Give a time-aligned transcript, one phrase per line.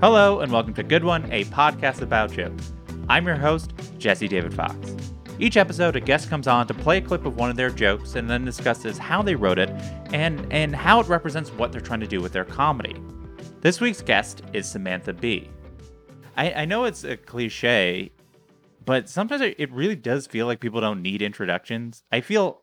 [0.00, 2.72] Hello, and welcome to Good One, a podcast about jokes.
[3.10, 4.74] I'm your host, Jesse David Fox.
[5.38, 8.14] Each episode, a guest comes on to play a clip of one of their jokes
[8.14, 9.68] and then discusses how they wrote it
[10.10, 12.96] and, and how it represents what they're trying to do with their comedy.
[13.60, 15.50] This week's guest is Samantha Bee.
[16.34, 18.10] I, I know it's a cliche,
[18.82, 22.04] but sometimes it really does feel like people don't need introductions.
[22.10, 22.62] I feel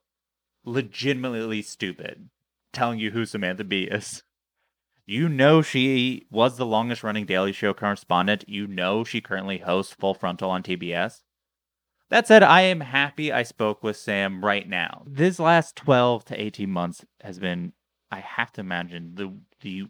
[0.65, 2.29] legitimately stupid
[2.73, 4.23] telling you who Samantha Bee is.
[5.09, 8.43] You know she was the longest running Daily Show correspondent.
[8.45, 11.21] You know she currently hosts Full Frontal on TBS.
[12.09, 15.03] That said, I am happy I spoke with Sam right now.
[15.07, 17.71] This last 12 to 18 months has been,
[18.11, 19.85] I have to imagine, the the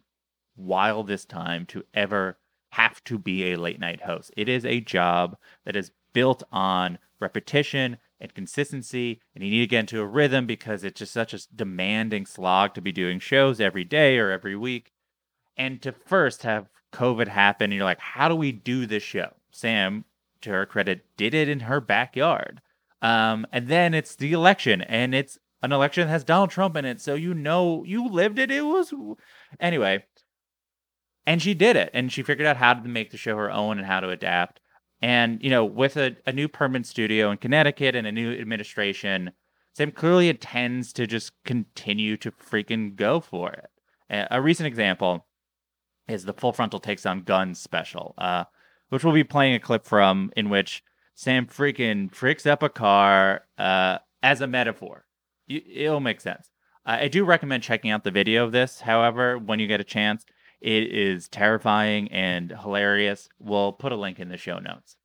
[0.56, 2.38] wildest time to ever
[2.74, 4.32] have to be a late night host.
[4.38, 9.68] It is a job that is built on repetition and consistency, and you need to
[9.68, 13.60] get into a rhythm because it's just such a demanding slog to be doing shows
[13.60, 14.92] every day or every week
[15.58, 19.34] and to first have COVID happen, and you're like, how do we do this show?
[19.52, 20.06] Sam,
[20.42, 22.62] to her credit, did it in her backyard.
[23.02, 26.86] Um, and then it's the election, and it's an election that has Donald Trump in
[26.86, 28.52] it, so you know you lived it.
[28.52, 28.94] It was
[29.60, 30.06] anyway,
[31.26, 33.78] and she did it, and she figured out how to make the show her own
[33.78, 34.60] and how to adapt.
[35.02, 39.32] And you know, with a, a new permanent studio in Connecticut and a new administration,
[39.74, 43.70] Sam clearly intends to just continue to freaking go for it.
[44.32, 45.27] A recent example
[46.08, 48.46] is the Full Frontal Takes on Guns special, uh,
[48.90, 50.84] which we'll be playing a clip from in which
[51.16, 55.06] Sam freaking freaks up a car uh, as a metaphor.
[55.48, 56.52] It'll make sense.
[56.86, 60.26] I do recommend checking out the video of this, however, when you get a chance.
[60.62, 63.28] It is terrifying and hilarious.
[63.40, 64.96] We'll put a link in the show notes.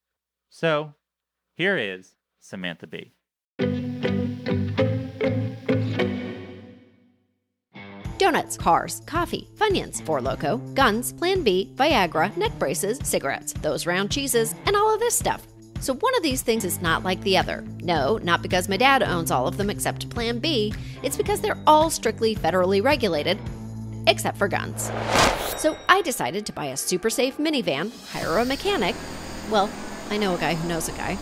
[0.48, 0.94] So,
[1.56, 3.12] here is Samantha Bee.
[8.32, 14.10] Donuts, cars, coffee, Funyuns, Four Loco, guns, Plan B, Viagra, neck braces, cigarettes, those round
[14.10, 15.46] cheeses, and all of this stuff.
[15.80, 17.62] So one of these things is not like the other.
[17.82, 20.72] No, not because my dad owns all of them except Plan B.
[21.02, 23.38] It's because they're all strictly federally regulated,
[24.06, 24.90] except for guns.
[25.58, 28.96] So I decided to buy a super safe minivan, hire a mechanic.
[29.50, 29.68] Well,
[30.08, 31.18] I know a guy who knows a guy.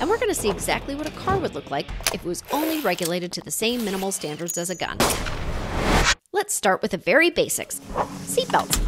[0.00, 2.80] And we're to see exactly what a car would look like if it was only
[2.80, 4.96] regulated to the same minimal standards as a gun.
[6.34, 7.78] Let's start with the very basics
[8.26, 8.80] seatbelts.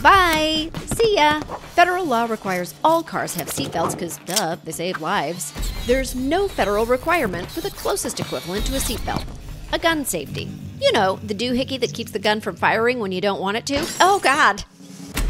[0.00, 0.70] Bye!
[0.86, 1.40] See ya!
[1.74, 5.52] Federal law requires all cars have seatbelts because, duh, they save lives.
[5.88, 9.24] There's no federal requirement for the closest equivalent to a seatbelt
[9.72, 10.48] a gun safety.
[10.80, 13.66] You know, the doohickey that keeps the gun from firing when you don't want it
[13.66, 13.84] to.
[13.98, 14.62] Oh, God!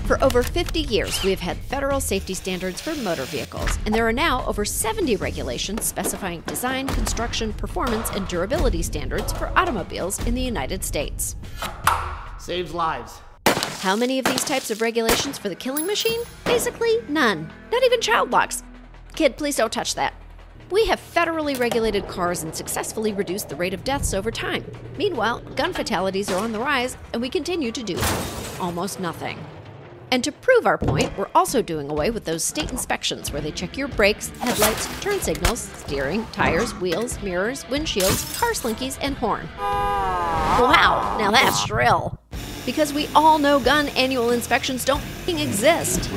[0.04, 4.06] For over 50 years, we have had federal safety standards for motor vehicles, and there
[4.06, 10.34] are now over 70 regulations specifying design, construction, performance, and durability standards for automobiles in
[10.34, 11.36] the United States.
[12.38, 13.18] Saves lives.
[13.80, 16.20] How many of these types of regulations for the killing machine?
[16.44, 17.50] Basically, none.
[17.72, 18.62] Not even child locks.
[19.14, 20.12] Kid, please don't touch that.
[20.70, 24.70] We have federally regulated cars and successfully reduced the rate of deaths over time.
[24.98, 27.98] Meanwhile, gun fatalities are on the rise, and we continue to do
[28.60, 29.38] almost nothing.
[30.10, 33.50] And to prove our point, we're also doing away with those state inspections where they
[33.50, 39.48] check your brakes, headlights, turn signals, steering, tires, wheels, mirrors, windshields, car slinkies, and horn.
[39.58, 42.18] Wow, now that's shrill.
[42.64, 46.10] Because we all know gun annual inspections don't exist.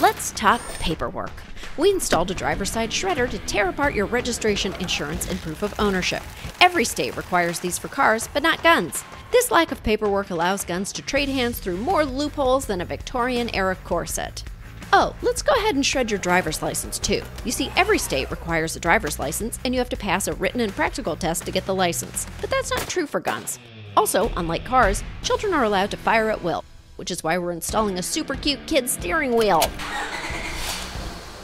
[0.00, 1.32] Let's talk paperwork.
[1.76, 5.74] We installed a driver's side shredder to tear apart your registration, insurance, and proof of
[5.78, 6.22] ownership.
[6.60, 9.04] Every state requires these for cars, but not guns.
[9.32, 13.48] This lack of paperwork allows guns to trade hands through more loopholes than a Victorian
[13.54, 14.44] era corset.
[14.92, 17.22] Oh, let's go ahead and shred your driver's license too.
[17.42, 20.60] You see, every state requires a driver's license, and you have to pass a written
[20.60, 22.26] and practical test to get the license.
[22.42, 23.58] But that's not true for guns.
[23.96, 26.62] Also, unlike cars, children are allowed to fire at will,
[26.96, 29.64] which is why we're installing a super cute kid steering wheel.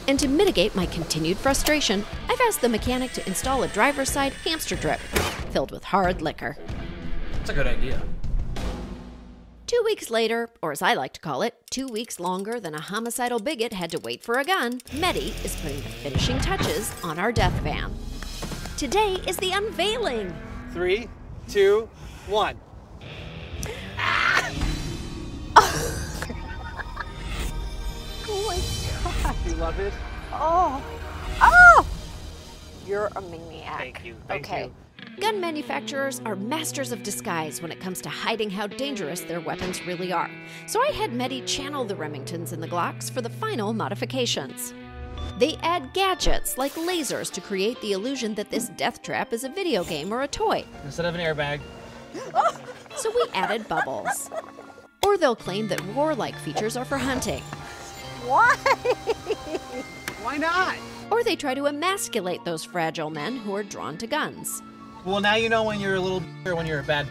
[0.07, 4.33] And to mitigate my continued frustration, I've asked the mechanic to install a driver's side
[4.45, 4.99] hamster drip
[5.49, 6.55] filled with hard liquor.
[7.39, 8.01] That's a good idea.
[9.65, 12.81] Two weeks later, or as I like to call it, two weeks longer than a
[12.81, 17.19] homicidal bigot had to wait for a gun, Medi is putting the finishing touches on
[17.19, 17.93] our death van.
[18.77, 20.33] Today is the unveiling.
[20.73, 21.07] Three,
[21.47, 21.89] two,
[22.27, 22.57] one.
[23.97, 24.51] Ah!
[28.31, 29.35] Oh my god.
[29.45, 29.93] You love it?
[30.31, 30.83] Oh.
[31.41, 31.87] Oh!
[32.85, 33.77] You're a maniac.
[33.79, 34.65] Thank you, thank okay.
[34.65, 34.75] you.
[35.19, 39.85] Gun manufacturers are masters of disguise when it comes to hiding how dangerous their weapons
[39.85, 40.29] really are.
[40.65, 44.73] So I had Medi channel the Remingtons and the Glocks for the final modifications.
[45.37, 49.49] They add gadgets like lasers to create the illusion that this death trap is a
[49.49, 50.63] video game or a toy.
[50.85, 51.59] Instead of an airbag,
[52.33, 52.57] oh!
[52.95, 54.29] So we added bubbles.
[55.05, 57.41] Or they'll claim that warlike features are for hunting.
[58.25, 58.55] why
[60.23, 60.75] Why not?
[61.11, 64.61] Or they try to emasculate those fragile men who are drawn to guns.
[65.05, 67.07] Well, now you know when you're a little or when you're a bad,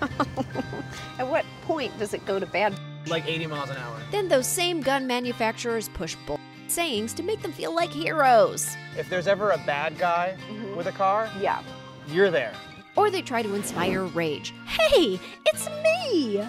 [1.18, 2.74] At what point does it go to bad?
[3.06, 4.00] like 80 miles an hour.
[4.10, 8.76] Then those same gun manufacturers push bull sayings to make them feel like heroes.
[8.96, 10.76] If there's ever a bad guy mm-hmm.
[10.76, 11.62] with a car, Yeah.
[12.08, 12.52] you're there.
[12.96, 14.54] Or they try to inspire rage.
[14.66, 16.46] Hey, it's me!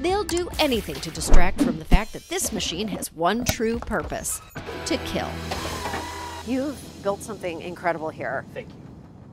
[0.00, 4.40] They'll do anything to distract from the fact that this machine has one true purpose
[4.86, 5.28] to kill.
[6.46, 8.44] You've built something incredible here.
[8.54, 8.83] Thank you.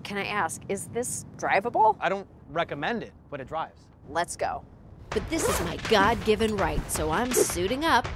[0.04, 1.96] Can I ask, is this drivable?
[2.00, 3.80] I don't recommend it, but it drives.
[4.10, 4.64] Let's go.
[5.12, 8.08] But this is my God given right, so I'm suiting up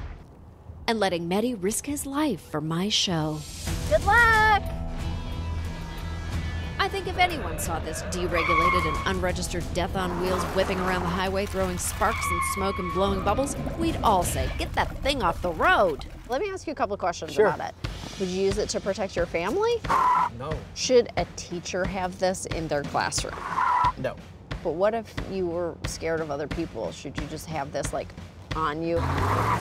[0.88, 3.40] and letting Medi risk his life for my show.
[3.90, 4.64] Good luck!
[6.78, 11.10] I think if anyone saw this deregulated and unregistered death on wheels whipping around the
[11.10, 15.42] highway, throwing sparks and smoke and blowing bubbles, we'd all say, Get that thing off
[15.42, 16.06] the road!
[16.28, 17.48] Let me ask you a couple of questions Sure.
[17.48, 17.76] about it.
[18.20, 19.80] Would you use it to protect your family?
[20.40, 20.52] No.
[20.74, 23.36] Should a teacher have this in their classroom?
[23.98, 24.16] No.
[24.64, 26.92] But what if you were scared of other people?
[26.92, 28.08] Should you just have this like
[28.56, 28.96] on you?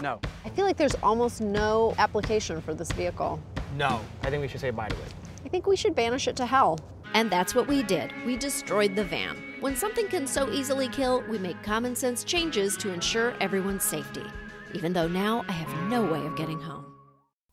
[0.03, 0.21] No.
[0.45, 3.39] I feel like there's almost no application for this vehicle.
[3.77, 4.01] No.
[4.23, 5.15] I think we should say bye to it.
[5.45, 6.79] I think we should banish it to hell.
[7.13, 8.11] And that's what we did.
[8.25, 9.37] We destroyed the van.
[9.61, 14.25] When something can so easily kill, we make common sense changes to ensure everyone's safety.
[14.75, 16.85] Even though now I have no way of getting home.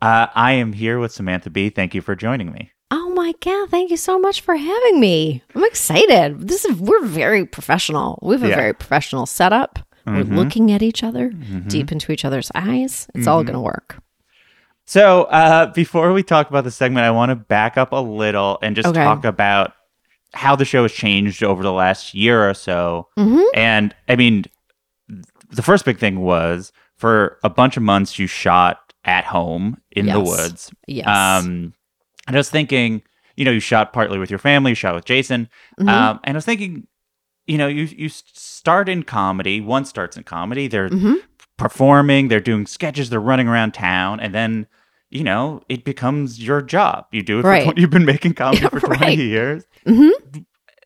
[0.02, 2.72] Uh, I am here with Samantha Bee Thank you for joining me.
[2.90, 5.44] Oh my god, thank you so much for having me.
[5.56, 6.48] I'm excited.
[6.48, 8.20] This is we're very professional.
[8.22, 8.56] We have a Yeah.
[8.56, 9.80] very professional setup.
[10.06, 10.36] We're Mhm.
[10.36, 11.70] looking at each other, Mhm.
[11.70, 13.08] deep into each other's eyes.
[13.14, 13.48] It's all Mhm.
[13.48, 14.00] gonna work.
[14.86, 18.58] So, uh, before we talk about the segment, I want to back up a little
[18.64, 19.04] and just Okay.
[19.04, 19.74] talk about
[20.34, 23.08] how the show has changed over the last year or so.
[23.18, 23.44] Mhm.
[23.54, 24.44] And I mean,
[25.08, 25.22] th-
[25.52, 30.06] the first big thing was for a bunch of months you shot at home in
[30.06, 30.72] the woods.
[30.86, 31.08] Yes.
[31.08, 31.74] Um,
[32.28, 33.02] and I was thinking,
[33.36, 35.50] you know, you shot partly with your family, you shot with Jason.
[35.80, 35.90] Mhm.
[35.90, 36.86] Um, and I was thinking,
[37.48, 39.60] you know, you you start in comedy.
[39.62, 40.68] One starts in comedy.
[40.68, 41.16] They're Mhm.
[41.58, 42.28] performing.
[42.28, 43.10] They're doing sketches.
[43.10, 44.68] They're running around town, and then
[45.10, 47.06] you know it becomes your job.
[47.12, 47.44] You do it.
[47.44, 47.62] Right.
[47.62, 49.18] For 20, you've been making comedy for twenty right.
[49.18, 49.64] years.
[49.88, 50.12] Mhm.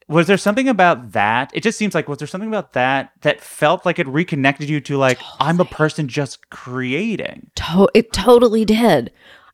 [0.07, 1.51] Was there something about that?
[1.53, 4.79] It just seems like was there something about that that felt like it reconnected you
[4.81, 7.49] to like I'm a person just creating.
[7.55, 9.11] To- it totally did.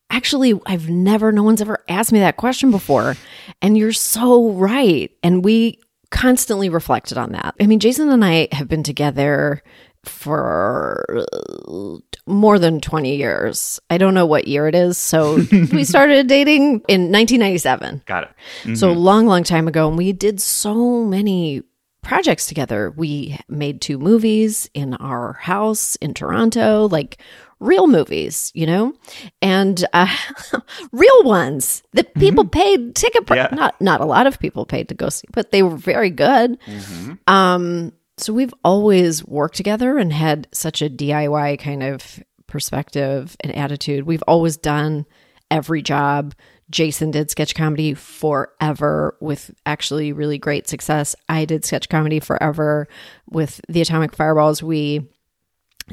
[0.09, 3.15] Actually, I've never, no one's ever asked me that question before.
[3.61, 5.09] And you're so right.
[5.23, 5.79] And we
[6.09, 7.55] constantly reflected on that.
[7.61, 9.63] I mean, Jason and I have been together
[10.03, 13.79] for uh, more than 20 years.
[13.89, 14.97] I don't know what year it is.
[14.97, 15.35] So
[15.71, 18.03] we started dating in 1997.
[18.05, 18.23] Got
[18.65, 18.77] it.
[18.77, 19.01] So a Mhm.
[19.03, 21.63] long, long time ago, and we did so many
[22.03, 22.91] projects together.
[22.95, 27.17] We made two movies in our house in Toronto, like
[27.59, 28.93] real movies, you know,
[29.41, 30.07] and uh,
[30.91, 33.27] real ones that people paid ticket.
[33.27, 33.53] Pr- Mm-hmm.
[33.53, 33.55] Yeah.
[33.55, 36.57] Not not a lot of people paid to go see, but they were very good.
[36.65, 37.19] Mhm.
[37.27, 37.91] Um,
[38.21, 44.05] so we've always worked together and had such a DIY kind of perspective and attitude.
[44.05, 45.05] We've always done
[45.49, 46.35] every job.
[46.69, 51.15] Jason did sketch comedy forever with actually really great success.
[51.27, 52.87] I did sketch comedy forever
[53.29, 54.63] with the Atomic Fireballs.
[54.63, 55.09] We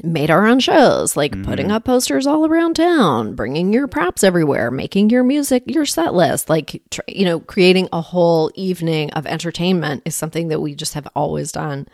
[0.03, 1.45] made our own shows, like Mm-hmm.
[1.45, 6.15] putting up posters all around town, bringing your props everywhere, making your music your set
[6.15, 10.75] list, like tr- you know, creating a whole evening of entertainment is something that we
[10.75, 11.87] just have always done.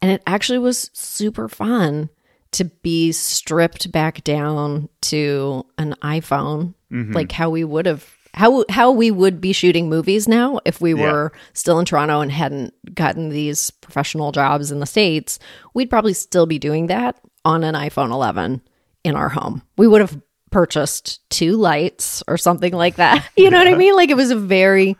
[0.00, 2.10] And it actually was super fun
[2.52, 6.74] to be stripped back down to an iPhone,
[7.12, 10.94] like how we would have how how we would be shooting movies now if we
[10.94, 11.10] Yeah.
[11.10, 15.38] were still in Toronto and hadn't gotten these professional jobs in the states.
[15.74, 18.60] We'd probably still be doing that on an iPhone 11
[19.04, 19.62] in our home.
[19.78, 23.26] We would have purchased two lights or something like that.
[23.36, 23.94] You know what I mean?
[23.96, 24.96] Like it was a very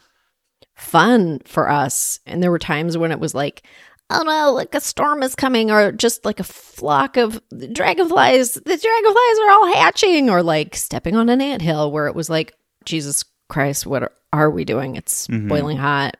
[0.74, 2.20] fun for us.
[2.26, 3.62] And there were times when it was like,
[4.10, 7.40] oh no, like a storm is coming, or just like a flock of
[7.72, 8.54] dragonflies.
[8.54, 12.54] The dragonflies are all hatching, or like stepping on an anthill where it was like,
[12.86, 14.96] Jesus Christ, what are, are we doing?
[14.96, 15.48] It's mm-hmm.
[15.48, 16.16] boiling hot.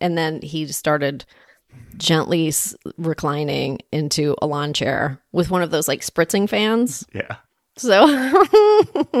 [0.00, 1.24] And then he started
[1.96, 2.52] gently
[2.98, 7.06] reclining into a lawn chair with one of those like spritzing fans.
[7.14, 7.36] Yeah.
[7.76, 8.06] So,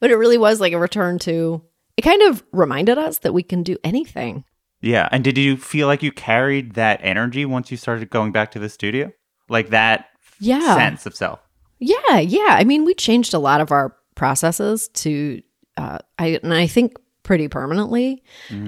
[0.00, 1.62] but it really was like a return to
[1.96, 4.44] it kind of reminded us that we can do anything.
[4.80, 5.08] Yeah.
[5.12, 8.58] And did you feel like you carried that energy once you started going back to
[8.58, 9.12] the studio?
[9.48, 10.08] Like that
[10.40, 10.74] Yeah.
[10.74, 11.40] sense of self?
[11.78, 12.18] Yeah.
[12.18, 12.48] Yeah.
[12.50, 15.42] I mean, we changed a lot of our processes to,
[15.76, 18.22] uh, I, and I think pretty permanently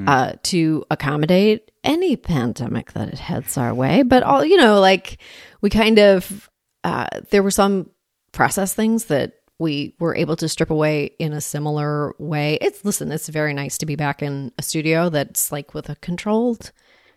[0.09, 4.03] uh, to accommodate any pandemic that it heads our way.
[4.03, 5.19] But all, you know, like
[5.61, 6.49] we kind of,
[6.83, 7.91] uh, there were some
[8.33, 12.59] process things that we were able to strip away in a similar way.
[12.61, 15.97] It's listen, it's very nice to be back in a studio that's like with a
[15.97, 16.73] controlled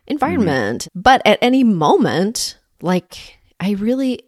[0.07, 0.87] environment.
[0.95, 4.21] But at any moment, like I really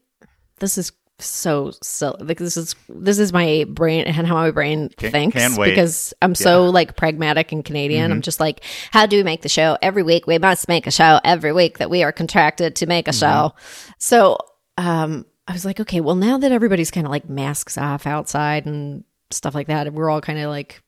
[0.60, 0.91] this is
[1.25, 2.18] so silly.
[2.24, 5.70] Like this is this is my brain and how my brain thinks can't wait.
[5.70, 8.12] because I'm so like pragmatic and Canadian.
[8.12, 10.28] I'm just like, how do we make the show every week?
[10.28, 13.54] We must make a show every week that we are contracted to make a show.
[13.98, 14.38] So
[14.78, 18.66] um I was like, okay, well now that everybody's kind of like masks off outside
[18.66, 20.82] and stuff like that, we're all kind of like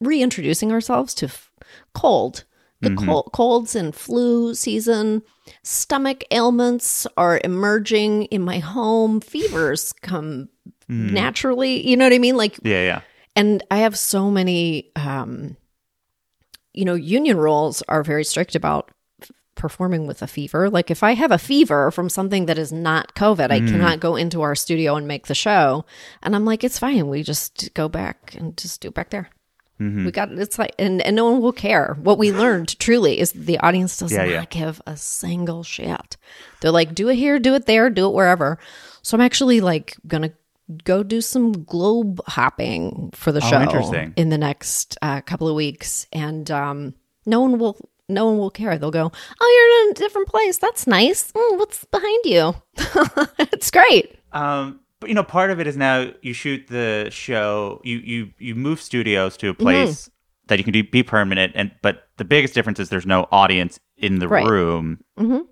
[0.00, 1.50] reintroducing ourselves to f-
[1.94, 2.44] cold.
[2.80, 3.06] The mm-hmm.
[3.06, 5.22] col- colds and flu season,
[5.64, 9.20] stomach ailments are emerging in my home.
[9.20, 10.48] Fevers come
[10.88, 11.10] mm.
[11.10, 11.86] naturally.
[11.88, 12.36] You know what I mean?
[12.36, 12.82] Like, Yeah.
[12.84, 13.00] Yeah.
[13.34, 15.56] and I have so many, um,
[16.72, 20.70] you know, union rules are very strict about f- performing with a fever.
[20.70, 23.68] Like, if I have a fever from something that is not COVID, I mm.
[23.68, 25.84] cannot go into our studio and make the show.
[26.22, 27.08] And I'm like, it's fine.
[27.08, 29.30] We just go back and just do it back there.
[29.78, 31.96] We got it's like, and, and no one will care.
[32.02, 34.44] What we learned truly is the audience does Yeah, not yeah.
[34.50, 36.16] give a single shit.
[36.60, 38.58] They're like, do it here, do it there, do it wherever.
[39.02, 40.32] So I'm actually like gonna
[40.84, 45.54] go do some globe hopping for the Oh, show in the next uh, couple of
[45.54, 46.94] weeks, and um,
[47.24, 47.76] no one will.
[48.10, 48.78] No one will care.
[48.78, 50.56] They'll go, "Oh, you're in a different place.
[50.56, 51.30] That's nice.
[51.32, 52.54] Mm, what's behind you?
[53.38, 57.80] it's great." Um, but you know, part of it is now you shoot the show,
[57.84, 60.10] you you you move studios to a place
[60.48, 63.78] that you can do, be permanent, and but the biggest difference is there's no audience
[63.96, 64.46] in the Right.
[64.46, 64.98] room.
[65.18, 65.46] Mhm.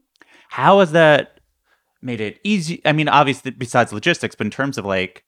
[0.49, 1.41] How has that
[2.03, 2.81] made it easy?
[2.85, 5.25] I mean, obviously, besides logistics, but in terms of like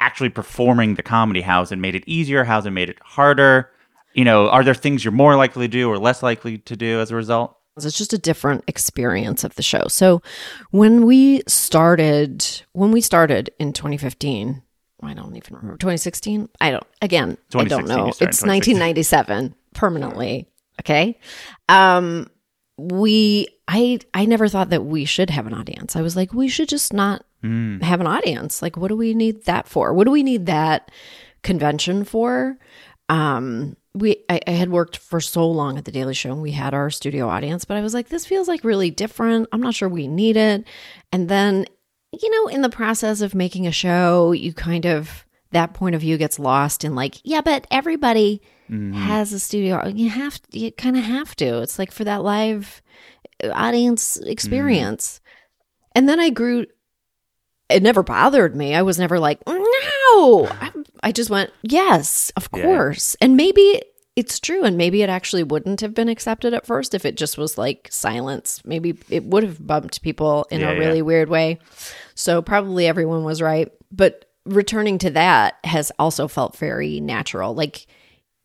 [0.00, 2.44] actually performing the comedy, how's it made it easier?
[2.44, 3.70] How's it made it harder?
[4.12, 7.00] You know, are there things you're more likely to do or less likely to do
[7.00, 7.56] as a result?
[7.76, 9.84] It's just a different experience of the show.
[9.88, 10.22] So
[10.70, 14.62] when we started, when we started in 2015,
[15.02, 16.48] I don't even remember 2016.
[16.60, 16.86] I don't.
[17.02, 18.06] Again, I don't know.
[18.06, 20.48] you started in It's 1997 permanently.
[20.80, 21.18] Okay.
[21.68, 22.30] Um,
[22.76, 25.96] we, I, I never thought that we should have an audience.
[25.96, 28.62] I was like, we should just not have an audience.
[28.62, 29.92] Like, what do we need that for?
[29.92, 30.90] What do we need that
[31.42, 32.56] convention for?
[33.10, 36.50] um we I, I had worked for so long at the daily show and we
[36.50, 39.74] had our studio audience but i was like this feels like really different i'm not
[39.74, 40.66] sure we need it
[41.12, 41.66] and then
[42.12, 46.00] you know in the process of making a show you kind of that point of
[46.00, 48.92] view gets lost in like yeah but everybody mm-hmm.
[48.92, 52.82] has a studio you have you kind of have to it's like for that live
[53.42, 55.20] uh, audience experience
[55.94, 56.66] and then i grew
[57.68, 58.74] it never bothered me.
[58.74, 60.46] I was never like, no.
[60.50, 60.70] I,
[61.04, 62.62] I just went, yes, of Yeah.
[62.62, 63.14] course.
[63.20, 63.82] And maybe
[64.16, 64.64] it's true.
[64.64, 67.88] And maybe it actually wouldn't have been accepted at first if it just was like
[67.90, 68.60] silence.
[68.64, 70.78] Maybe it would have bumped people in Yeah, a yeah.
[70.78, 71.58] really weird way.
[72.14, 73.70] So probably everyone was right.
[73.92, 77.54] But returning to that has also felt very natural.
[77.54, 77.86] Like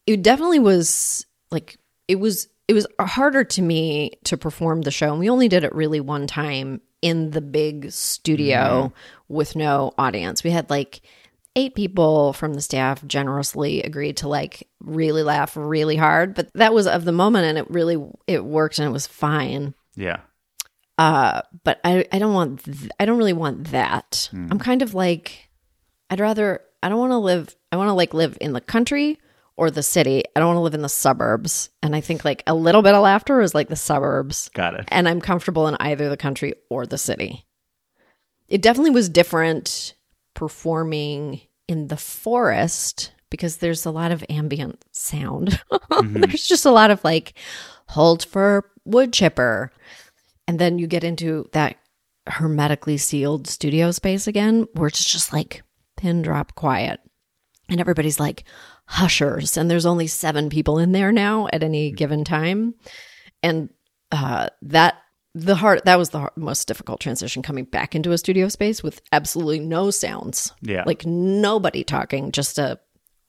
[0.08, 5.10] it definitely was like it was it was harder to me to perform the show
[5.12, 8.58] and we only did it really one time in the big studio
[8.94, 9.34] mm-hmm.
[9.34, 11.02] with no audience we had like
[11.60, 16.74] eight people from the staff generously agreed to like really laugh really hard but that
[16.74, 17.98] was of the moment and it really
[18.28, 20.20] it worked and it was fine Yeah.
[20.98, 24.30] Uh, but I, I don't want, th- I don't really want that.
[24.34, 25.50] I'm kind of like,
[26.10, 29.18] I'd rather, I don't want to live, I want to like live in the country
[29.56, 30.26] or the city.
[30.36, 31.70] I don't want to live in the suburbs.
[31.82, 34.50] And I think like a little bit of laughter is like the suburbs.
[34.54, 34.90] Got it.
[34.90, 37.46] And I'm comfortable in either the country or the city.
[38.50, 39.96] It definitely was different
[40.34, 45.62] performing in the forest because there's a lot of ambient sound.
[46.02, 47.36] there's just a lot of like,
[47.90, 49.72] hold for wood chipper.
[50.48, 51.78] And then you get into that
[52.26, 55.62] hermetically sealed studio space again where it's just like
[55.96, 57.00] pin drop quiet.
[57.70, 58.46] And everybody's like
[58.86, 59.56] hushers.
[59.56, 62.74] And there's only seven people in there now at any given time.
[63.44, 63.70] And
[64.12, 64.96] uh, that
[65.36, 68.82] the hard that was the hard, most difficult transition coming back into a studio space
[68.84, 70.84] with absolutely no sounds Yeah.
[70.86, 72.80] like nobody talking just a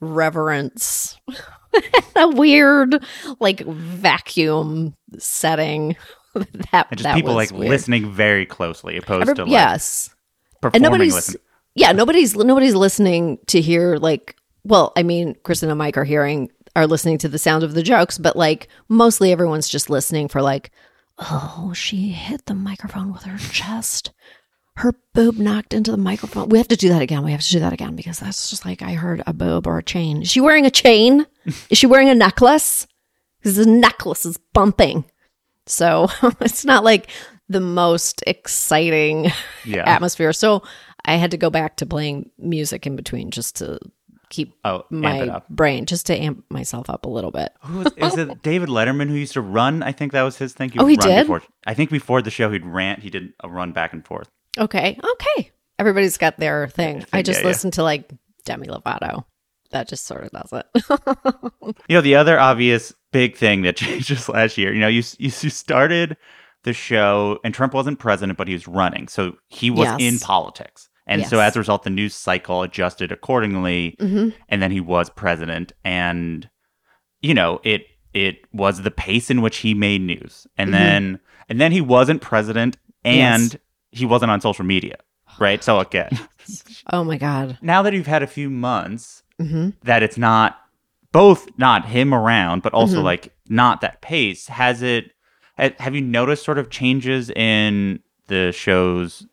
[0.01, 1.19] reverence
[2.17, 3.05] a weird
[3.39, 5.97] like vacuum setting
[6.35, 7.71] that And just that people was like weird.
[7.71, 11.43] listening very closely opposed Every- to like yes and performing nobody's listening.
[11.75, 16.51] yeah nobody's nobody's listening to hear like well i mean kristen and mike are hearing
[16.77, 20.41] are listening to the sound of the jokes but like mostly everyone's just listening for
[20.43, 20.71] like
[21.21, 24.13] oh she hit the microphone with her chest.
[24.77, 26.49] Her boob knocked into the microphone.
[26.49, 27.23] We have to do that again.
[27.23, 29.79] We have to do that again because that's just like i heard a boob or
[29.79, 30.23] a chain.
[30.23, 31.27] Is she wearing a chain?
[31.69, 32.87] Is she wearing a necklace?
[33.41, 35.05] Because the necklace is bumping.
[35.67, 36.09] So
[36.41, 37.11] it's not like
[37.49, 39.31] the most exciting
[39.65, 39.85] Yeah.
[39.87, 40.33] atmosphere.
[40.33, 40.63] So
[41.05, 43.79] I had to go back to playing music in between just to
[44.31, 47.53] keep Oh, my brain, just to amp myself up a little bit.
[47.65, 49.83] Who was, is it David Letterman who used to run?
[49.83, 50.73] I think that was his thing.
[50.79, 51.23] Oh, he run did?
[51.25, 53.01] Before, I think before the show he'd rant.
[53.01, 54.31] He did a run back and forth.
[54.57, 55.51] Okay, okay.
[55.79, 56.99] Everybody's got their thing.
[57.13, 57.71] I thing, just yeah, yeah.
[57.71, 58.11] to like
[58.45, 59.25] Demi Lovato.
[59.71, 60.67] That just sort of does it.
[61.89, 64.73] You know, the other obvious big thing that changed just last year.
[64.73, 66.17] You know, you you started
[66.65, 70.01] the show, and Trump wasn't president, but he was running, so he was Yes.
[70.01, 74.33] in politics, and so as a result, the news cycle adjusted accordingly, Mhm.
[74.49, 76.49] and then he was president, and
[77.21, 80.73] you know, it it was the pace in which he made news, and Mhm.
[80.73, 83.57] then and then he wasn't president, and Yes.
[83.93, 84.97] he wasn't on social media,
[85.39, 85.63] right?
[85.63, 86.11] So again,
[86.93, 87.59] oh my god.
[87.63, 90.59] now that you've had a few months hmm that it's not
[91.13, 93.05] both not him around but also Mhm.
[93.05, 95.13] like not that pace has it
[95.59, 99.27] ha- have you noticed sort of changes in the show's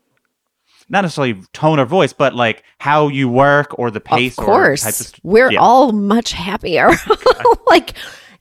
[0.90, 4.46] not necessarily tone or voice but like how you work or the pace of or
[4.46, 5.60] course, st- we're Yeah.
[5.60, 6.90] all much happier.
[7.68, 7.94] like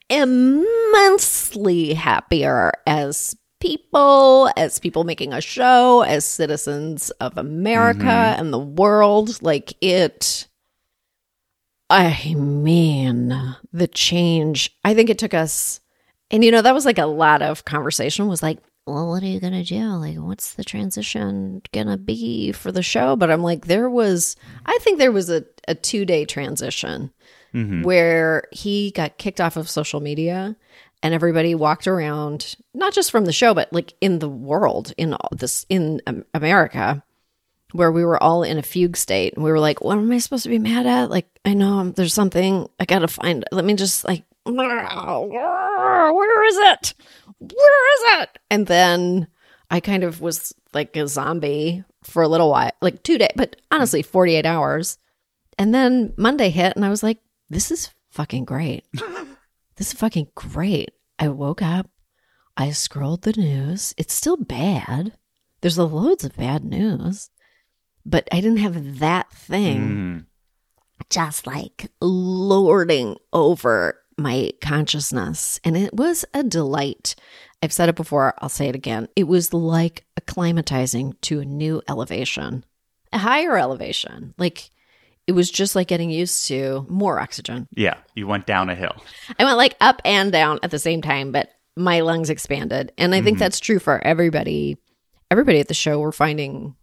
[0.09, 8.39] immensely happier as people, as people making a show, as citizens of America Mhm.
[8.39, 9.41] and the world.
[9.41, 10.47] Like it.
[11.89, 14.71] I mean, the change.
[14.83, 15.79] I think it took us,
[16.31, 18.27] and you know, that was like a lot of conversation.
[18.27, 19.83] Was like, well, what are you gonna do?
[19.83, 23.15] Like, what's the transition gonna be for the show?
[23.15, 27.11] But I'm like, there was, I think there was a, a two day transition
[27.53, 27.83] Mhm.
[27.83, 30.55] where he got kicked off of social media
[31.01, 35.13] and everybody walked around not just from the show but like in the world in
[35.13, 36.01] all this in
[36.33, 37.01] america
[37.71, 40.17] where we were all in a fugue state and we were like what am i
[40.17, 43.63] supposed to be mad at like i know I'm- there's something i gotta find let
[43.63, 44.25] me just like
[46.13, 46.93] where is it
[47.39, 49.27] where is it and then
[49.69, 53.55] i kind of was like a zombie for a little while like two days but
[53.71, 54.97] honestly 48 hours
[55.59, 57.17] and then Monday hit, and I was like,
[57.49, 58.85] this is fucking great.
[59.77, 60.91] this is fucking great.
[61.17, 61.89] I woke up,
[62.55, 63.95] I scrolled the news.
[63.97, 65.13] It's still bad.
[65.61, 67.31] There's a loads of bad news,
[68.05, 70.25] but I didn't have that thing Mm.
[71.09, 75.59] just like lording over my consciousness.
[75.63, 77.15] And it was a delight.
[77.61, 79.07] I've said it before, I'll say it again.
[79.15, 82.63] It was like acclimatizing to a new elevation,
[83.13, 84.33] a higher elevation.
[84.37, 84.69] Like
[85.27, 87.67] it was just like getting used to more oxygen.
[87.75, 88.95] yeah you went down a hill
[89.37, 92.91] I went like up and down at the same time, but my lungs expanded.
[92.97, 93.41] And I think Mhm.
[93.41, 94.77] that's true for everybody.
[95.29, 96.75] Everybody at the show, we're finding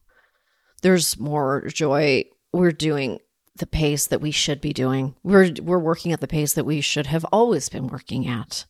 [0.82, 2.24] there's more joy.
[2.52, 3.18] We're doing
[3.56, 5.14] the pace that we should be doing.
[5.22, 8.66] We're we're working at the pace that we should have always been working at.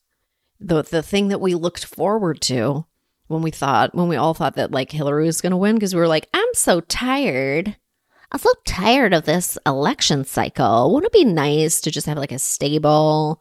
[0.61, 2.87] The the thing that we looked forward to
[3.29, 5.95] when we thought when we all thought that like Hillary was going to win because
[5.95, 7.77] we were like, I'm so tired.
[8.33, 10.93] I'm so tired of this election cycle.
[10.93, 13.41] Wouldn't it be nice to just have like a stable,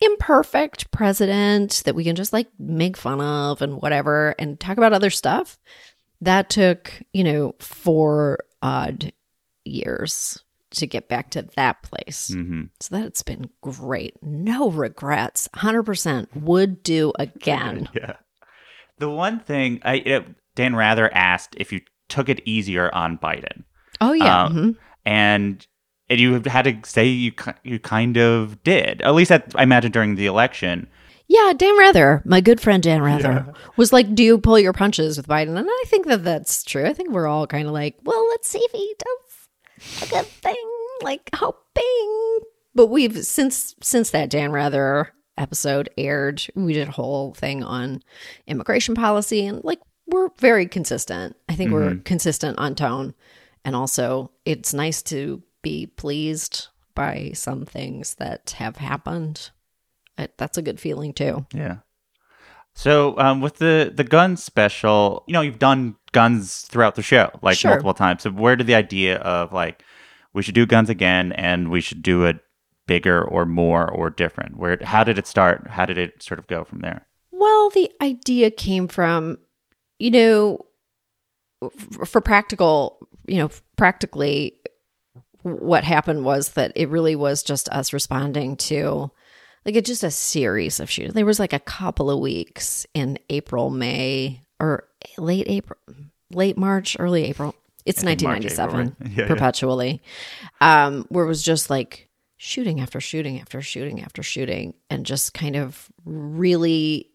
[0.00, 4.92] imperfect president that we can just like make fun of and whatever and talk about
[4.92, 5.58] other stuff?
[6.20, 9.12] That took, you know, four odd
[9.64, 10.41] years
[10.72, 12.28] to get back to that place.
[12.32, 14.16] hmm So that's been great.
[14.22, 15.48] No regrets.
[15.56, 17.88] 100% would do again.
[17.94, 18.16] Yeah.
[18.98, 23.64] The one thing I it, Dan Rather asked if you took it easier on Biden.
[24.00, 24.44] Oh yeah.
[24.44, 24.76] Um, mhm.
[25.04, 25.66] and
[26.08, 27.32] and you had to say you
[27.64, 30.86] you kind of did at least I imagine during the election.
[31.28, 35.16] Yeah, Dan Rather, my good friend Dan Rather, was like, "Do you pull your punches
[35.16, 36.84] with Biden?" And I think that that's true.
[36.84, 39.21] I think we're all kind of like, "Well, let's see if he does
[40.02, 40.70] a good thing,"
[41.02, 42.38] like hoping.
[42.74, 48.02] But we've since since that Dan Rather episode aired, we did a whole thing on
[48.46, 51.36] immigration policy, and like we're very consistent.
[51.48, 53.14] I think we're consistent on tone,
[53.64, 59.50] and also it's nice to be pleased by some things that have happened.
[60.18, 61.46] It, that's a good feeling too.
[61.54, 61.78] Yeah.
[62.74, 67.30] So um, with the the gun special, you know, you've done guns throughout the show
[67.42, 67.70] like Sure.
[67.72, 68.22] multiple times.
[68.22, 69.82] So where did the idea of like
[70.32, 72.38] we should do guns again and we should do it
[72.86, 74.56] bigger or more or different?
[74.56, 75.66] Where how did it start?
[75.68, 77.06] How did it sort of go from there?
[77.30, 79.38] Well, the idea came from,
[79.98, 80.58] you know,
[81.62, 84.54] f- for practical, you know, practically,
[85.42, 89.10] what happened was that it really was just us responding to
[89.64, 91.14] like it's just a series of shootings.
[91.14, 94.84] There was like a couple of weeks in April, May, or
[95.18, 95.78] late April,
[96.30, 97.54] late March, early April.
[97.84, 99.10] It's March, April, 1997 right?
[99.16, 99.28] Yeah, yeah.
[99.28, 100.02] perpetually,
[100.60, 105.34] um, where it was just like shooting after shooting after shooting after shooting, and just
[105.34, 107.10] kind of really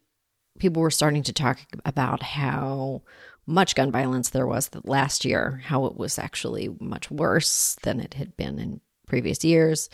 [0.59, 3.01] people were starting to talk about how
[3.45, 8.15] much gun violence there was last year, how it was actually much worse than it
[8.15, 9.89] had been in previous years.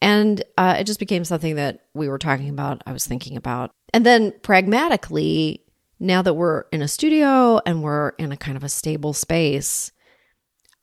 [0.00, 3.72] And uh, it just became something that we were talking about, I was thinking about.
[3.92, 5.61] And then pragmatically,
[6.02, 9.92] now that we're in a studio and we're in a kind of a stable space,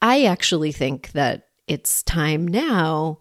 [0.02, 3.20] I actually think that it's time now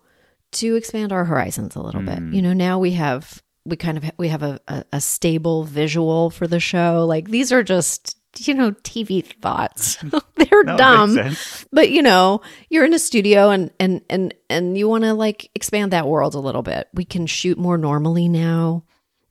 [0.53, 2.21] to expand our horizons a little bit.
[2.33, 6.31] You know, now we have we kind of we have a, a, a stable visual
[6.31, 7.05] for the show.
[7.07, 9.97] Like these are just you know TV thoughts.
[10.37, 11.37] They're No, dumb,
[11.73, 15.51] but you know you're in a studio and and and and you want to like
[15.55, 16.89] expand that world a little bit.
[16.95, 18.85] We can shoot more normally now.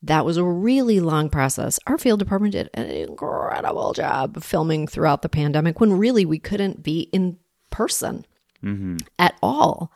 [0.04, 1.80] That was a really long process.
[1.88, 6.84] Our field department did an incredible job filming throughout the pandemic when really we couldn't
[6.84, 7.38] be in
[7.70, 8.26] person
[8.64, 8.98] Mm-hmm.
[9.20, 9.92] at all.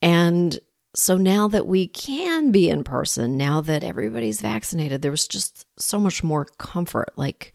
[0.00, 0.58] And
[0.94, 5.66] so now that we can be in person, now that everybody's vaccinated, there was just
[5.78, 7.10] so much more comfort.
[7.16, 7.52] Like,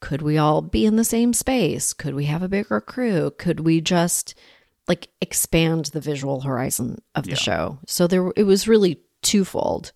[0.00, 1.94] could we all be in the same space?
[1.94, 3.30] Could we have a bigger crew?
[3.38, 4.34] Could we just
[4.86, 7.36] like expand the visual horizon of the Yeah.
[7.36, 7.78] show?
[7.86, 9.92] So there, it was really twofold,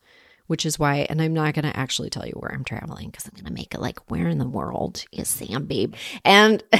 [0.51, 3.25] which is why, and I'm not going to actually tell you where I'm traveling because
[3.25, 5.95] I'm going to make it like, where in the world is Sam, babe?
[6.25, 6.61] And,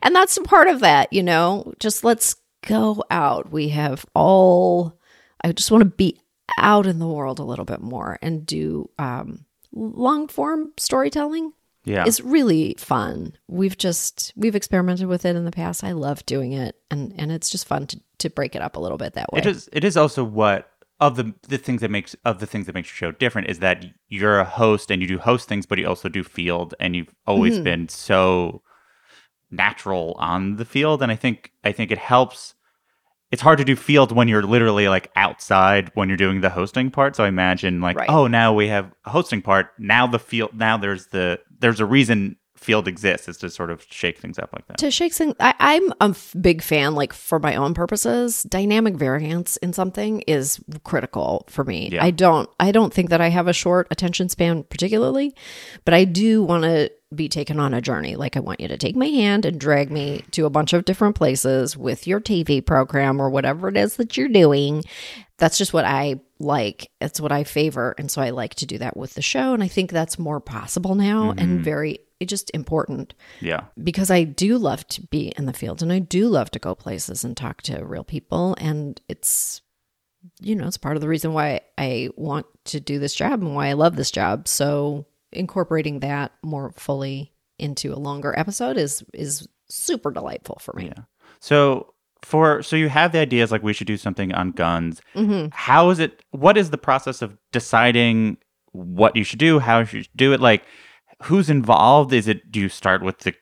[0.00, 3.50] and that's a part of that, you know, just let's go out.
[3.50, 4.96] We have all,
[5.42, 6.20] I just want to be
[6.56, 11.52] out in the world a little bit more and do um, long form storytelling.
[11.84, 12.04] Yeah.
[12.06, 13.36] It's really fun.
[13.48, 15.82] We've just we've experimented with it in the past.
[15.82, 18.80] I love doing it, and and it's just fun to to break it up a
[18.80, 19.40] little bit that way.
[19.40, 19.68] It is.
[19.72, 20.71] It is also what
[21.02, 23.58] of the the things that makes of the things that makes your show different is
[23.58, 26.96] that you're a host and you do host things, but you also do field, and
[26.96, 27.64] you've always Mhm.
[27.64, 28.62] been so
[29.50, 32.54] natural on the field, and I think I think it helps.
[33.30, 36.90] It's hard to do field when you're literally like outside when you're doing the hosting
[36.90, 37.16] part.
[37.16, 38.10] So I imagine like, Right.
[38.10, 39.70] oh, now we have a hosting part.
[39.78, 40.50] Now the field.
[40.54, 44.50] Now there's the there's a reason field exists is to sort of shake things up
[44.52, 44.78] like that.
[44.78, 49.56] to shake things I, i'm a big fan like for my own purposes dynamic variance
[49.58, 51.90] in something is critical for me.
[51.92, 52.04] Yeah.
[52.04, 55.34] i don't i don't think that i have a short attention span particularly
[55.84, 58.16] but i do want to be taken on a journey.
[58.16, 60.84] Like i want you to take my hand and drag me to a bunch of
[60.84, 64.82] different places with your tv program or whatever it is that you're doing.
[65.38, 66.90] That's just what i like.
[67.00, 67.94] It's what i favor.
[67.98, 69.54] And so i like to do that with the show.
[69.54, 71.62] And i think that's more possible now and mm-hmm.
[71.62, 73.64] very just important yeah.
[73.82, 76.74] because I do love to be in the field and I do love to go
[76.74, 78.54] places and talk to real people.
[78.58, 79.62] And it's,
[80.40, 83.54] you know, it's part of the reason why I want to do this job and
[83.54, 84.48] why I love this job.
[84.48, 90.86] So incorporating that more fully into a longer episode is is super delightful for me.
[90.86, 91.04] Yeah.
[91.40, 95.00] So for so you have the ideas like we should do something on guns.
[95.14, 96.22] hmm How is it?
[96.30, 98.38] What is the process of deciding
[98.72, 99.58] what you should do?
[99.58, 100.40] How you should do it?
[100.40, 100.64] Like,
[101.24, 102.12] who's involved?
[102.12, 102.50] Is it?
[102.50, 103.34] Do you start with the?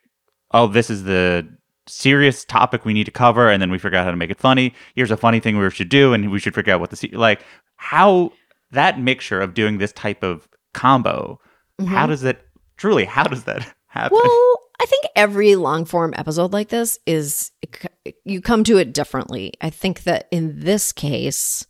[0.52, 1.48] Oh, this is the
[1.86, 4.38] serious topic we need to cover, and then we figure out how to make it
[4.38, 4.74] funny.
[4.94, 7.42] Here's a funny thing we should do, and we should figure out what the like
[7.76, 8.32] how
[8.72, 11.40] that mixture of doing this type of combo.
[11.86, 13.04] How does it truly?
[13.04, 14.18] How does that happen?
[14.22, 17.52] Well, I think every long form episode like this is
[18.24, 19.54] you come to it differently.
[19.60, 21.66] I think that in this case,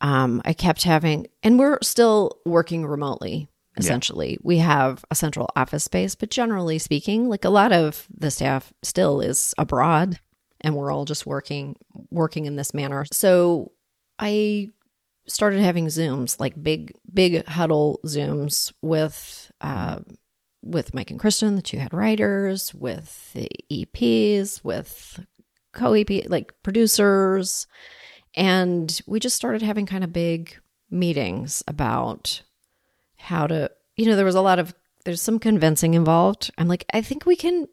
[0.00, 4.38] um, I kept having, and we're still working remotely essentially.
[4.42, 8.72] We have a central office space, but generally speaking, like a lot of the staff
[8.82, 10.20] still is abroad
[10.60, 11.76] and we're all just working
[12.10, 13.04] working in this manner.
[13.12, 13.72] So
[14.18, 14.70] I
[15.26, 20.00] started having Zooms, like big big huddle Zooms with uh,
[20.62, 25.24] with Mike and Kristen, the two head writers, with the EPs, with
[25.72, 27.66] co EP like producers,
[28.34, 30.58] and we just started having kind of big
[30.90, 32.42] meetings about
[33.18, 36.50] how to you know there was a lot of there's some convincing involved.
[36.58, 37.66] I'm like i think we can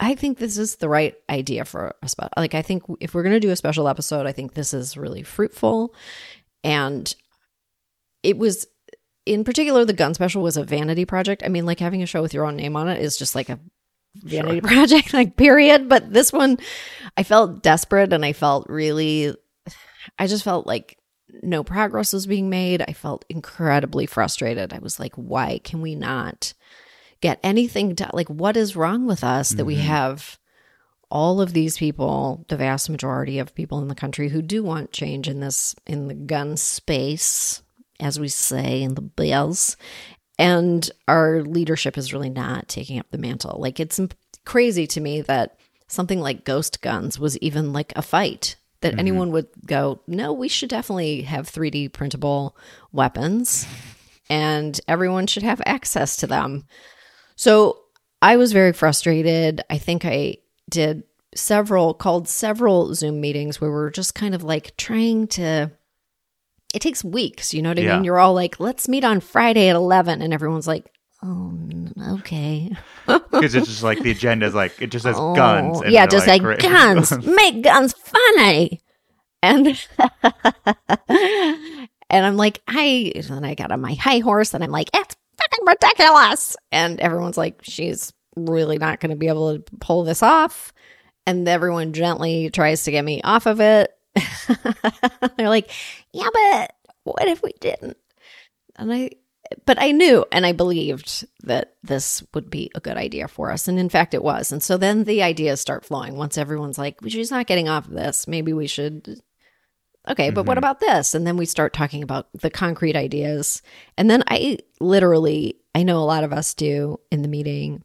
[0.00, 2.32] i think this is the right idea for a spot.
[2.36, 4.96] Like i think if we're going to do a special episode i think this is
[4.96, 5.94] really fruitful.
[6.64, 7.14] And
[8.22, 8.66] it was
[9.26, 11.42] in particular the gun special was a vanity project.
[11.44, 13.48] I mean like having a show with your own name on it is just like
[13.48, 13.58] a
[14.16, 15.88] vanity project like period.
[15.88, 16.58] But this one
[17.16, 19.34] i felt desperate and i felt really
[20.18, 20.98] i just felt like
[21.42, 22.82] no progress was being made.
[22.82, 24.72] I felt incredibly frustrated.
[24.72, 26.52] I was like, why can we not
[27.20, 28.10] get anything done?
[28.12, 29.86] Like, what is wrong with us that we mm-hmm.
[29.86, 30.38] have
[31.10, 34.92] all of these people, the vast majority of people in the country who do want
[34.92, 37.62] change in this, in the gun space,
[38.00, 39.76] as we say in the bills,
[40.38, 43.60] and our leadership is really not taking up the mantle.
[43.60, 44.00] Like, it's
[44.44, 49.00] crazy to me that something like ghost guns was even like a fight that mm-hmm.
[49.00, 52.56] anyone would go, no, we should definitely have 3D printable
[52.92, 53.66] weapons
[54.28, 56.66] and everyone should have access to them.
[57.36, 57.78] So
[58.20, 59.62] I was very frustrated.
[59.70, 60.36] I think I
[60.70, 65.70] did several, called several Zoom meetings where we're just kind of like trying to.
[66.74, 67.96] It takes weeks, you know what I Yeah.
[67.96, 68.04] mean?
[68.04, 70.22] You're all like, let's meet on Friday at 11.
[70.22, 70.91] And everyone's like,
[71.22, 71.58] oh,
[72.18, 72.70] okay.
[73.06, 75.80] Because it's just like the agenda is like it just says Oh, guns.
[75.80, 76.60] and yeah, just like, great.
[76.60, 78.80] guns, make guns funny.
[79.42, 79.66] And
[81.08, 85.16] and I'm like, I and I got on my high horse and I'm like, it's
[85.36, 86.56] fucking ridiculous.
[86.70, 90.72] And everyone's like, she's really not going to be able to pull this off.
[91.26, 93.90] And everyone gently tries to get me off of it.
[95.36, 95.70] They're like,
[96.12, 96.72] yeah, but
[97.04, 97.96] what if we didn't?
[98.76, 99.10] And I,
[99.64, 103.68] but I knew and I believed that this would be a good idea for us.
[103.68, 104.52] And in fact, it was.
[104.52, 106.16] And so then the ideas start flowing.
[106.16, 109.20] Once everyone's like, she's not getting off of this, maybe we should.
[110.08, 110.58] Okay, but what mm-hmm.
[110.58, 111.14] about this?
[111.14, 113.62] And then we start talking about the concrete ideas.
[113.96, 117.84] And then I literally, I know a lot of us do in the meeting.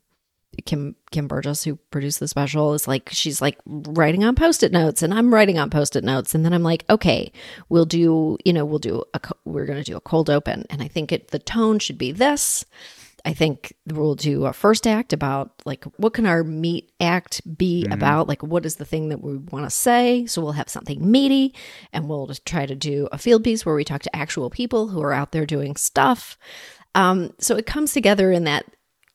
[0.66, 5.02] Kim Kim Burgess, who produced the special, is like she's like writing on post-it notes,
[5.02, 7.32] and I'm writing on post-it notes, and then I'm like, okay,
[7.70, 10.82] we'll do, you know, we'll do a, we're going to do a cold open, and
[10.82, 12.66] I think it the tone should be this.
[13.26, 17.86] I think we'll do a first act about like what can our meat act be
[17.92, 18.30] about?
[18.30, 20.26] Like what is the thing that we want to say?
[20.28, 21.54] So we'll have something meaty,
[21.92, 24.88] and we'll just try to do a field piece where we talk to actual people
[24.88, 26.38] who are out there doing stuff.
[26.96, 28.66] Um, so it comes together in that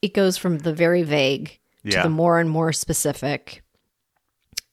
[0.02, 3.62] it goes from the very vague to the more and more specific.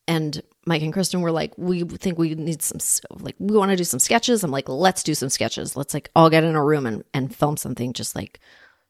[0.08, 2.80] And Mike and Kristen were like, we think we need some,
[3.20, 4.44] like, we want to do some sketches.
[4.44, 5.76] I'm like, let's do some sketches.
[5.76, 8.40] Let's like all get in a room and, and film something just like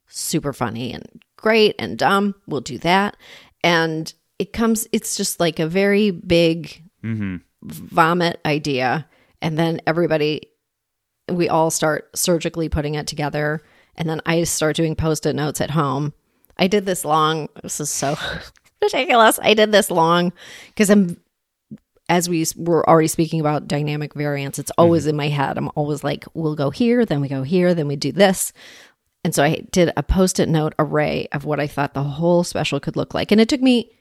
[0.07, 1.05] super funny and
[1.37, 2.35] great and dumb.
[2.47, 3.17] We'll do that.
[3.63, 7.37] And it comes, it's just like a very big Mm-hmm.
[7.63, 9.07] vomit idea.
[9.41, 10.49] And then everybody,
[11.29, 13.61] we all start surgically putting it together.
[13.95, 16.13] And then I start doing post it notes at home.
[16.59, 18.17] I did this long, this is so
[18.83, 19.39] ridiculous.
[19.41, 20.33] I did this long
[20.67, 21.19] because I'm,
[22.09, 25.11] as we were already speaking about dynamic variance, it's always mm-hmm.
[25.11, 25.57] in my head.
[25.57, 28.51] I'm always like, we'll go here, then we go here, then we do this.
[29.23, 32.43] And so I did a post it note array of what I thought the whole
[32.43, 33.31] special could look like.
[33.31, 33.91] And it took me,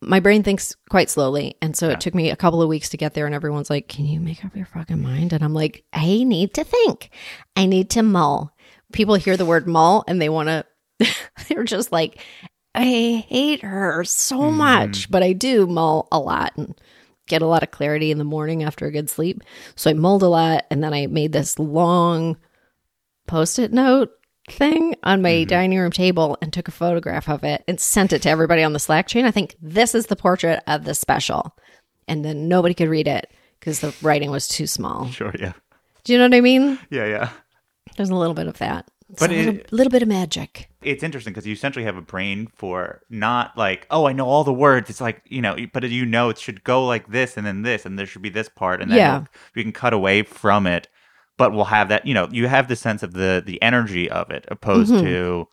[0.00, 1.56] my brain thinks quite slowly.
[1.62, 3.26] And so it took me a couple of weeks to get there.
[3.26, 5.32] And everyone's like, can you make up your fucking mind?
[5.32, 7.10] And I'm like, I need to think.
[7.56, 8.54] I need to mull.
[8.92, 10.66] People hear the word mull and they want to,
[11.48, 12.20] they're just like,
[12.74, 15.08] I hate her so much.
[15.08, 15.10] Mm.
[15.10, 16.74] But I do mull a lot and
[17.28, 19.42] get a lot of clarity in the morning after a good sleep.
[19.74, 20.64] So I mulled a lot.
[20.70, 22.36] And then I made this long
[23.26, 24.10] post it note
[24.50, 25.48] thing on my mm-hmm.
[25.48, 28.72] dining room table and took a photograph of it and sent it to everybody on
[28.72, 29.24] the Slack chain.
[29.24, 31.56] I think this is the portrait of the special.
[32.08, 35.08] And then nobody could read it because the writing was too small.
[35.08, 35.52] Sure, yeah.
[36.04, 36.78] Do you know what I mean?
[36.90, 37.30] Yeah, yeah.
[37.96, 38.88] There's a little bit of that.
[39.10, 40.68] It's But a little, it- little bit of magic.
[40.82, 44.44] It's interesting because you essentially have a brain for not like, oh, I know all
[44.44, 44.90] the words.
[44.90, 47.86] It's like, you know, but you know it should go like this and then this
[47.86, 49.24] and there should be this part and then Yeah.
[49.54, 50.88] we can cut away from it.
[51.38, 54.30] But we'll have that, you know, you have the sense of the the energy of
[54.30, 55.04] it opposed mm-hmm.
[55.04, 55.48] to,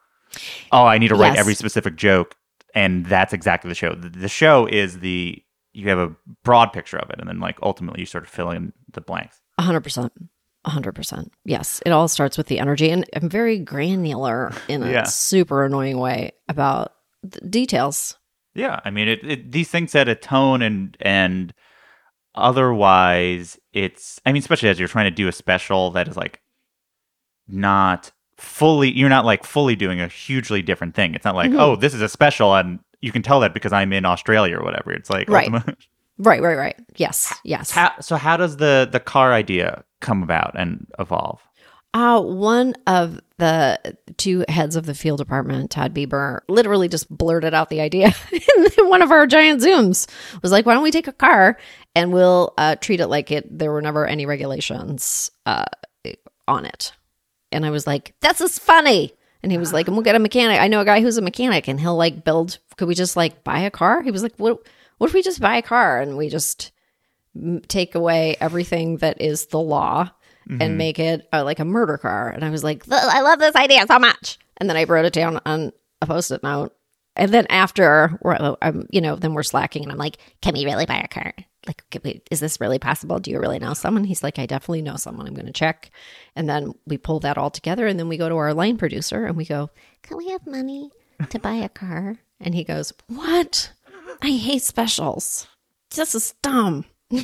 [0.71, 1.39] oh, I need to write Yes.
[1.39, 2.35] every specific joke,
[2.75, 3.95] and that's exactly the show.
[3.95, 7.57] The, the show is the you have a broad picture of it, and then like
[7.63, 9.41] ultimately you sort of fill in the blanks.
[9.57, 10.11] A hundred percent.
[10.67, 11.29] 100%.
[11.45, 11.81] Yes.
[11.85, 12.89] It all starts with the energy.
[12.89, 15.03] And I'm very granular in a Yeah.
[15.03, 16.93] super annoying way about
[17.23, 18.17] the details.
[18.55, 21.53] Yeah, I mean, it, it, these things set a tone, and and
[22.35, 24.19] otherwise, it's.
[24.25, 26.41] I mean, especially as you're trying to do a special that is like
[27.47, 28.91] not fully.
[28.91, 31.13] You're not like fully doing a hugely different thing.
[31.13, 31.59] It's not like, Mhm.
[31.59, 34.63] oh, this is a special, and you can tell that because I'm in Australia or
[34.63, 34.91] whatever.
[34.91, 35.45] It's like, Right.
[35.53, 35.77] ultimate-
[36.19, 36.75] Right, right, right.
[36.97, 37.71] Yes, yes.
[37.71, 41.41] how, so how does the the car idea come about and evolve?
[41.93, 47.55] Uh, one of the two heads of the field department, Todd Bieber, literally just blurted
[47.55, 48.13] out the idea
[48.77, 50.07] in one of our giant Zooms.
[50.43, 51.57] Was like, why don't we take a car
[51.95, 55.65] and we'll uh, treat it like it there were never any regulations uh,
[56.47, 56.91] on it.
[57.51, 59.13] And I was like, that's just funny.
[59.41, 60.59] And he was like, and we'll get a mechanic.
[60.59, 63.43] I know a guy who's a mechanic and he'll like build, could we just like
[63.43, 64.03] buy a car?
[64.03, 64.59] He was like, what,
[64.99, 66.71] what if we just buy a car and we just
[67.35, 70.11] m- take away everything that is the law
[70.61, 72.29] and make it uh, like a murder car.
[72.29, 74.39] And I was like, I love this idea so much.
[74.57, 76.75] And then I wrote it down on a post-it note.
[77.15, 80.63] And then after, we're, um, you know, then we're slacking, and I'm like, "Can we
[80.65, 81.33] really buy a car?
[81.67, 83.19] Like, we, is this really possible?
[83.19, 85.27] Do you really know someone?" He's like, "I definitely know someone.
[85.27, 85.91] I'm going to check."
[86.35, 89.25] And then we pull that all together, and then we go to our line producer,
[89.25, 89.69] and we go,
[90.01, 90.91] "Can we have money
[91.29, 93.73] to buy a car?" And he goes, "What?
[94.21, 95.47] I hate specials.
[95.95, 96.85] This is dumb.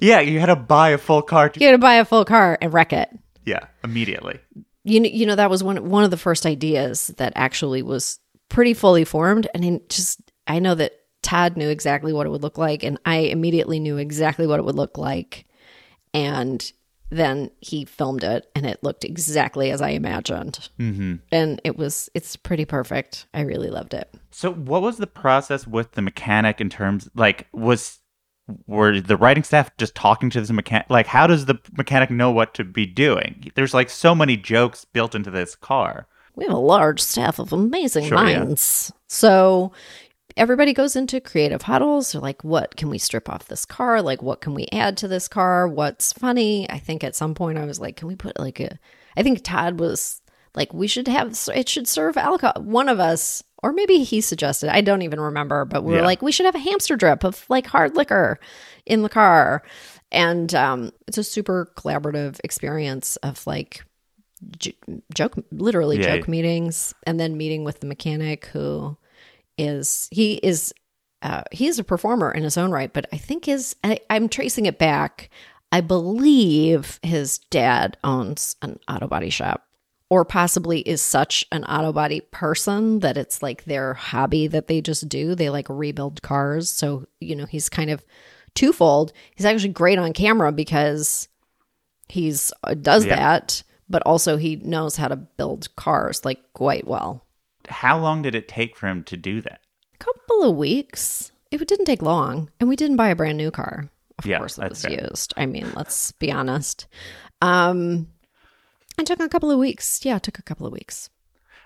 [0.00, 1.48] Yeah, you had to buy a full car.
[1.48, 3.08] To, You had to buy a full car and wreck it."
[3.44, 4.38] yeah, immediately.
[4.84, 8.18] you know, you know that was one one of the first ideas that actually was
[8.48, 10.92] pretty fully formed and it just I know that
[11.22, 14.64] Todd knew exactly what it would look like and I immediately knew exactly what it
[14.64, 15.46] would look like
[16.14, 16.72] and
[17.10, 20.68] then he filmed it and it looked exactly as I imagined.
[20.78, 21.16] Mm-hmm.
[21.30, 23.26] And it was it's pretty perfect.
[23.32, 24.12] I really loved it.
[24.30, 27.98] So, what was the process with the mechanic in terms like was
[28.66, 30.88] were the writing staff just talking to this mechanic?
[30.90, 33.50] Like, how does the mechanic know what to be doing?
[33.54, 36.06] There's like so many jokes built into this car.
[36.34, 38.40] We have a large staff of amazing Sure, yeah.
[38.40, 38.92] minds.
[39.08, 39.72] So
[40.36, 42.12] everybody goes into creative huddles.
[42.12, 44.02] They're like, what can we strip off this car?
[44.02, 45.66] Like, what can we add to this car?
[45.66, 46.68] What's funny?
[46.70, 48.78] I think at some point I was like, can we put like a,
[49.16, 50.20] I think Todd was
[50.54, 52.62] like, we should have, it should serve alcohol.
[52.62, 56.22] One of us, or maybe he suggested, I don't even remember, but we were like,
[56.22, 58.38] we should have a hamster drip of like hard liquor
[58.84, 59.62] in the car.
[60.12, 63.84] And um, it's a super collaborative experience of like
[64.58, 64.76] j-
[65.14, 66.16] joke, literally Yeah.
[66.16, 68.96] joke meetings, and then meeting with the mechanic who
[69.58, 70.72] is he is
[71.22, 74.28] uh, he is a performer in his own right, but I think his I, I'm
[74.28, 75.30] tracing it back.
[75.72, 79.66] I believe his dad owns an auto body shop,
[80.10, 84.80] or possibly is such an auto body person that it's like their hobby that they
[84.80, 85.34] just do.
[85.34, 88.04] They like rebuild cars, so you know he's kind of
[88.54, 89.12] twofold.
[89.34, 91.28] He's actually great on camera because
[92.08, 93.16] he's uh, does Yeah.
[93.16, 97.25] that, but also he knows how to build cars like quite well.
[97.68, 99.60] How long did it take for him to do that?
[99.94, 101.32] A couple of weeks.
[101.50, 103.88] It didn't take long, and we didn't buy a brand new car.
[104.18, 105.08] Of Yeah, course, it was fair.
[105.08, 105.32] used.
[105.36, 106.86] I mean, let's be honest.
[107.40, 108.08] Um,
[108.98, 110.04] it took a couple of weeks.
[110.04, 111.08] Yeah, it took a couple of weeks.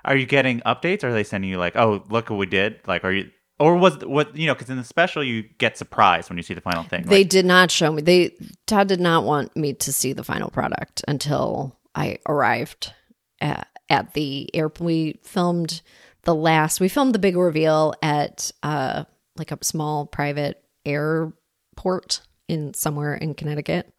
[0.04, 1.04] Are you getting updates?
[1.04, 2.80] Are they sending you like, oh, look what we did?
[2.86, 4.54] Like, are you, or was what you know?
[4.54, 7.04] Because in the special, you get surprised when you see the final thing.
[7.04, 8.02] They Like, did not show me.
[8.02, 8.34] They
[8.66, 12.92] Todd did not want me to see the final product until I arrived
[13.40, 14.70] at, at the air.
[14.80, 15.82] We filmed
[16.22, 16.80] the last.
[16.80, 19.04] We filmed the big reveal at uh
[19.36, 23.92] like a small private airport in somewhere in Connecticut.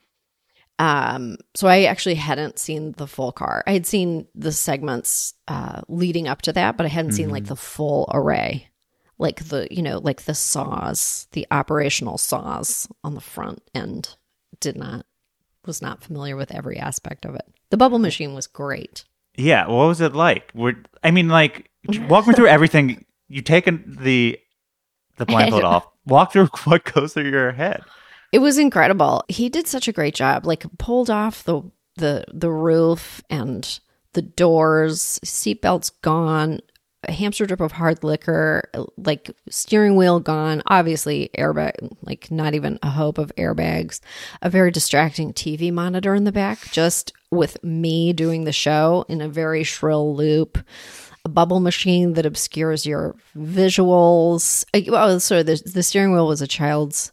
[0.80, 3.64] Um, so I actually hadn't seen the full car.
[3.68, 7.46] I had seen the segments uh, leading up to that, but I hadn't seen like
[7.46, 8.68] the full array,
[9.20, 14.16] like the you know like the saws, the operational saws on the front end.
[14.60, 15.06] Did not
[15.66, 17.46] was not familiar with every aspect of it.
[17.70, 19.06] The bubble machine was great.
[19.36, 19.68] Yeah.
[19.68, 20.52] What was it like?
[20.54, 21.70] Were, I mean, like,
[22.08, 23.06] walk me through everything.
[23.28, 24.40] You taken the
[25.18, 25.88] the blindfold off.
[26.06, 27.84] Walk through what goes through your head.
[28.32, 29.24] It was incredible.
[29.28, 30.46] He did such a great job.
[30.46, 31.62] Like pulled off the
[31.98, 33.80] the the roof and
[34.14, 36.60] the doors, seatbelts gone,
[37.04, 38.64] a hamster drip of hard liquor,
[38.98, 44.02] like steering wheel gone, obviously airbag, like not even a hope of airbags,
[44.42, 49.22] a very distracting TV monitor in the back, just with me doing the show in
[49.22, 50.58] a very shrill loop.
[51.24, 54.66] A bubble machine that obscures your visuals.
[54.74, 57.12] Uh, Well, sorry, the, the steering wheel was a child's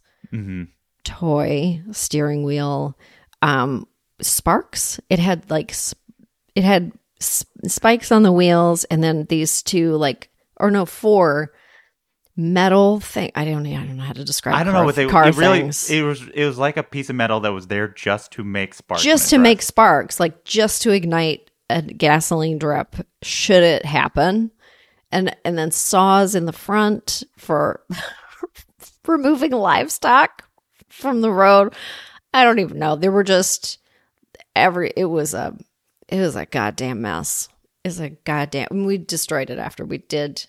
[1.04, 2.98] toy steering wheel
[3.40, 3.86] um
[4.20, 5.72] sparks it had like
[6.54, 11.52] it had s- spikes on the wheels and then these two like or no four
[12.38, 13.32] metal thing.
[13.34, 14.54] I don't, I don't know how to describe.
[14.54, 15.90] I don't car, know what they car it really things.
[15.90, 18.74] it was it was like a piece of metal that was there just to make
[18.74, 19.02] sparks.
[19.02, 24.52] just to make sparks, like just to ignite a gasoline drip, should it happen,
[25.10, 27.82] and and then saws in the front for
[29.06, 30.44] removing livestock
[30.88, 31.74] from the road.
[32.32, 32.94] I don't even know.
[32.94, 33.78] There were just
[34.54, 34.92] every.
[34.96, 35.58] It was a.
[36.08, 37.48] It was a goddamn mess.
[37.84, 38.86] It's a goddamn.
[38.86, 40.46] We destroyed it after we did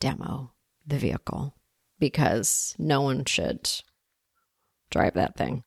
[0.00, 0.53] demo
[0.86, 1.54] the vehicle
[1.98, 3.70] because no one should
[4.90, 5.64] drive that thing.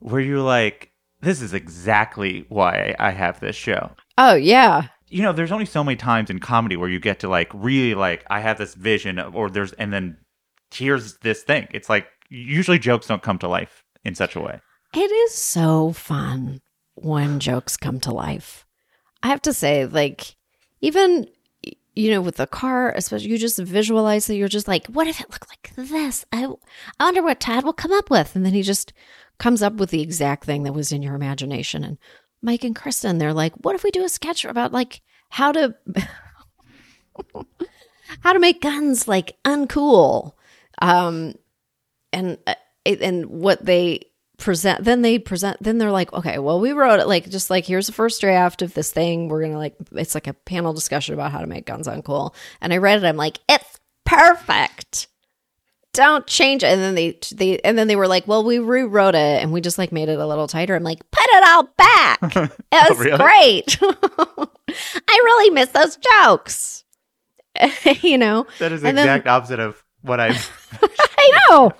[0.00, 0.90] Were you like,
[1.20, 3.92] this is exactly why I have this show?
[4.18, 7.28] Oh yeah, you know, there's only so many times in comedy where you get to
[7.28, 10.18] like really like I have this vision of- or there's and then
[10.74, 11.68] here's this thing.
[11.70, 14.60] It's like usually jokes don't come to life in such a way.
[14.94, 16.60] It is so fun
[16.94, 18.64] when jokes come to life.
[19.22, 20.36] I have to say, like,
[20.80, 21.26] even,
[21.96, 25.18] you know, with the car, especially, you just visualize that you're just like, what if
[25.18, 26.26] it looked like this?
[26.30, 26.46] I,
[27.00, 28.36] I wonder what Todd will come up with.
[28.36, 28.92] And then he just
[29.38, 31.82] comes up with the exact thing that was in your imagination.
[31.82, 31.96] And
[32.42, 35.74] Mike and Kristen, they're like, what if we do a sketch about like how to,
[38.20, 40.32] how to make guns like uncool?
[40.82, 41.34] Um,
[42.12, 44.00] and uh, and what they
[44.38, 47.64] present then they present then they're like okay well we wrote it like just like
[47.64, 49.28] here's the first draft of this thing.
[49.28, 52.72] We're gonna like it's like a panel discussion about how to make guns uncool and
[52.72, 55.08] i read it i'm like it's perfect.
[55.92, 56.66] Don't change it.
[56.66, 59.60] And then they they and then they were like well we rewrote it and we
[59.62, 60.74] just like made it a little tighter.
[60.76, 62.36] I'm like put it all back.
[62.72, 63.16] It was oh, really?
[63.18, 63.78] great.
[65.08, 66.84] I really miss those jokes.
[68.02, 68.46] You know?
[68.58, 70.38] That is the And then- exact opposite of what I
[70.82, 71.72] I know.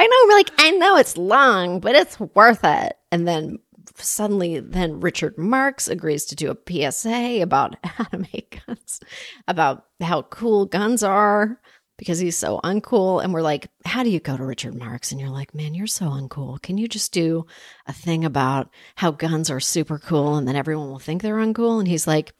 [0.00, 0.16] I know.
[0.28, 2.96] We're like, I know it's long, but it's worth it.
[3.12, 3.58] And then
[3.96, 9.00] suddenly, then Richard Marx agrees to do a PSA about how to make guns,
[9.46, 11.60] about how cool guns are
[11.98, 13.22] because he's so uncool.
[13.22, 15.12] And we're like, how do you go to Richard Marx?
[15.12, 16.62] And you're like, man, you're so uncool.
[16.62, 17.44] Can you just do
[17.86, 21.78] a thing about how guns are super cool and then everyone will think they're uncool?
[21.78, 22.32] And he's like,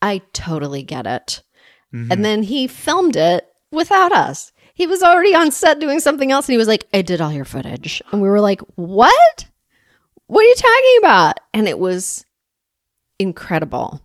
[0.00, 1.42] I totally get it.
[1.92, 2.22] And mm-hmm.
[2.22, 4.52] then he filmed it without us.
[4.78, 7.32] He was already on set doing something else and he was like, I did all
[7.32, 8.00] your footage.
[8.12, 9.46] And we were like, What?
[10.28, 11.40] What are you talking about?
[11.52, 12.24] And it was
[13.18, 14.00] incredible.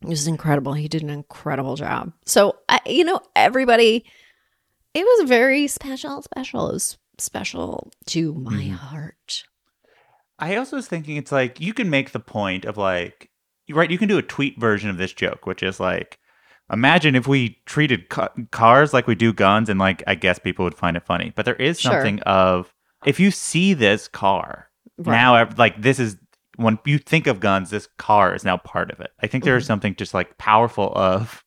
[0.00, 0.74] It was incredible.
[0.74, 2.12] He did an incredible job.
[2.24, 4.04] So, I, you know, everybody,
[4.92, 6.68] it was very special, special.
[6.68, 8.74] It was special to my mm-hmm.
[8.74, 9.42] heart.
[10.38, 13.28] I also was thinking it's like you can make the point of like
[13.70, 16.18] right you can do a tweet version of this joke which is like
[16.72, 20.64] imagine if we treated ca- cars like we do guns and like I guess people
[20.64, 21.92] would find it funny but there is Sure.
[21.92, 22.72] something of
[23.04, 25.12] if you see this car Right.
[25.14, 26.16] now like this is
[26.56, 29.10] when you think of guns this car is now part of it.
[29.20, 29.48] I think Mm-hmm.
[29.50, 31.42] there is something just like powerful of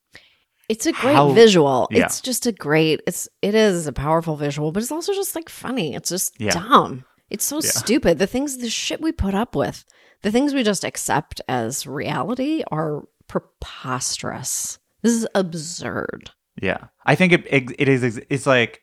[0.70, 1.88] It's a great How- visual.
[1.92, 2.04] yeah.
[2.06, 3.00] It's just a great.
[3.08, 5.96] It's it is a powerful visual, but it's also just like funny.
[5.96, 6.52] It's just Yeah.
[6.52, 7.06] dumb.
[7.30, 7.70] It's so Yeah.
[7.72, 8.20] stupid.
[8.20, 9.86] The things, the shit we put up with,
[10.24, 14.78] the things we just accept as reality are preposterous.
[15.04, 16.32] This is absurd.
[16.62, 18.20] Yeah, I think it it, it is.
[18.30, 18.82] It's like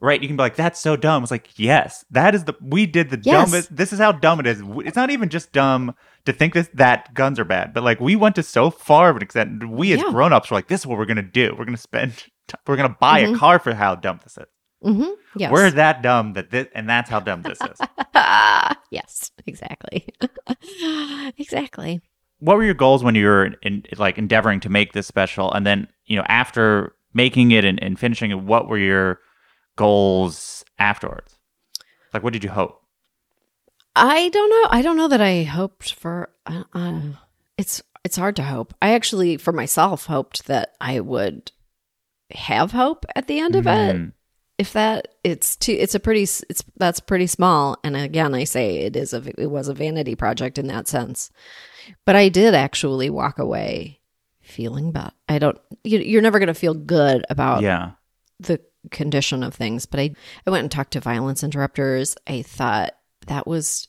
[0.00, 0.20] right.
[0.20, 3.10] You can be like, "That's so dumb." It's like, yes, that is the we did
[3.10, 3.50] the Yes.
[3.50, 3.74] dumbest.
[3.74, 4.62] This is how dumb it is.
[4.84, 5.94] It's not even just dumb
[6.26, 9.16] to think this that guns are bad, but like we went to so far of
[9.16, 9.68] an extent.
[9.70, 10.10] We as Yeah.
[10.10, 11.54] grown ups were like, "This is what we're gonna do.
[11.58, 12.24] We're gonna spend.
[12.66, 13.38] We're gonna buy a Mhm.
[13.38, 14.46] car for how dumb this is.
[14.84, 15.10] Mm-hmm.
[15.36, 15.50] Yes.
[15.50, 17.78] We're that dumb that this, and that's how dumb this is."
[18.90, 20.06] yes, exactly.
[21.38, 22.00] exactly.
[22.40, 25.66] What were your goals when you were in, like endeavoring to make this special and
[25.66, 29.20] then you know after making it and, and finishing it what were your
[29.76, 31.36] goals afterwards
[32.12, 32.82] like what did you hope
[33.98, 34.66] I don't know.
[34.70, 36.30] I don't know that I hoped for.
[36.46, 37.00] Uh, uh,
[37.56, 38.72] it's it's hard to hope.
[38.80, 41.50] I actually, for myself, hoped that I would
[42.30, 43.96] have hope at the end of it.
[43.96, 44.12] Mm.
[44.56, 47.76] If that it's too, it's a pretty, it's that's pretty small.
[47.82, 51.30] And again, I say it is a, it was a vanity project in that sense.
[52.04, 54.00] But I did actually walk away
[54.40, 55.12] feeling bad.
[55.28, 55.58] I don't.
[55.84, 57.92] You, you're never going to feel good about yeah
[58.40, 58.60] the
[58.90, 59.86] condition of things.
[59.86, 60.14] But I,
[60.46, 62.16] I went and talked to violence interrupters.
[62.26, 62.94] I thought
[63.26, 63.88] that was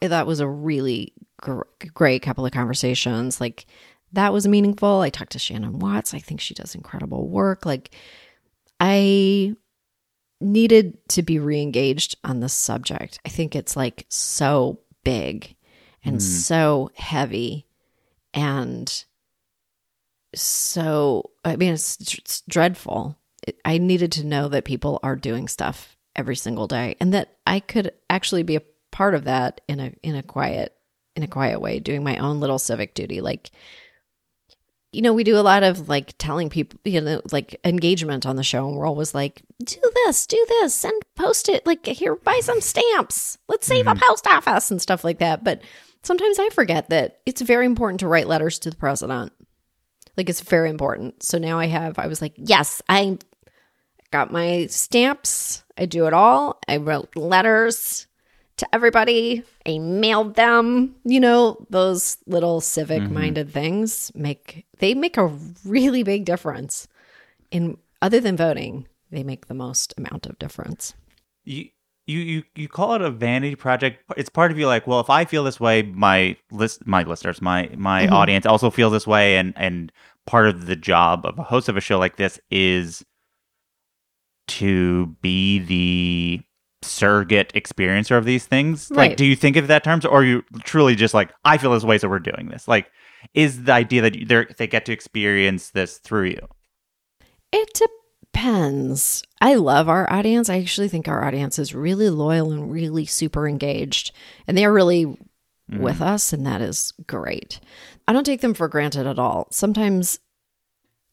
[0.00, 1.62] that was a really gr-
[1.94, 3.40] great couple of conversations.
[3.40, 3.66] Like
[4.12, 5.00] that was meaningful.
[5.00, 6.14] I talked to Shannon Watts.
[6.14, 7.64] I think she does incredible work.
[7.64, 7.94] Like
[8.80, 9.54] I
[10.40, 13.20] needed to be re-engaged on this subject.
[13.24, 15.54] I think it's like so big
[16.04, 16.20] and hmm.
[16.20, 17.66] so heavy
[18.34, 19.04] and
[20.34, 23.18] so I mean it's, it's dreadful.
[23.46, 27.36] It, I needed to know that people are doing stuff every single day and that
[27.46, 30.74] I could actually be a part of that in a in a quiet
[31.16, 33.50] in a quiet way doing my own little civic duty like
[34.92, 38.36] you know, we do a lot of like telling people, you know, like engagement on
[38.36, 38.68] the show.
[38.68, 41.66] And we're always like, do this, do this, send, post it.
[41.66, 43.38] Like, here, buy some stamps.
[43.48, 44.36] Let's save a post mm-hmm.
[44.36, 45.42] office and stuff like that.
[45.42, 45.62] But
[46.02, 49.32] sometimes I forget that it's very important to write letters to the president.
[50.16, 51.22] Like, it's very important.
[51.22, 53.18] So now I have, I was like, yes, I
[54.10, 55.64] got my stamps.
[55.76, 56.60] I do it all.
[56.68, 58.06] I wrote letters
[58.58, 59.42] to everybody.
[59.66, 60.94] I mailed them.
[61.04, 63.14] You know, those little civic mm-hmm.
[63.14, 65.34] minded things make they make a
[65.64, 66.86] really big difference.
[67.50, 70.94] In other than voting, they make the most amount of difference.
[71.44, 71.68] you
[72.06, 74.02] you you you call it a vanity project.
[74.16, 77.40] It's part of you like, well, if I feel this way, my list my listeners,
[77.40, 78.12] my my Mhm.
[78.12, 79.92] audience also feel this way and and
[80.26, 83.04] part of the job of a host of a show like this is
[84.48, 86.40] to be the
[86.82, 88.90] surrogate experiencer of these things.
[88.90, 91.72] Like do you think of that terms or are you truly just like I feel
[91.72, 92.66] this way so we're doing this?
[92.66, 92.90] Like
[93.34, 96.48] is the idea that they they get to experience this through you?
[97.52, 97.92] It depends.
[99.40, 100.48] I love our audience.
[100.48, 104.12] I actually think our audience is really loyal and really super engaged,
[104.46, 105.18] and they are really mm.
[105.68, 107.60] with us, and that is great.
[108.08, 109.48] I don't take them for granted at all.
[109.50, 110.18] Sometimes,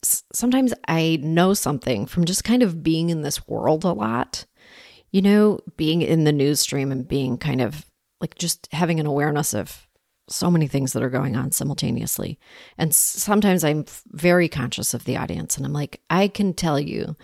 [0.02, 4.46] sometimes I know something from just kind of being in this world a lot.
[5.12, 7.86] You know, being in the news stream and being kind of
[8.22, 9.89] like just having an awareness of
[10.30, 12.40] so many things that are going on simultaneously.
[12.78, 17.16] And sometimes I'm very conscious of the audience and I'm like, I can tell you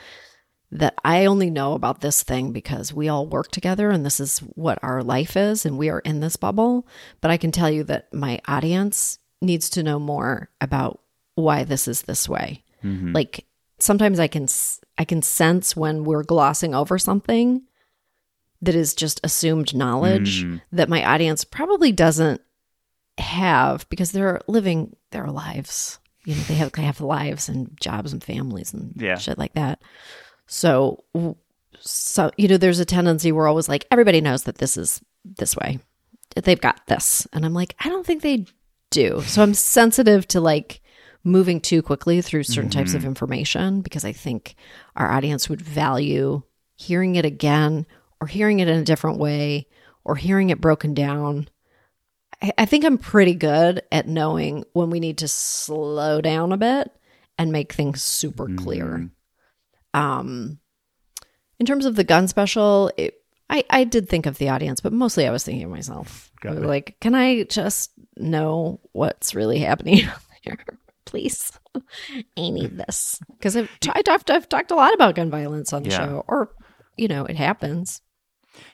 [0.72, 4.40] that I only know about this thing because we all work together and this is
[4.40, 6.88] what our life is and we are in this bubble.
[7.22, 11.02] But I can tell you that my audience needs to know more about
[11.36, 12.64] why this is this way.
[12.84, 13.14] Mm-hmm.
[13.14, 13.46] Like
[13.80, 14.48] sometimes I can
[14.98, 17.64] I can sense when we're glossing over something
[18.62, 20.62] that is just assumed knowledge mm.
[20.72, 22.42] that my audience probably doesn't
[23.18, 26.00] have because they're living their lives.
[26.26, 29.18] You know, they have they have lives and jobs and families and Yeah.
[29.18, 29.82] shit like that.
[30.48, 31.04] So,
[31.80, 35.56] so you know, there's a tendency we're always like everybody knows that this is this
[35.56, 35.80] way.
[36.36, 38.46] They've got this, and I'm like, I don't think they
[38.90, 39.22] do.
[39.22, 40.82] So I'm sensitive to like
[41.24, 43.10] moving too quickly through certain types of mm-hmm.
[43.10, 44.56] information because I think
[44.96, 46.44] our audience would value
[46.76, 47.86] hearing it again
[48.22, 49.68] or hearing it in a different way
[50.04, 51.50] or hearing it broken down.
[52.58, 56.92] I, think I'm pretty good at knowing when we need to slow down a bit
[57.38, 59.10] and make things super clear.
[59.94, 60.60] Um,
[61.60, 63.16] in terms of the gun special, it,
[63.50, 66.32] I I did think of the audience, but mostly I was thinking of myself.
[66.66, 69.96] Like, can I just know what's really happening
[70.42, 70.58] here,
[71.06, 71.52] please?
[72.38, 75.84] I need this because I've, t- I've, I've talked a lot about gun violence on
[75.84, 75.98] the Yeah.
[76.06, 76.54] show, or
[76.98, 78.02] you know, it happens.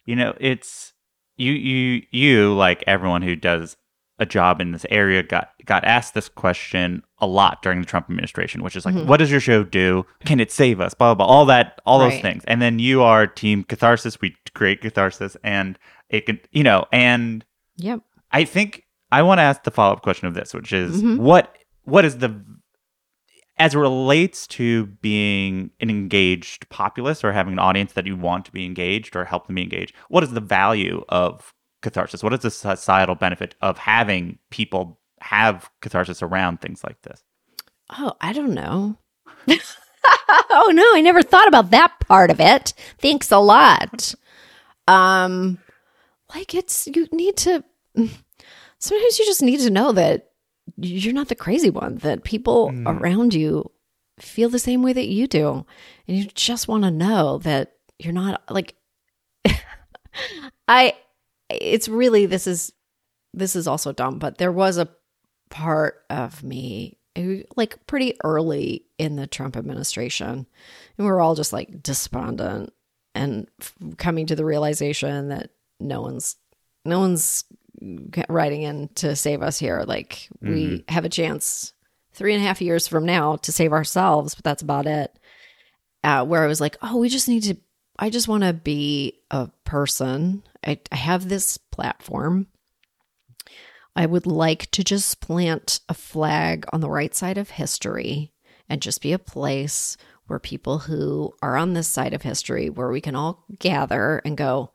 [0.05, 0.93] you know it's
[1.37, 3.77] you you you like everyone who does
[4.19, 8.05] a job in this area got got asked this question a lot during the Trump
[8.09, 10.05] administration, which is like, what does your show do?
[10.25, 10.93] Can it save us?
[10.93, 11.33] Blah blah blah.
[11.35, 12.43] All that, all those things.
[12.45, 14.21] And then you are team catharsis.
[14.21, 15.79] We create catharsis, and
[16.09, 17.43] it can, you know, and
[17.77, 18.01] Yep.
[18.31, 21.17] I think I want to ask the follow up question of this, which is Mhm.
[21.17, 22.43] what what is the
[23.61, 28.43] as it relates to being an engaged populace or having an audience that you want
[28.43, 31.53] to be engaged or help them be engaged, what is the value of
[31.83, 32.23] catharsis?
[32.23, 37.23] What is the societal benefit of having people have catharsis around things like this?
[37.99, 38.97] Oh, I don't know.
[39.47, 42.73] oh no, I never thought about that part of it.
[42.97, 44.15] Thanks a lot.
[44.87, 45.59] Um
[46.33, 47.63] like it's you need to
[48.79, 50.30] sometimes you just need to know that
[50.85, 52.87] you're not the crazy one, that people mm.
[52.87, 53.71] around you
[54.19, 55.65] feel the same way that you do.
[56.07, 58.75] And you just want to know that you're not like
[60.67, 60.93] I
[61.49, 62.71] it's really this is
[63.33, 64.89] this is also dumb, but there was a
[65.49, 66.97] part of me
[67.57, 70.47] like pretty early in the Trump administration, and
[70.97, 72.71] we were all just like despondent
[73.13, 76.37] and f- coming to the realization that no one's
[76.85, 77.43] no one's
[78.29, 79.83] writing in to save us here.
[79.85, 81.73] Like we have a chance
[82.13, 85.17] three and a half years from now to save ourselves, but that's about it.
[86.03, 87.57] Uh, where I was like, oh, we just need to.
[87.99, 90.43] I just want to be a person.
[90.65, 92.47] I, I have this platform.
[93.95, 98.31] I would like to just plant a flag on the right side of history
[98.69, 102.89] and just be a place where people who are on this side of history, where
[102.89, 104.71] we can all gather and go,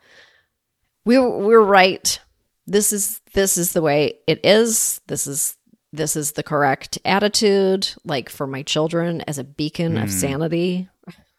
[1.05, 2.21] we we're right.
[2.67, 5.01] This is this is the way it is.
[5.07, 5.57] This is
[5.93, 7.89] this is the correct attitude.
[8.05, 10.17] Like for my children, as a beacon of hmm.
[10.17, 10.89] sanity,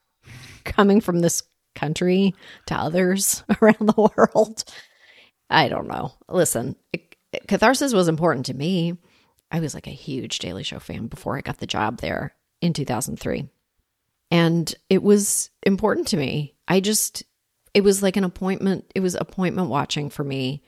[0.64, 1.44] coming from this
[1.76, 2.34] country
[2.68, 4.64] to others around the world.
[5.50, 6.14] I don't know.
[6.28, 7.16] Listen, it-
[7.48, 8.98] catharsis was important to me.
[9.52, 12.74] I was like a huge Daily Show fan before I got the job there in
[12.74, 13.48] 2003.
[14.30, 16.56] And it was important to me.
[16.68, 17.24] I just,
[17.74, 18.92] it was like an appointment.
[18.94, 20.64] It was appointment watching for me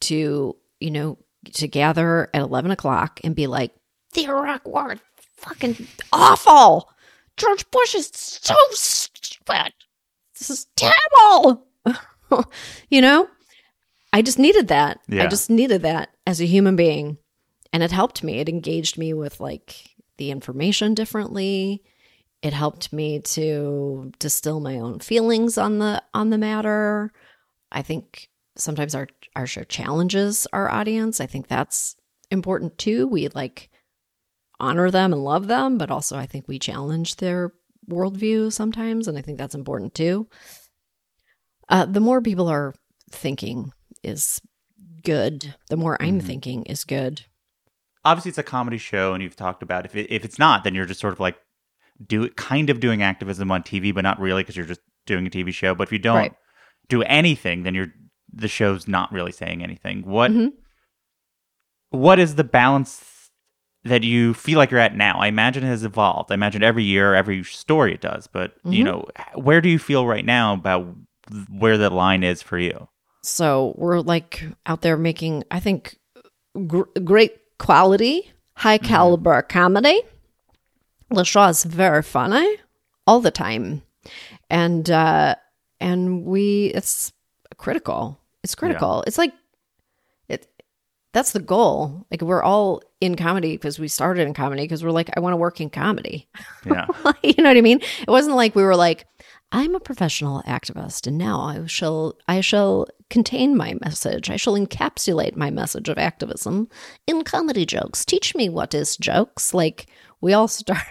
[0.00, 1.18] to, you know,
[1.54, 3.72] to gather at 11 o'clock and be like,
[4.12, 4.96] the Iraq war,
[5.36, 6.90] fucking awful.
[7.36, 9.72] George Bush is so stupid.
[10.38, 11.66] This is terrible.
[12.90, 13.28] you know,
[14.12, 15.00] I just needed that.
[15.08, 15.24] Yeah.
[15.24, 17.18] I just needed that as a human being.
[17.72, 18.38] And it helped me.
[18.38, 21.82] It engaged me with like the information differently.
[22.42, 27.12] It helped me to distill my own feelings on the on the matter.
[27.72, 31.20] I think sometimes our our show challenges our audience.
[31.20, 31.94] I think that's
[32.30, 33.06] important too.
[33.06, 33.70] We like
[34.58, 37.52] honor them and love them, but also I think we challenge their
[37.88, 40.28] worldview sometimes, and I think that's important too.
[41.68, 42.74] Uh, the more people are
[43.10, 43.72] thinking
[44.02, 44.40] is
[45.04, 45.54] good.
[45.68, 46.24] The more I'm Mhm.
[46.24, 47.24] thinking is good.
[48.04, 50.74] Obviously, it's a comedy show, and you've talked about if it, if it's not, then
[50.74, 51.36] you're just sort of like
[52.06, 55.30] do kind of doing activism on TV, but not really because you're just doing a
[55.30, 55.74] TV show.
[55.74, 56.32] But if you don't Right.
[56.88, 57.92] do anything, then you're
[58.36, 60.02] the show's not really saying anything.
[60.02, 60.52] What Mhm.
[61.90, 63.30] what is the balance
[63.84, 65.18] that you feel like you're at now?
[65.18, 66.30] I imagine it has evolved.
[66.30, 68.26] I imagine every year, every story it does.
[68.26, 68.86] But you Mhm.
[68.86, 70.86] know, where do you feel right now about
[71.50, 72.88] where the line is for you?
[73.22, 75.96] So we're like out there making, I think,
[76.66, 80.00] gr- great quality, high caliber comedy.
[81.10, 82.56] The show is very funny
[83.06, 83.82] all the time,
[84.50, 85.36] and uh,
[85.80, 87.12] and we it's
[87.56, 88.18] critical.
[88.46, 89.02] It's critical.
[89.08, 89.32] It's like
[90.28, 90.46] it.
[91.12, 92.06] That's the goal.
[92.12, 95.32] Like we're all in comedy because we started in comedy because we're like, I want
[95.32, 96.28] to work in comedy.
[96.64, 96.86] Yeah.
[97.24, 97.80] you know what I mean?
[98.02, 99.04] It wasn't like we were like,
[99.50, 104.30] I'm a professional activist and now I shall I shall contain my message.
[104.30, 106.68] I shall encapsulate my message of activism
[107.08, 108.04] in comedy jokes.
[108.04, 109.52] Teach me what is jokes.
[109.52, 109.86] Like
[110.20, 110.86] we all start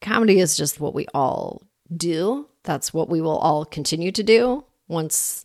[0.00, 1.62] comedy is just what we all
[1.96, 2.46] do.
[2.62, 5.44] That's what we will all continue to do once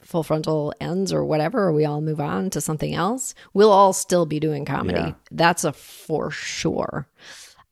[0.00, 3.34] full frontal ends or whatever, or we all move on to something else.
[3.52, 4.98] We'll all still be doing comedy.
[5.00, 5.14] Yeah.
[5.30, 7.08] That's a for sure.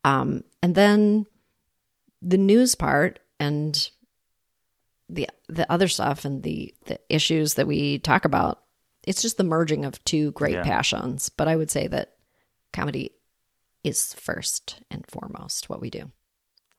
[0.05, 1.27] Um, and then
[2.23, 3.91] the news part and
[5.09, 8.63] the the other stuff and the the issues that we talk about
[9.07, 10.65] it's just the merging of two great Yeah.
[10.65, 12.15] passions but i would say that
[12.73, 13.13] comedy
[13.85, 16.11] is first and foremost what we do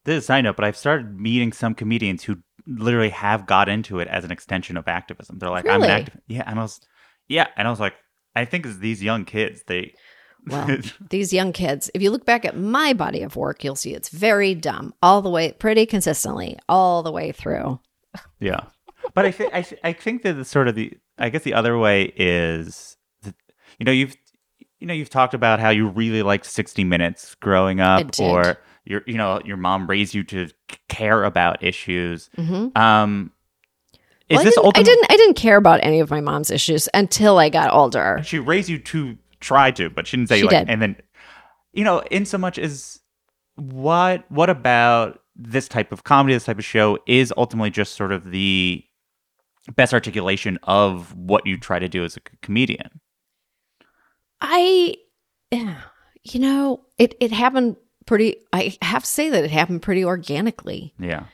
[0.03, 3.99] This is a side but I've started meeting some comedians who literally have got into
[3.99, 5.39] it as an extension of activism.
[5.39, 6.21] They're like, I'm an activist.
[6.27, 6.43] Yeah.
[6.45, 6.81] And I was,
[7.27, 7.47] yeah.
[7.55, 7.93] And I was like,
[8.35, 9.93] I think it's these young kids, they,
[10.47, 10.77] well
[11.09, 14.07] these young kids if you look back at my body of work you'll see it's
[14.07, 17.77] very dumb all the way pretty consistently all the way through
[18.39, 18.61] yeah.
[19.13, 21.53] But I think, I, th- I think that the sort of the, I guess the
[21.53, 23.35] other way is, that,
[23.79, 24.15] you know, you've,
[24.79, 28.57] you know, you've talked about how you really liked 60 Minutes growing up, or
[28.89, 30.49] your, you know, your mom raised you to
[30.89, 32.29] care about issues.
[32.37, 32.75] Mhm.
[32.77, 33.31] Um,
[34.29, 34.81] is Well, I this didn't, ultimate?
[34.81, 38.19] I didn't i didn't care about any of my mom's issues until i got older
[38.25, 40.69] she raised you to try to, but she didn't say She like did.
[40.69, 40.95] and then
[41.73, 42.99] you know, in so much as
[43.55, 48.11] what what about this type of comedy, this type of show is ultimately just sort
[48.11, 48.83] of the
[49.75, 52.99] best articulation of what you try to do as a comedian.
[54.41, 54.95] I,
[55.51, 55.75] yeah,
[56.23, 57.77] you know, it it happened
[58.07, 58.37] pretty.
[58.51, 60.93] I have to say that it happened pretty organically.
[60.99, 61.25] Yeah.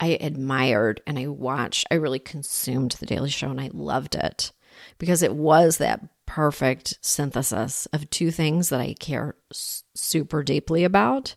[0.00, 1.86] I admired and I watched.
[1.90, 4.52] I really consumed the Daily Show and I loved it
[4.98, 10.84] because it was that perfect synthesis of two things that I care s- super deeply
[10.84, 11.34] about.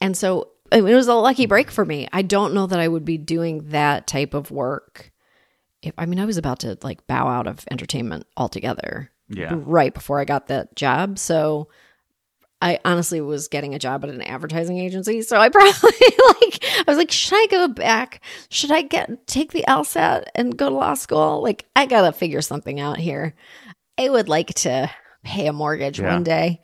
[0.00, 2.08] And so it was a lucky break for me.
[2.12, 5.12] I don't know that I would be doing that type of work.
[5.82, 9.54] If I mean, I was about to like bow out of entertainment altogether Yeah.
[9.64, 11.18] right before I got that job.
[11.18, 11.68] So
[12.62, 15.22] I honestly was getting a job at an advertising agency.
[15.22, 18.22] So I probably like I was like, should I go back?
[18.48, 21.42] Should I get take the LSAT and go to law school?
[21.42, 23.34] Like I gotta figure something out here.
[23.98, 24.90] I would like to
[25.24, 26.14] pay a mortgage Yeah.
[26.14, 26.60] one day.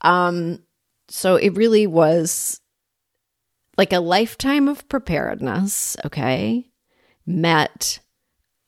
[0.00, 0.60] Um
[1.08, 2.60] so it really was
[3.76, 6.68] like a lifetime of preparedness, okay,
[7.26, 8.00] met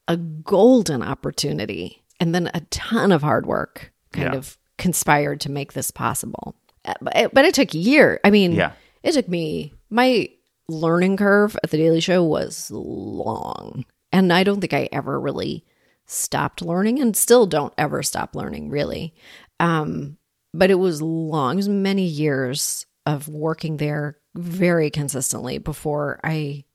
[0.07, 4.37] a golden opportunity and then a ton of hard work kind Yeah.
[4.37, 6.55] of conspired to make this possible.
[6.85, 8.19] Uh, But it, but it took a year.
[8.23, 8.73] I mean, Yeah.
[9.03, 10.29] it took me my
[10.67, 13.85] learning curve at the Daily Show was long.
[14.11, 15.65] And I don't think I ever really
[16.05, 19.13] stopped learning and still don't ever stop learning really.
[19.59, 20.17] Um
[20.53, 21.53] but it was long.
[21.53, 26.65] It was many years of working there very consistently before I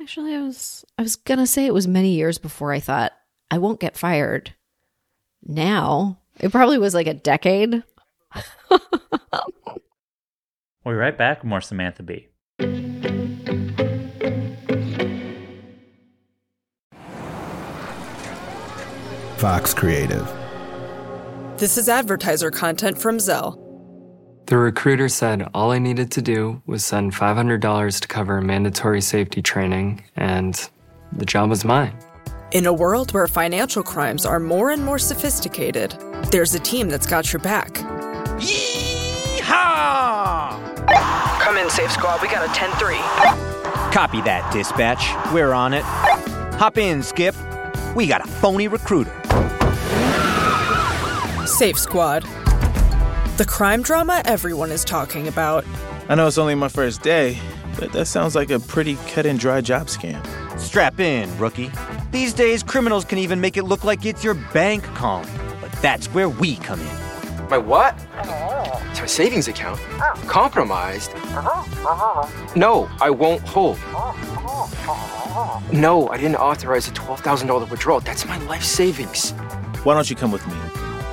[0.00, 3.12] actually I was I was gonna say it was many years before I thought
[3.50, 4.54] I won't get fired
[5.46, 7.82] now It probably was like a decade.
[10.84, 12.28] We'll be right back with more Samantha Bee.
[19.36, 20.28] Vox Creative.
[21.56, 23.58] This is advertiser content from Zelle.
[24.46, 29.40] The recruiter said all I needed to do was send $500 to cover mandatory safety
[29.40, 30.68] training, and
[31.12, 31.96] the job was mine.
[32.50, 35.92] In a world where financial crimes are more and more sophisticated,
[36.30, 37.80] there's a team that's got your back.
[41.42, 42.22] Come in, Safe Squad.
[42.22, 42.96] We got a 10 3.
[43.92, 45.04] Copy that, dispatch.
[45.34, 45.82] We're on it.
[45.82, 47.34] Hop in, Skip.
[47.94, 49.12] We got a phony recruiter.
[51.46, 52.22] Safe Squad.
[53.36, 55.64] The crime drama everyone is talking about.
[56.08, 57.38] I know it's only my first day,
[57.78, 60.24] but that sounds like a pretty cut and dry job scam.
[60.58, 61.70] Strap in, rookie.
[62.12, 65.28] These days, criminals can even make it look like it's your bank calling.
[65.60, 67.01] But that's where we come in.
[67.52, 67.94] My what?
[68.24, 68.82] Oh.
[68.90, 69.78] It's my savings account.
[69.82, 70.24] Oh.
[70.26, 71.10] Compromised?
[71.10, 71.50] Uh-huh.
[71.86, 72.52] Uh-huh.
[72.56, 73.76] No, I won't hold.
[73.88, 78.00] Oh, no, I didn't authorize a $12,000 withdrawal.
[78.00, 79.32] That's my life savings.
[79.84, 80.54] Why don't you come with me?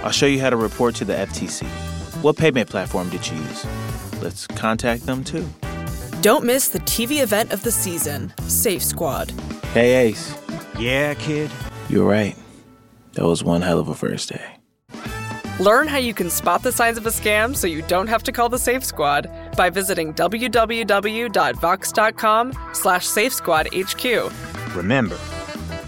[0.01, 1.65] I'll show you how to report to the FTC.
[2.23, 3.65] What payment platform did you use?
[4.21, 5.45] Let's contact them too.
[6.21, 9.31] Don't miss the TV event of the season, Safe Squad.
[9.73, 10.37] Hey, Ace.
[10.77, 11.51] Yeah, kid.
[11.89, 12.37] You're right.
[13.15, 14.58] That was one hell of a first day.
[15.59, 18.31] Learn how you can spot the signs of a scam so you don't have to
[18.31, 20.53] call the Safe Squad by visiting www.vox.com
[22.71, 24.75] slash safesquadhq.
[24.75, 25.17] Remember,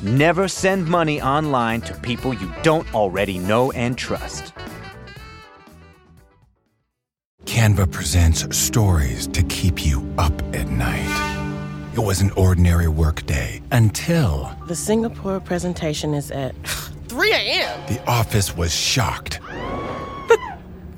[0.01, 4.51] never send money online to people you don't already know and trust.
[7.45, 11.07] Canva presents stories to keep you up at night.
[11.93, 16.55] It was an ordinary workday until The Singapore presentation is at
[17.11, 17.85] 3 a.m.
[17.87, 19.41] the office was shocked.
[20.29, 20.39] But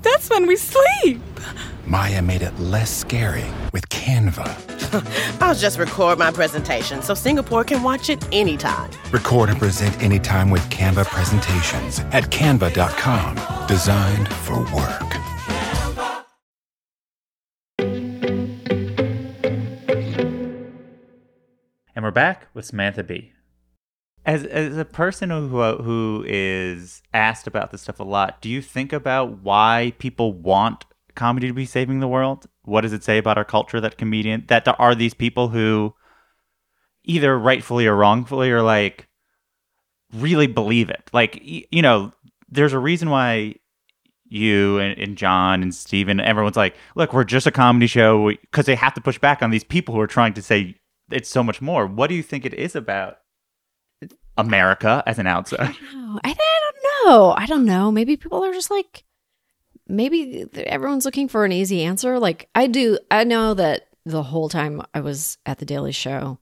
[0.03, 1.20] That's when we sleep.
[1.88, 4.45] Maya made it less scary with Canva.
[5.41, 8.91] I'll just record my presentation so Singapore can watch it anytime.
[9.11, 13.68] Record and present anytime with Canva presentations at canva.com.
[13.68, 15.16] Designed for work.
[21.95, 23.32] And we're back with Samantha Bee.
[24.26, 25.47] As as a person who
[25.78, 30.86] who is asked about this stuff a lot, do you think about why people want
[31.15, 32.47] comedy to be saving the world?
[32.63, 35.93] What does it say about our culture that comedian that there are these people who
[37.03, 39.07] either rightfully or wrongfully are like
[40.13, 41.09] really believe it?
[41.11, 42.13] Like you know,
[42.49, 43.55] there's a reason why
[44.34, 48.65] you and, and John and Steven, everyone's like, look, we're just a comedy show because
[48.65, 50.76] they have to push back on these people who are trying to say
[51.11, 51.86] it's so much more.
[51.86, 53.17] What do you think it is about
[54.38, 55.63] America as an outsider?
[55.63, 57.34] I, I don't know.
[57.38, 57.91] I don't know.
[57.91, 59.03] Maybe people are just like,
[59.88, 62.19] maybe everyone's looking for an easy answer.
[62.19, 62.97] Like I do.
[63.11, 66.39] I know that the whole time I was at the Daily Show,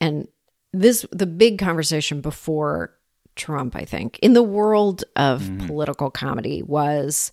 [0.00, 0.28] and
[0.72, 2.92] this the big conversation before
[3.36, 5.66] Trump, I think, in the world of Mm.
[5.66, 7.32] political comedy was,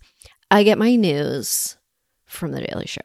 [0.52, 1.78] I get my news
[2.26, 3.02] from the Daily Show.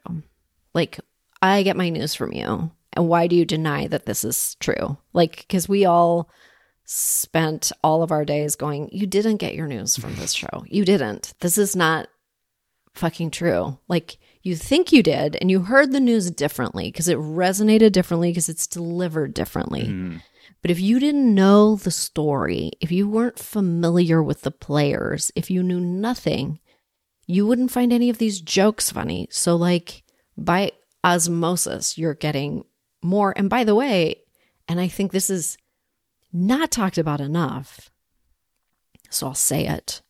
[0.73, 0.99] Like
[1.41, 2.71] I get my news from you.
[2.93, 4.97] And why do you deny that this is true?
[5.13, 6.29] Like, because we all
[6.91, 10.65] spent all of our days going, You didn't get your news from this show.
[10.65, 11.35] You didn't.
[11.39, 12.07] This is not
[12.95, 13.77] fucking true.
[13.87, 18.31] Like, you think you did, and you heard the news differently because it resonated differently
[18.31, 19.83] because it's delivered differently.
[19.83, 20.21] Mm.
[20.63, 25.51] But if you didn't know the story, if you weren't familiar with the players, if
[25.51, 26.59] you knew nothing,
[27.27, 29.27] you wouldn't find any of these jokes funny.
[29.29, 30.03] So, like,
[30.35, 30.71] by
[31.03, 32.63] osmosis, you're getting
[33.03, 33.31] more.
[33.37, 34.15] And by the way,
[34.67, 35.55] and I think this is
[36.31, 37.89] not talked about enough,
[39.09, 40.01] so I'll say it.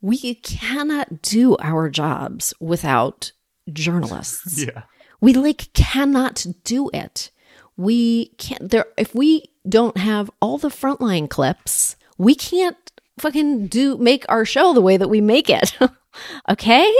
[0.00, 3.32] We cannot do our jobs without
[3.72, 4.58] journalists.
[4.58, 4.82] Yeah.
[5.20, 7.30] We like cannot do it.
[7.76, 12.76] We can't there if we don't have all the frontline clips, we can't
[13.18, 15.78] fucking do make our show the way that we make it.
[16.48, 16.92] okay?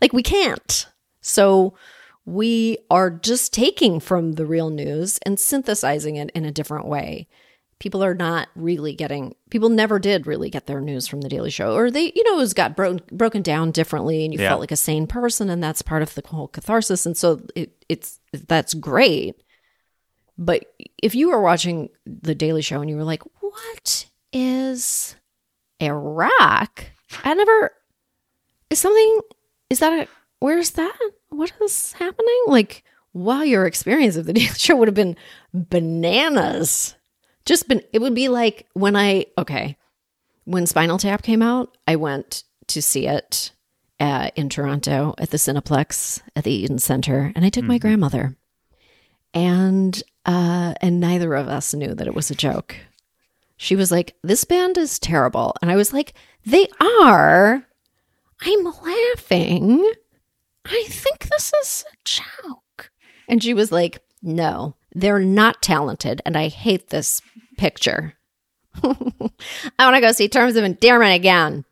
[0.00, 0.86] Like we can't.
[1.20, 1.74] So
[2.28, 7.26] we are just taking from the real news and synthesizing it in a different way.
[7.78, 11.48] People are not really getting people never did really get their news from the Daily
[11.48, 11.74] Show.
[11.74, 14.48] Or they, you know, it was got bro- broken down differently and you Yeah.
[14.50, 17.06] felt like a sane person and that's part of the whole catharsis.
[17.06, 19.36] And so it, it's that's great.
[20.36, 20.66] But
[21.02, 25.16] if you were watching the Daily Show and you were like, what is
[25.80, 26.90] Iraq?
[27.24, 27.72] I never
[28.68, 29.20] is something
[29.70, 30.08] is that a
[30.40, 30.98] where's that?
[31.30, 32.42] What is happening?
[32.46, 35.16] Like, wow, your experience of the Daily Show would have been
[35.52, 36.94] bananas.
[37.44, 39.76] Just been it would be like when I okay.
[40.44, 43.52] when Spinal Tap came out, I went to see it
[44.00, 48.36] uh, in Toronto at the Cineplex at the Eaton Centre, and I took my grandmother,
[49.34, 52.76] and uh, and neither of us knew that it was a joke.
[53.56, 56.14] She was like, "This band is terrible," and I was like,
[56.44, 56.68] "They
[57.00, 57.64] are."
[58.40, 59.90] I'm laughing.
[60.70, 62.90] I think this is a joke.
[63.28, 67.22] And she was like, No, they're not talented, and I hate this
[67.56, 68.14] picture.
[68.82, 68.90] I
[69.80, 71.64] want to go see Terms of Endearment again.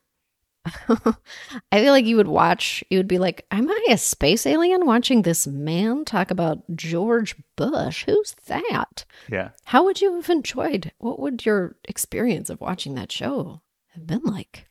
[0.89, 4.85] I feel like you would watch, you would be like, Am I a space alien
[4.87, 8.05] watching this man talk about George Bush?
[8.07, 9.05] Who's that?
[9.31, 9.51] Yeah.
[9.65, 10.93] How would you have enjoyed?
[10.99, 13.63] What would your experience of watching that show
[13.95, 14.67] have been like?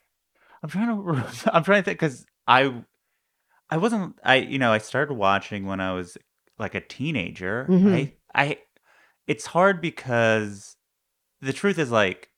[0.61, 1.25] I'm trying to.
[1.53, 2.73] I'm trying to think because I,
[3.69, 4.17] I wasn't.
[4.23, 6.17] I you know I started watching when I was
[6.59, 7.65] like a teenager.
[7.69, 7.93] Mhm.
[7.93, 8.57] I I,
[9.27, 10.75] it's hard because
[11.41, 12.29] the truth is like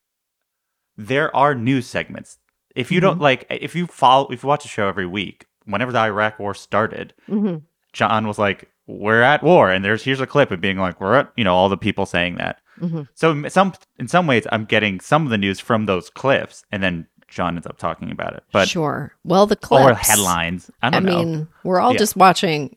[0.97, 2.37] there are news segments.
[2.75, 3.21] If you don't Mhm.
[3.21, 6.53] like, if you follow, if you watch a show every week, whenever the Iraq War
[6.53, 7.63] started, Mhm.
[7.93, 11.15] John was like, "We're at war," and there's here's a clip of being like, "We're
[11.15, 12.59] at," you know, all the people saying that.
[12.79, 13.07] Mhm.
[13.15, 16.63] So in some in some ways, I'm getting some of the news from those clips,
[16.71, 18.43] and then John ends up talking about it.
[18.51, 19.13] But sure.
[19.23, 20.71] Well, the clips or headlines.
[20.81, 21.23] I don't know.
[21.23, 21.99] mean, we're all Yeah.
[21.99, 22.75] just watching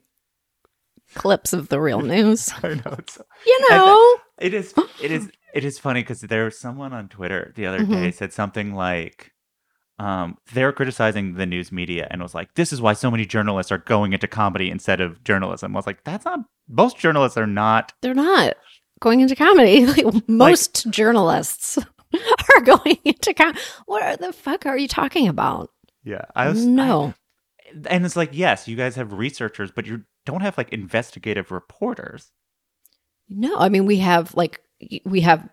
[1.15, 2.51] clips of the real news.
[2.63, 2.95] I know.
[2.99, 4.17] It's, You know.
[4.39, 4.75] it is.
[5.03, 5.31] It is.
[5.55, 7.91] It is funny because there was someone on Twitter the other Mhm.
[7.91, 9.33] day said something like,
[9.99, 13.73] um, they're criticizing the news media and was like, "This is why so many journalists
[13.73, 16.41] are going into comedy instead of journalism." I was like, "That's not.
[16.69, 18.55] Most journalists are not." They're not
[19.01, 19.87] going into comedy.
[19.87, 21.79] Like most journalists
[22.55, 23.55] are going into com-
[23.87, 25.71] What the fuck are you talking about?
[26.05, 27.15] Yeah, I was no.
[27.89, 32.31] and it's like, yes, you guys have researchers, but you don't have like investigative reporters.
[33.29, 34.61] No, I mean we have like
[35.05, 35.49] we have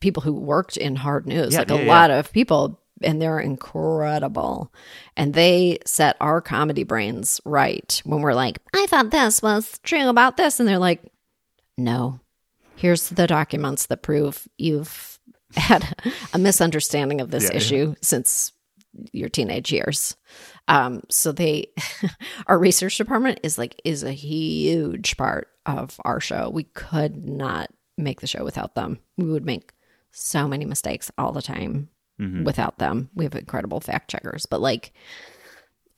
[0.00, 1.88] people who worked in hard news, Yeah, like yeah, a yeah.
[1.92, 4.72] lot of people, and they're incredible.
[5.16, 10.08] And they set our comedy brains right when we're like, I thought this was true
[10.08, 11.00] about this, and they're like,
[11.78, 12.20] No,
[12.76, 15.13] here's the documents that prove you've
[15.60, 15.94] had
[16.32, 17.56] a misunderstanding of this Yeah, yeah.
[17.56, 18.52] issue since
[19.12, 20.16] your teenage years.
[20.68, 21.66] Um, so they,
[22.46, 26.50] our research department is like is a huge part of our show.
[26.50, 28.98] We could not make the show without them.
[29.16, 29.72] We would make
[30.12, 31.88] so many mistakes all the time
[32.20, 32.44] Mhm.
[32.44, 33.10] without them.
[33.14, 34.92] We have incredible fact checkers, but like,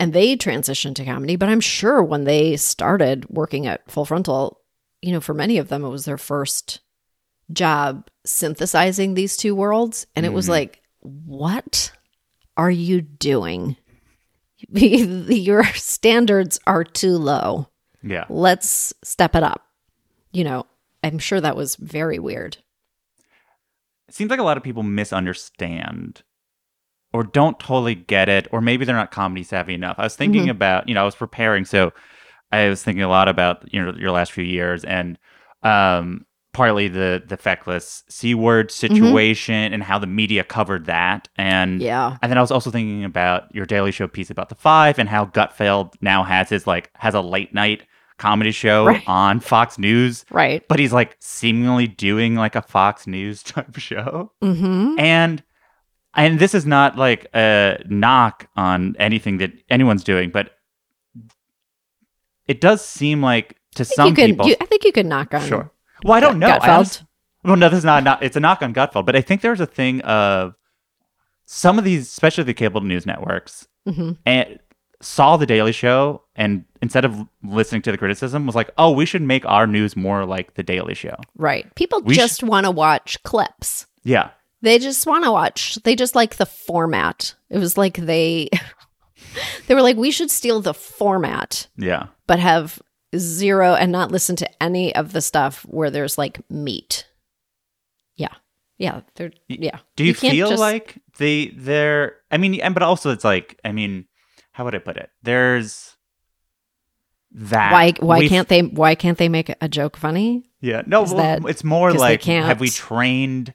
[0.01, 1.37] and they transitioned to comedy.
[1.37, 4.61] But I'm sure when they started working at Full Frontal,
[5.03, 6.81] you know, for many of them, it was their first
[7.53, 10.51] job synthesizing these two worlds, and it was Mhm.
[10.51, 11.93] like, what
[12.57, 13.77] are you doing?
[14.69, 17.69] Your standards are too low.
[18.03, 18.25] Yeah.
[18.29, 19.67] Let's step it up.
[20.33, 20.67] You know,
[21.03, 22.59] I'm sure that was very weird.
[24.09, 26.23] It seems like a lot of people misunderstand
[27.13, 29.97] or don't totally get it, or maybe they're not comedy savvy enough.
[29.99, 30.51] I was thinking Mhm.
[30.51, 31.93] about, you know, I was preparing, so
[32.53, 35.19] I was thinking a lot about you know your last few years and
[35.63, 36.26] um
[36.57, 42.17] partly the the feckless c word situation and how the media covered that and Yeah.
[42.23, 45.07] and then i was also thinking about your daily show piece about the five and
[45.07, 47.83] how gutfeld now has his like has a late night
[48.17, 49.03] comedy show Right.
[49.07, 50.67] on fox news Right.
[50.67, 54.99] but he's like seemingly doing like a fox news type show Mm-hmm.
[54.99, 55.43] and
[56.15, 60.53] and this is not like a knock on anything that anyone's doing but
[62.47, 65.35] it does seem like to some you could, people you, I think you could knock
[65.35, 65.47] on.
[65.47, 65.71] Sure.
[66.05, 66.49] Well, I don't know.
[66.49, 66.69] I Gutfeld.
[66.77, 67.05] honest-
[67.45, 68.23] well, no, this is not, not.
[68.23, 70.55] It's a knock on Gutfeld, but I think there's a thing of
[71.45, 74.17] some of these, especially the cable news networks, Mhm.
[74.27, 74.59] and
[75.01, 79.07] saw the Daily Show, and instead of listening to the criticism, was like, "Oh, we
[79.07, 81.73] should make our news more like the Daily Show." Right.
[81.77, 83.87] People We sh- just want to watch clips.
[84.03, 84.31] Yeah,
[84.63, 85.77] They just want to watch.
[85.85, 87.35] They just like the format.
[87.51, 88.49] It was like they
[89.69, 92.07] they were like we should steal the format yeah.
[92.27, 92.81] but have
[93.17, 97.07] zero and not listen to any of the stuff where there's like meat.
[98.17, 98.35] Yeah.
[98.79, 99.79] Yeah, they're yeah.
[99.97, 102.17] Do you, can't feel just- like they they're?
[102.31, 104.07] I mean, and but also it's like, I mean,
[104.53, 105.11] how would I put it?
[105.23, 105.97] There's
[107.33, 107.73] that.
[107.73, 110.51] why why we've- can't they why can't they make a joke funny?
[110.61, 113.55] Yeah, no, well, that it's more like have we trained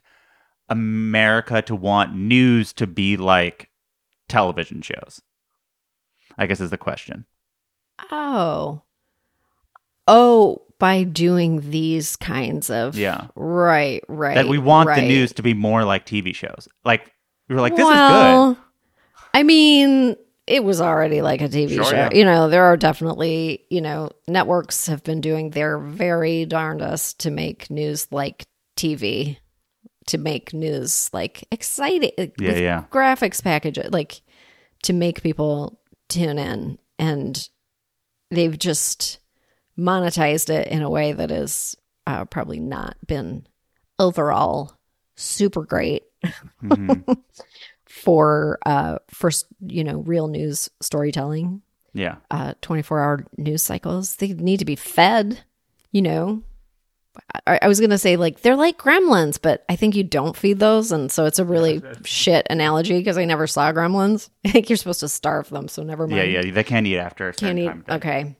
[0.68, 3.68] America to want news to be like
[4.28, 5.20] television shows?
[6.38, 7.26] I guess is the question.
[8.10, 8.82] Oh.
[10.08, 13.28] Oh, by doing these kinds of Yeah.
[13.36, 14.34] Right, right.
[14.34, 16.68] that we want the news to be more like TV shows.
[16.84, 17.12] Like
[17.48, 18.62] we were like, this is well, good.
[19.34, 21.90] I mean, it was already like a TV Sure, show.
[21.96, 22.10] yeah.
[22.12, 27.30] You know, there are definitely, you know, networks have been doing their very darndest to
[27.30, 28.44] make news like
[28.76, 29.36] TV.
[30.08, 32.84] to make news like exciting Yeah, with yeah.
[32.90, 34.20] graphics package like
[34.82, 35.78] to make people
[36.08, 37.48] tune in and
[38.32, 39.20] they've just
[39.78, 43.46] monetized it in a way that has uh, probably not been
[43.98, 44.78] overall
[45.16, 46.02] super great
[46.62, 47.04] Mhm.
[47.86, 51.62] for uh for you know real news storytelling
[51.92, 52.16] Yeah.
[52.30, 55.40] uh 24 hour news cycles they need to be fed
[55.90, 56.42] you know
[57.46, 60.58] I, I was gonna say like they're like gremlins but i think you don't feed
[60.58, 64.70] those and so it's a really shit analogy because i never saw gremlins i think
[64.70, 66.50] you're supposed to starve them so never mind Yeah, yeah.
[66.50, 67.84] They can't eat after a can't eat time.
[67.90, 68.36] okay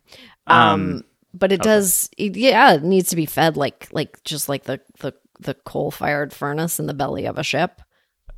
[0.46, 1.04] Um, um
[1.34, 1.68] but it okay.
[1.70, 5.54] does it- yeah it needs to be fed like like just like the the the
[5.54, 7.80] coal fired furnace in the belly of a ship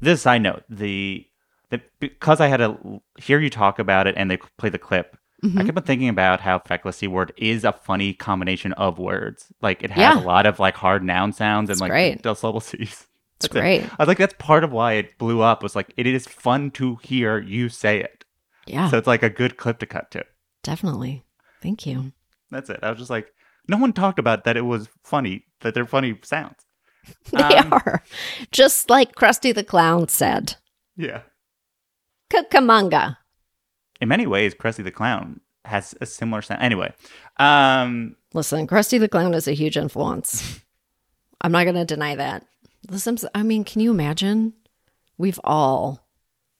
[0.01, 1.27] This i note, the,
[1.71, 5.17] the because I had to hear you talk about it and they play the clip.
[5.43, 5.67] I Mhm.
[5.67, 9.53] kept on thinking about how fecklessy word is a funny combination of words.
[9.61, 10.21] Like it has Yeah.
[10.23, 12.23] a lot of like hard noun sounds and It's like great.
[12.23, 12.81] the syllable C's.
[12.81, 13.07] It's
[13.41, 13.61] That's it.
[13.61, 13.83] great.
[13.85, 15.63] I was like, that's part of why it blew up.
[15.63, 18.25] Was like it is fun to hear you say it.
[18.67, 18.89] Yeah.
[18.91, 20.25] So it's like a good clip to cut to.
[20.63, 21.25] definitely
[21.63, 22.13] thank you
[22.55, 22.81] That's it.
[22.83, 23.33] I was just like,
[23.69, 24.57] no one talked about that.
[24.57, 26.65] It was funny that they're funny sounds.
[27.33, 28.03] they Um, are
[28.51, 30.57] just like krusty the clown said
[30.97, 31.21] Yeah.
[32.31, 33.17] cucamonga
[34.01, 36.63] In many ways, Krusty the Clown has a similar sound.
[36.63, 36.93] Anyway,
[37.39, 40.61] um, Listen, Krusty the Clown is a huge influence.
[41.41, 42.45] I'm not going to deny that.
[42.89, 44.53] The Simpsons, I mean, can you imagine?
[45.17, 46.01] We've all,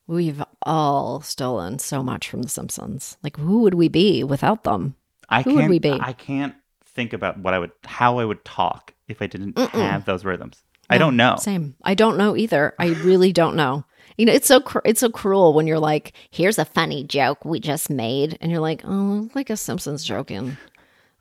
[0.07, 3.17] we've all stolen so much from The Simpsons.
[3.23, 4.95] Like, who would we be without them?
[5.29, 5.63] I who can't.
[5.63, 5.93] would we be?
[5.93, 6.55] I can't
[6.85, 9.69] think about what I would, how I would talk if I didn't Mm-mm.
[9.71, 10.63] have those rhythms.
[10.91, 11.37] I don't know.
[11.39, 11.75] Same.
[11.83, 12.75] I don't know either.
[12.79, 13.85] I really don't know.
[14.19, 17.45] You know, it's so cr- it's so cruel when you're like, "Here's a funny joke
[17.45, 20.57] we just made," and you're like, "Oh, like a Simpsons joke in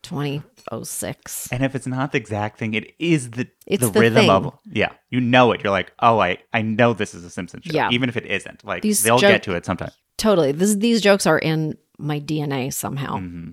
[0.02, 4.16] 2006." And if it's not the exact thing, it is the It's the, the rhythm
[4.22, 4.30] thing.
[4.30, 4.92] of yeah.
[5.10, 5.64] You know it.
[5.64, 7.90] You're like, oh, I I know this is a Simpsons joke," Yeah.
[7.92, 8.64] even if it isn't.
[8.64, 9.92] Like These they'll joke- get to it sometime.
[10.18, 10.52] Totally.
[10.52, 13.18] This, these jokes are in my DNA somehow.
[13.18, 13.52] Mm-hmm.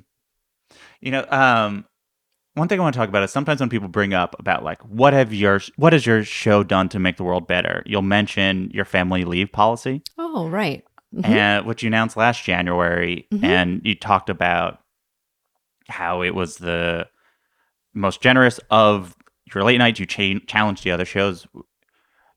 [1.00, 1.84] You know, um,
[2.54, 4.80] one thing I want to talk about is sometimes when people bring up about like
[4.82, 8.70] what have your what has your show done to make the world better, you'll mention
[8.74, 10.84] your family leave policy, Oh, right.
[11.14, 11.24] Mhm.
[11.26, 13.44] and which you announced last January, Mhm.
[13.44, 14.80] and you talked about
[15.88, 17.08] how it was the
[17.94, 19.16] most generous of
[19.52, 19.98] your late nights.
[19.98, 21.46] You cha- challenged the other shows.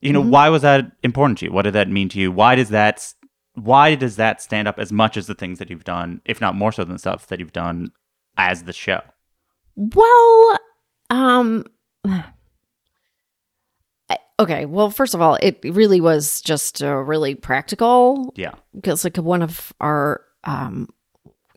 [0.02, 0.30] You know, Mhm.
[0.30, 1.52] why was that important to you?
[1.52, 2.32] What did that mean to you?
[2.32, 3.14] Why does that
[3.56, 6.56] why does that stand up as much as the things that you've done, if not
[6.56, 7.92] more so than stuff that you've done
[8.38, 9.02] as the show?
[9.76, 10.58] Well,
[11.10, 11.66] um,
[14.40, 14.66] okay.
[14.66, 18.34] Well, first of all, it really was just uh, really practical.
[18.36, 18.54] Yeah.
[18.76, 20.90] because like one of our, um,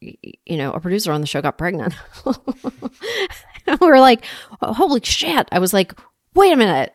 [0.01, 1.95] you know, a producer on the show got pregnant.
[2.25, 4.25] and we were like,
[4.61, 5.49] "Oh, holy shit!
[5.51, 5.99] I was like,
[6.35, 6.93] wait a minute.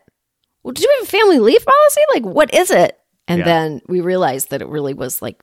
[0.62, 2.00] Well, do we have a family leave policy?
[2.14, 2.96] Like, what is it?
[3.26, 3.44] And Yeah.
[3.44, 5.42] then we realized that it really was like,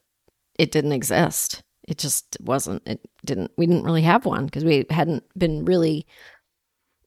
[0.58, 1.62] it didn't exist.
[1.90, 2.84] It just wasn't.
[2.86, 3.52] It didn't.
[3.58, 6.06] We didn't really have one because we hadn't been really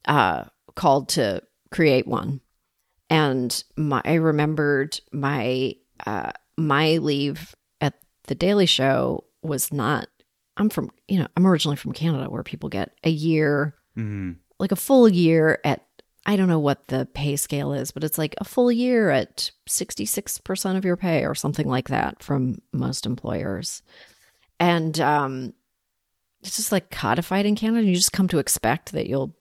[0.06, 2.40] uh, called to create one.
[3.08, 10.08] And my, I remembered my uh, my leave at the Daily Show was not.
[10.56, 14.32] I'm from you know I'm originally from Canada where people get a year Mm-hmm.
[14.58, 15.86] like a full year at
[16.24, 19.50] I don't know what the pay scale is, but it's like a full year at
[19.68, 23.82] 66% of your pay or something like that from most employers.
[24.62, 25.54] And um
[26.42, 27.86] it's just like codified in Canada.
[27.86, 29.34] You just come to expect that you'll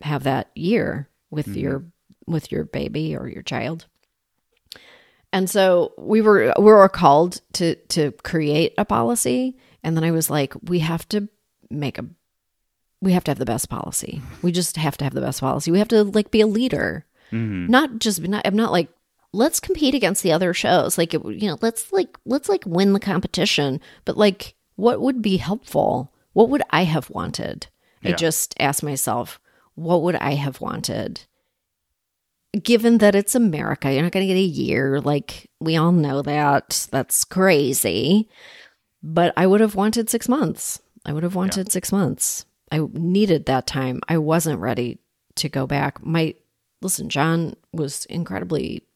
[0.00, 1.56] have that year with Mhm.
[1.60, 1.84] your
[2.26, 3.86] with your baby or your child.
[5.32, 10.10] And so we were we were called to to create a policy and then I
[10.12, 11.28] was like we have to
[11.70, 12.06] make a
[13.00, 14.22] we have to have the best policy.
[14.42, 15.70] We just have to have the best policy.
[15.70, 17.04] We have to like be a leader.
[17.32, 17.68] Mhm.
[17.68, 18.88] Not just not I'm not like
[19.34, 20.96] let's compete against the other shows.
[20.96, 25.20] Like it, you know, let's like let's like win the competition, but like what would
[25.20, 26.12] be helpful?
[26.32, 27.66] What would I have wanted?
[28.06, 29.40] I just asked myself,
[29.76, 31.22] what would I have wanted?
[32.62, 35.00] Given that it's America, you're not going to get a year.
[35.00, 36.86] Like we all know that.
[36.90, 38.28] That's crazy.
[39.02, 40.80] But I would have wanted six months.
[41.06, 42.44] I would have wanted six months.
[42.70, 44.00] I needed that time.
[44.08, 44.98] I wasn't ready
[45.36, 46.04] to go back.
[46.04, 46.34] My
[46.84, 48.86] listen, John was incredibly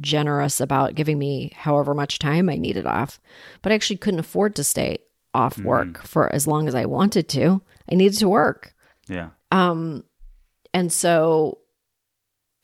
[0.00, 3.20] generous about giving me however much time I needed off,
[3.62, 4.98] but I actually couldn't afford to stay
[5.34, 7.62] off work for as long as I wanted to.
[7.90, 8.74] I needed to work.
[9.08, 9.30] Yeah.
[9.50, 10.04] Um,
[10.72, 11.58] and so,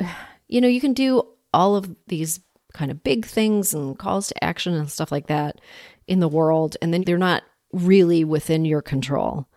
[0.48, 1.22] you know, you can do
[1.52, 2.40] all of these
[2.72, 5.60] kind of big things and calls to action and stuff like that
[6.06, 9.48] in the world, and then they're not really within your control.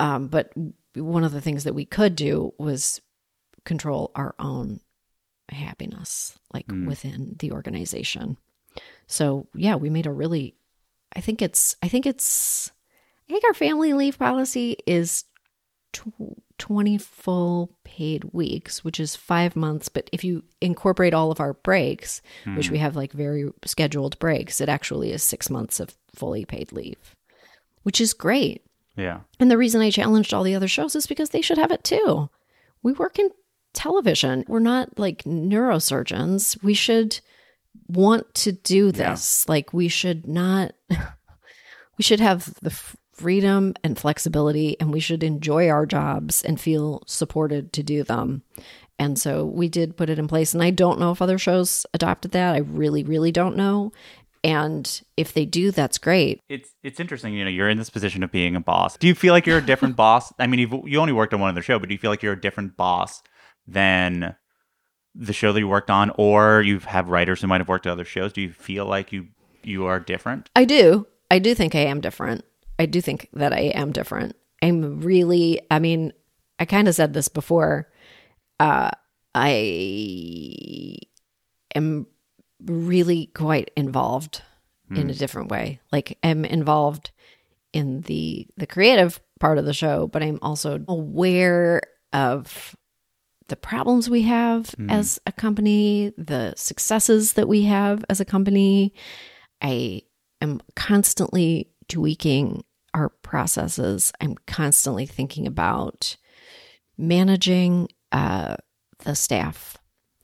[0.00, 0.52] Um, but
[0.94, 3.00] one of the things that we could do was
[3.64, 4.80] control our own
[5.54, 6.86] happiness like Mm.
[6.86, 8.36] within the organization.
[9.06, 10.54] So yeah, we made a really
[11.14, 12.70] I think it's I think it's
[13.28, 15.24] I think our family leave policy is
[15.92, 21.40] tw- 20 full paid weeks, which is 5 months, but if you incorporate all of
[21.40, 22.22] our breaks,
[22.56, 22.72] which Hmm.
[22.72, 27.16] we have like very scheduled breaks, it actually is 6 months of fully paid leave,
[27.82, 28.64] which is great.
[28.96, 29.20] Yeah.
[29.40, 31.82] And the reason I challenged all the other shows is because they should have it
[31.84, 32.30] too.
[32.82, 33.30] We work in
[33.72, 34.44] television.
[34.48, 36.62] We're not like neurosurgeons.
[36.62, 37.20] We should
[37.88, 39.48] want to do this.
[39.48, 40.72] Like we should not
[41.98, 42.70] we should have the
[43.12, 48.42] freedom and flexibility and we should enjoy our jobs and feel supported to do them.
[48.98, 51.86] And so we did put it in place and I don't know if other shows
[51.94, 52.54] adopted that.
[52.54, 53.92] I really really don't know.
[54.44, 56.40] And if they do, that's great.
[56.48, 58.96] It's it's interesting, you know, you're in this position of being a boss.
[58.96, 60.32] Do you feel like you're a different boss?
[60.38, 62.22] I mean, you've, you only worked on one other show, but do you feel like
[62.22, 63.22] you're a different boss
[63.66, 64.34] than
[65.14, 67.92] the show that you worked on, or you have writers who might have worked at
[67.92, 68.32] other shows?
[68.32, 69.28] Do you feel like you
[69.62, 70.50] you are different?
[70.56, 71.06] I do.
[71.30, 72.44] I do think I am different.
[72.78, 74.36] I do think that I am different.
[74.62, 76.12] I'm really, I mean,
[76.58, 77.88] I kind of said this before.
[78.60, 78.90] Uh,
[79.34, 80.96] I
[81.74, 82.06] am
[82.64, 84.42] really quite involved
[84.94, 85.80] in a different way.
[85.90, 87.12] Like I'm involved
[87.72, 91.80] in the the creative part of the show, but I'm also aware
[92.12, 92.76] of
[93.52, 98.94] the problems we have as a company, the successes that we have as a company.
[99.60, 100.00] I
[100.40, 104.10] am constantly tweaking our processes.
[104.22, 106.16] I'm constantly thinking about
[106.96, 108.56] managing uh,
[109.00, 109.76] the staff.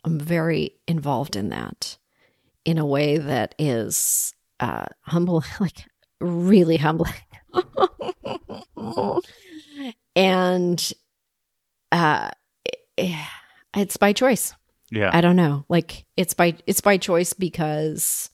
[0.04, 1.98] I'm very involved in that
[2.64, 5.84] in a way that is uh, humble, like
[6.18, 7.12] really humbling.
[10.16, 10.92] and
[11.92, 12.30] uh,
[13.76, 14.54] it's by choice.
[14.90, 15.10] Yeah.
[15.12, 15.64] I don't know.
[15.68, 18.30] Like it's by it's by choice because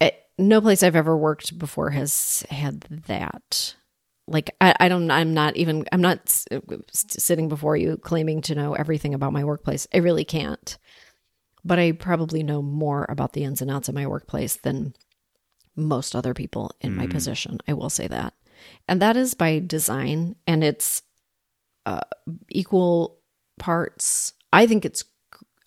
[0.00, 3.74] it, no place I've ever worked before has had that.
[4.28, 5.10] Like I, I don't.
[5.10, 5.86] I'm not even.
[5.92, 6.46] I'm not s-
[6.92, 9.86] sitting before you claiming to know everything about my workplace.
[9.94, 10.76] I really can't.
[11.64, 14.94] But I probably know more about the ins and outs of my workplace than
[15.76, 17.12] most other people in my Mm.
[17.12, 17.58] position.
[17.68, 18.34] I will say that,
[18.88, 21.02] and that is by design, and it's
[21.86, 22.00] uh,
[22.50, 23.15] equal
[23.58, 24.34] parts.
[24.52, 25.04] I think it's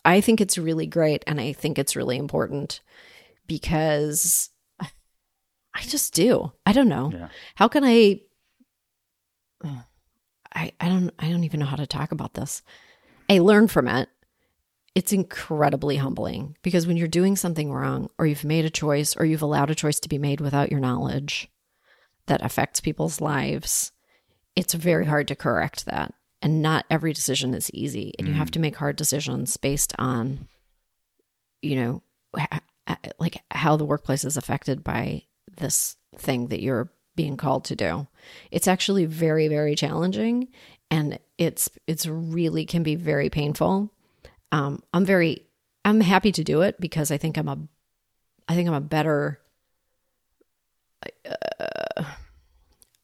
[0.05, 2.81] I think it's really great and I think it's really important
[3.47, 4.49] because
[5.73, 6.51] I just do.
[6.65, 7.11] I don't know.
[7.13, 7.29] Yeah.
[7.55, 8.21] How can I
[10.53, 12.61] I I don't I don't even know how to talk about this.
[13.29, 14.09] I learn from it.
[14.95, 19.23] It's incredibly humbling because when you're doing something wrong or you've made a choice or
[19.25, 21.47] you've allowed a choice to be made without your knowledge
[22.25, 23.91] that affects people's lives,
[24.55, 26.13] it's very hard to correct that.
[26.41, 28.13] And not every decision is easy.
[28.17, 30.47] And you have to make hard decisions based on,
[31.61, 32.01] you know,
[33.19, 35.23] like how the workplace is affected by
[35.57, 38.07] this thing that you're being called to do.
[38.51, 40.47] It's actually very, very challenging.
[40.89, 43.91] And it's, it's really can be very painful.
[44.53, 45.45] Um, I'm very,
[45.83, 47.57] I'm happy to do it because I think I'm a,
[48.47, 49.41] I think I'm a better,
[51.25, 52.03] uh,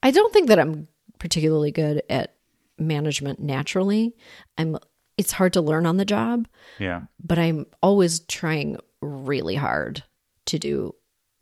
[0.02, 0.88] I don't think that I'm
[1.20, 2.35] particularly good at
[2.78, 4.16] management naturally.
[4.58, 4.78] I'm
[5.18, 6.46] it's hard to learn on the job,
[6.78, 7.04] Yeah.
[7.24, 10.04] but I'm always trying really hard
[10.48, 10.96] to do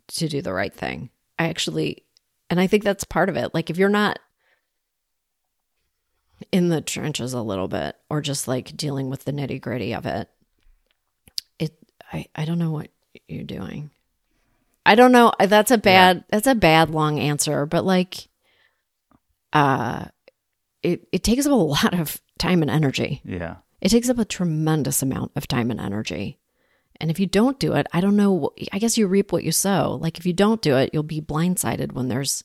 [0.10, 1.10] to do the right thing.
[1.40, 2.04] I actually
[2.50, 3.54] and I think that's part of it.
[3.54, 4.20] Like if you're not
[6.52, 10.30] in the trenches a little bit or just like dealing with the nitty-gritty of it,
[11.58, 11.72] it
[12.12, 12.90] I I don't know what
[13.28, 13.90] you're doing.
[14.86, 15.32] I don't know.
[15.40, 18.28] That's a bad that's a bad long answer, but like
[19.54, 20.06] uh
[20.84, 23.22] it, it takes up a lot of time and energy.
[23.26, 23.58] Yeah.
[23.82, 26.40] It takes up a tremendous amount of time and energy.
[27.02, 28.52] And if you don't do it, I don't know.
[28.72, 29.98] I guess you reap what you sow.
[30.00, 32.44] Like if you don't do it, you'll be blindsided when there's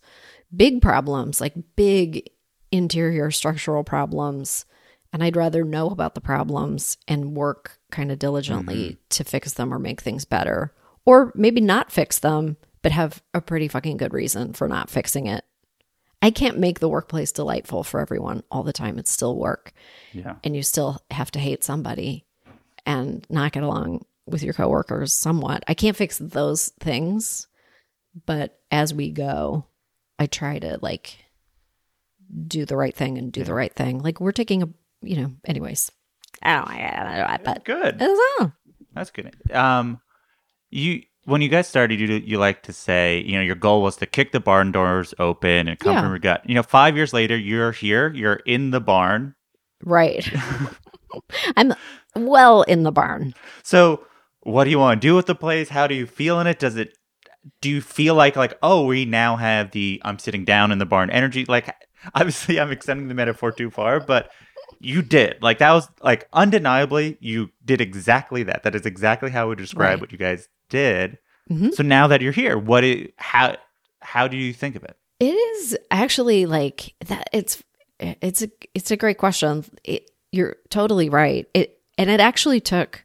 [0.55, 2.31] big problems, like big
[2.73, 4.65] interior structural problems.
[5.13, 9.01] And I'd rather know about the problems and work kind of diligently mm-hmm.
[9.11, 10.75] to fix them or make things better.
[11.05, 15.27] Or maybe not fix them, but have a pretty fucking good reason for not fixing
[15.27, 15.45] it.
[16.21, 18.99] I can't make the workplace delightful for everyone all the time.
[18.99, 19.73] It's still work.
[20.13, 20.37] Yeah.
[20.43, 22.25] And you still have to hate somebody
[22.85, 25.63] and not get along with your coworkers somewhat.
[25.69, 27.47] I can't fix those things,
[28.27, 29.67] but as we go,
[30.19, 31.17] I try to like
[32.47, 34.01] do the right thing and do the right thing.
[34.01, 34.69] Like we're taking a,
[35.03, 35.91] you know, anyways.
[36.43, 37.95] I don't, I don't know, but Good.
[38.03, 38.53] I don't know.
[38.95, 39.35] That's good.
[39.53, 40.01] Um,
[40.71, 43.97] you when you guys started, you you like to say, you know, your goal was
[43.97, 46.01] to kick the barn doors open and come Yeah.
[46.03, 46.43] from your gut.
[46.49, 49.35] You know, five years later, you're here, you're in the barn.
[49.85, 50.29] Right.
[51.57, 51.75] I'm
[52.17, 53.35] well in the barn.
[53.63, 54.05] So,
[54.41, 55.69] what do you want to do with the place?
[55.69, 56.59] How do you feel in it?
[56.59, 56.97] Does it?
[57.61, 60.87] Do you feel like like oh we now have the I'm sitting down in the
[60.87, 61.45] barn energy?
[61.47, 61.75] Like
[62.15, 64.31] obviously I'm extending the metaphor too far, but
[64.81, 68.63] you did like that was like undeniably you did exactly that.
[68.63, 70.01] That is exactly how I would describe Right.
[70.01, 71.19] what you guys did.
[71.51, 71.73] Mhm.
[71.75, 73.57] So now that you're here, what is how
[74.01, 74.97] how do you think of it?
[75.21, 77.29] It is actually like that.
[77.33, 77.63] It's
[77.99, 79.65] it's a it's a great question.
[79.85, 81.47] It, you're totally right.
[81.55, 83.05] It and it actually took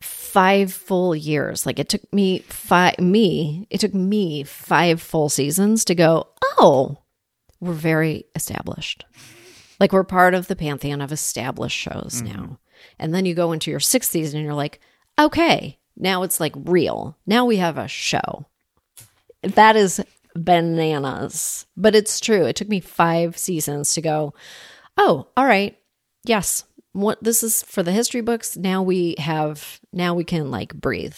[0.00, 1.66] five full years.
[1.66, 3.66] Like it took me five me.
[3.70, 6.28] It took me five full seasons to go.
[6.58, 6.98] Oh,
[7.60, 9.04] we're very established.
[9.80, 12.26] Like we're part of the pantheon of established shows mm-hmm.
[12.26, 12.58] now.
[12.98, 14.78] And then you go into your sixth season and you're like,
[15.18, 17.16] okay, now it's like real.
[17.26, 18.46] Now we have a show.
[19.42, 20.00] That is
[20.34, 21.66] bananas.
[21.76, 22.44] But it's true.
[22.44, 24.34] It took me five seasons to go,
[24.96, 25.76] oh, all right.
[26.24, 26.64] Yes.
[26.92, 28.56] What this is for the history books.
[28.56, 31.16] Now we have now we can like breathe.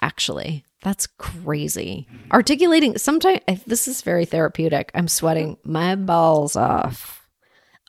[0.00, 0.64] Actually.
[0.82, 2.08] That's crazy.
[2.32, 4.90] Articulating sometimes this is very therapeutic.
[4.94, 7.19] I'm sweating my balls off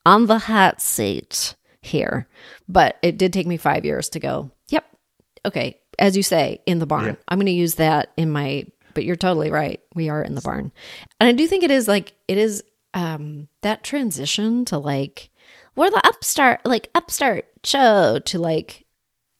[0.06, 2.28] on the hot seat here.
[2.68, 4.86] But it did take me five years to go, yep.
[5.46, 5.80] Okay.
[6.00, 7.18] As you say, in the barn.
[7.28, 9.80] I'm going to use that in my, but you're totally right.
[9.94, 10.72] We are in the barn.
[11.20, 12.64] And I do think it is like, it is
[12.94, 15.30] um that transition to like,
[15.76, 18.86] we're the upstart, like upstart show to like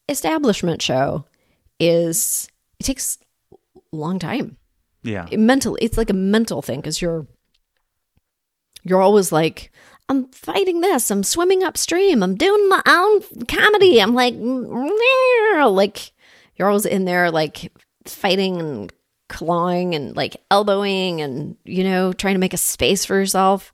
[0.08, 1.26] establishment show
[1.80, 2.48] is,
[2.80, 3.18] it takes
[3.54, 4.58] a long time
[5.04, 5.26] Yeah.
[5.32, 7.26] mental it's like a mental thing because you're
[8.84, 9.72] you're always like
[10.12, 11.10] i'm fighting this.
[11.10, 12.22] I'm swimming upstream.
[12.22, 14.00] I'm doing my own comedy.
[14.02, 16.12] I'm like like
[16.56, 17.72] you're always in there like
[18.06, 18.94] fighting and
[19.30, 23.74] clawing and like elbowing and you know trying to make a space for yourself.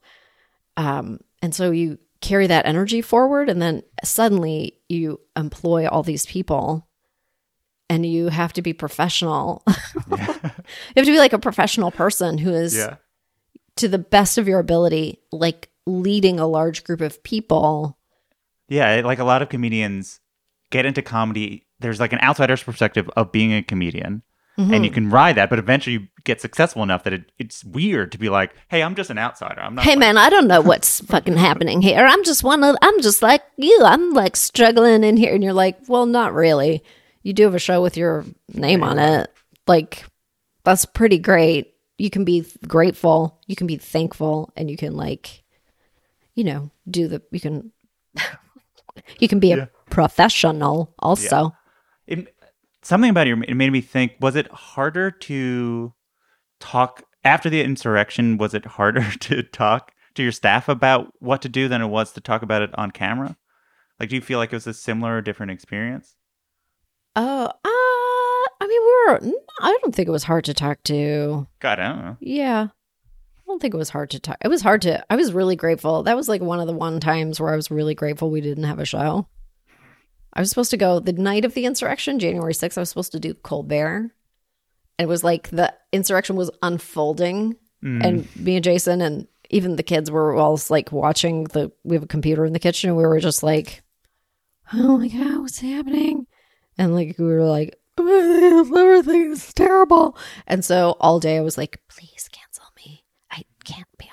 [0.77, 6.25] Um and so you carry that energy forward and then suddenly you employ all these
[6.25, 6.87] people
[7.89, 9.63] and you have to be professional.
[10.09, 10.17] You
[10.97, 12.95] have to be like a professional person who is Yeah.
[13.77, 17.97] to the best of your ability like leading a large group of people
[18.67, 20.19] Yeah, like a lot of comedians
[20.69, 21.65] get into comedy.
[21.79, 24.23] There's like an outsider's perspective of being a comedian,
[24.57, 24.83] and mm-hmm.
[24.83, 25.49] you can ride that.
[25.49, 28.95] But eventually, you get successful enough that it, it's weird to be like, "Hey, I'm
[28.95, 29.61] just an outsider.
[29.61, 32.63] I'm not." hey like- man i don't know what's fucking happening here i'm just one
[32.63, 36.33] of i'm just like you i'm like struggling in here and you're like well not
[36.33, 36.83] really
[37.23, 39.31] you do have a show with your name on it
[39.67, 40.03] like
[40.63, 45.43] that's pretty great you can be grateful you can be thankful and you can like
[46.37, 47.71] you know do the you can
[49.19, 51.53] you can be a professional also
[52.05, 52.33] It,
[52.81, 55.93] something about it, it made me think: Was it harder to
[56.59, 58.37] talk after the insurrection?
[58.37, 62.13] Was it harder to talk to your staff about what to do than it was
[62.13, 63.35] to talk about it on camera?
[63.99, 66.15] Like, do you feel like it was a similar or different experience?
[67.15, 69.39] Oh, uh, I mean, we were.
[69.59, 71.47] I don't think it was hard to talk to.
[71.59, 72.17] God, I don't know.
[72.19, 72.67] Yeah,
[73.47, 74.37] don't think it was hard to talk.
[74.41, 75.03] It was hard to.
[75.11, 76.03] I was really grateful.
[76.03, 78.65] That was like one of the one times where I was really grateful we didn't
[78.65, 79.27] have a show.
[80.33, 82.77] I was supposed to go the night of the insurrection, January sixth.
[82.77, 84.11] I was supposed to do Colbert.
[84.99, 88.03] And it was like the insurrection was unfolding, Mm.
[88.03, 91.71] and me and Jason and even the kids were all like watching the.
[91.83, 93.83] We have a computer in the kitchen, and we were just like,
[94.73, 96.25] "Oh my god, what's happening?"
[96.79, 100.17] And like we were like, everything is terrible.
[100.47, 102.46] And so all day I was like, please cancel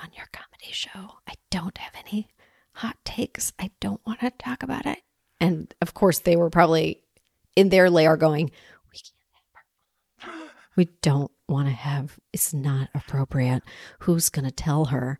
[0.02, 1.18] on your comedy show.
[1.26, 2.28] I don't have any
[2.72, 3.52] hot takes.
[3.58, 4.98] I don't want to talk about it.
[5.40, 7.00] And of course, they were probably
[7.56, 8.50] in their lair going,
[8.92, 9.14] we can't
[10.22, 10.50] have her.
[10.76, 13.62] We don't want to have, it's not appropriate.
[14.00, 15.18] Who's going to tell her?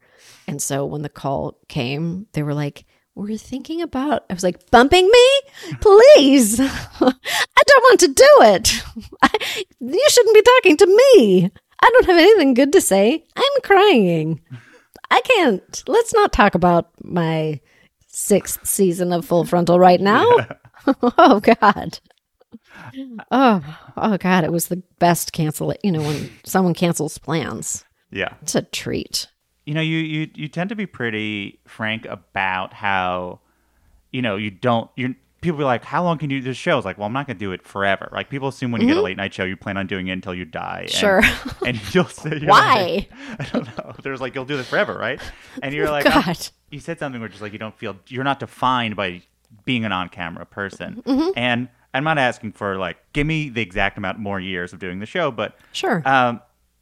[0.49, 2.85] And so when the call came, they were like,
[3.15, 5.41] we're thinking about, I was like, bumping me?
[5.81, 6.59] Please.
[6.61, 6.67] I
[7.01, 8.83] don't want to do it.
[9.81, 11.51] You shouldn't be talking to me.
[11.81, 13.25] I don't have anything good to say.
[13.37, 14.41] I'm crying.
[15.11, 15.83] I can't.
[15.87, 17.61] Let's not talk about my
[18.09, 20.27] sixth season of Full Frontal right now.
[21.19, 21.99] oh, God.
[23.31, 24.45] Oh, oh, God.
[24.45, 25.75] It was the best cancel.
[25.83, 28.35] You know, when someone cancels plans, Yeah.
[28.43, 29.27] it's a treat.
[29.65, 33.41] you know you you you tend to be pretty frank about how
[34.13, 35.15] you know you don't you
[35.45, 37.27] people be like how long can you do this show it's like well i'm not
[37.27, 39.05] going to do it forever like people assume when you get a Mhm.
[39.05, 41.23] late night show you plan on doing it until you die Sure.
[41.67, 43.07] and, you'll say Why?
[43.39, 45.21] like- i don't know there's like you'll do this forever right
[45.63, 46.37] and you're like God.
[46.71, 49.23] You said something where just like you don't feel you're not defined by
[49.65, 51.33] being an on-camera person Mhm.
[51.37, 54.99] and i'm not asking for like give me the exact amount more years of doing
[54.99, 56.03] the show but Sure.
[56.05, 56.41] um,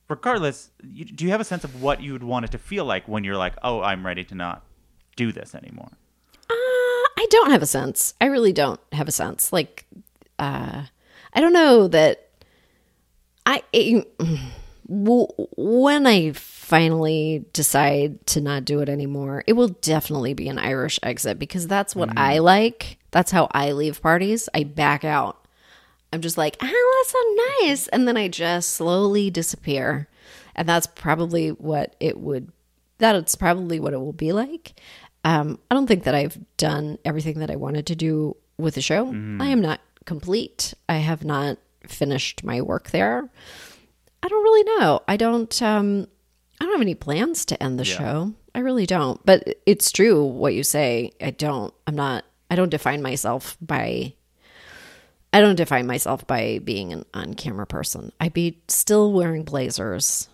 [0.08, 2.84] regardless, you, do you have a sense of what you would want it to feel
[2.84, 4.62] like when you're like, oh, I'm ready to not
[5.16, 5.88] do this anymore?
[7.32, 8.12] Don't have a sense.
[8.20, 9.54] I really don't have a sense.
[9.54, 9.86] Like,
[10.38, 10.82] uh,
[11.32, 12.28] I don't know that
[13.46, 14.06] I it,
[14.86, 21.00] when I finally decide to not do it anymore, it will definitely be an Irish
[21.02, 22.98] exit because that's what I like.
[23.12, 24.50] That's how I leave parties.
[24.52, 25.46] I back out.
[26.12, 30.06] I'm just like, oh, that's so nice, and then I just slowly disappear,
[30.54, 32.52] and that's probably what it would.
[32.98, 34.74] That's probably what it will be like.
[35.24, 38.82] Um, I don't think that I've done everything that I wanted to do with the
[38.82, 39.06] show.
[39.06, 40.74] I am not complete.
[40.88, 43.28] I have not finished my work there.
[44.22, 45.00] I don't really know.
[45.08, 45.62] I don't.
[45.62, 46.06] Um,
[46.60, 48.32] I don't have any plans to end the show.
[48.54, 49.24] I really don't.
[49.24, 51.12] But it's true what you say.
[51.20, 51.72] I don't.
[51.86, 52.24] I'm not.
[52.50, 54.14] I don't define myself by.
[55.32, 58.12] I don't define myself by being an on-camera person.
[58.20, 60.28] I'd be still wearing blazers,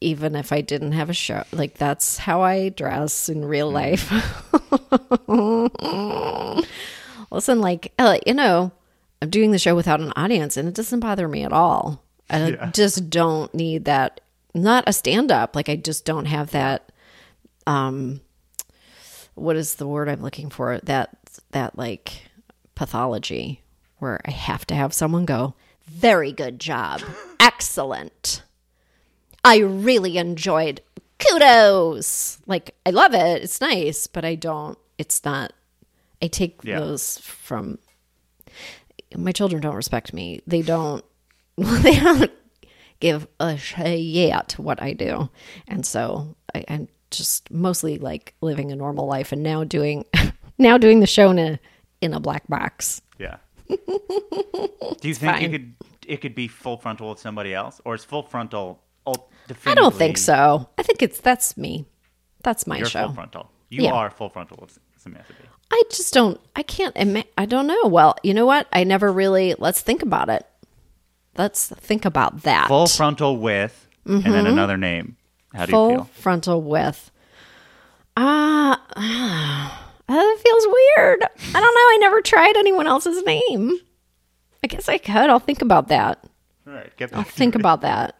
[0.00, 1.42] even if I didn't have a show.
[1.52, 4.10] Like that's how I dress in real life.
[7.30, 8.72] Listen, like uh, you know,
[9.20, 12.02] I'm doing the show without an audience, and it doesn't bother me at all.
[12.30, 12.70] I Yeah.
[12.72, 14.20] just don't need that.
[14.54, 15.54] Not a stand-up.
[15.54, 16.90] Like I just don't have that.
[17.66, 18.20] Um,
[19.34, 20.78] what is the word I'm looking for?
[20.84, 21.10] That
[21.50, 22.28] that like
[22.74, 23.62] pathology
[23.98, 25.54] where I have to have someone go,
[25.86, 27.02] "Very good job,
[27.40, 28.42] excellent."
[29.46, 30.80] I really enjoyed.
[31.18, 32.38] Kudos.
[32.46, 33.42] Like I love it.
[33.42, 34.76] It's nice, but I don't.
[34.98, 35.52] It's not.
[36.20, 36.80] I take Yeah.
[36.80, 37.78] those from.
[39.16, 40.40] My children don't respect me.
[40.46, 41.04] They don't.
[41.82, 42.30] They don't
[43.00, 45.30] give a shit to what I do,
[45.68, 50.04] and so I, I'm just mostly like living a normal life, and now doing
[50.58, 51.58] now doing the show in a
[52.02, 53.00] in a black box.
[53.18, 53.36] Yeah.
[53.68, 55.42] Do you think fine.
[55.42, 55.74] you could
[56.06, 58.82] it could be full frontal with somebody else, or is full frontal?
[59.64, 60.68] I don't think so.
[60.78, 61.86] I think it's that's me.
[62.42, 63.06] That's my You're show.
[63.06, 63.50] full frontal.
[63.68, 63.92] You Yeah.
[63.92, 65.32] are full frontal with Samantha.
[65.70, 66.40] I just don't.
[66.54, 66.96] I can't.
[66.96, 67.86] Ima- I don't know.
[67.86, 68.66] Well, you know what?
[68.72, 69.54] I never really.
[69.58, 70.46] Let's think about it.
[71.36, 72.68] Let's think about that.
[72.68, 74.52] Full frontal with, and then Mhm.
[74.52, 75.16] another name.
[75.54, 76.04] How do Full you feel?
[76.12, 77.10] frontal with.
[78.16, 78.80] Ah,
[80.08, 81.22] that feels weird.
[81.54, 81.80] I don't know.
[81.80, 83.78] I never tried anyone else's name.
[84.64, 85.30] I guess I could.
[85.30, 86.24] I'll think about that.
[86.66, 88.15] All right, get I'll think about that.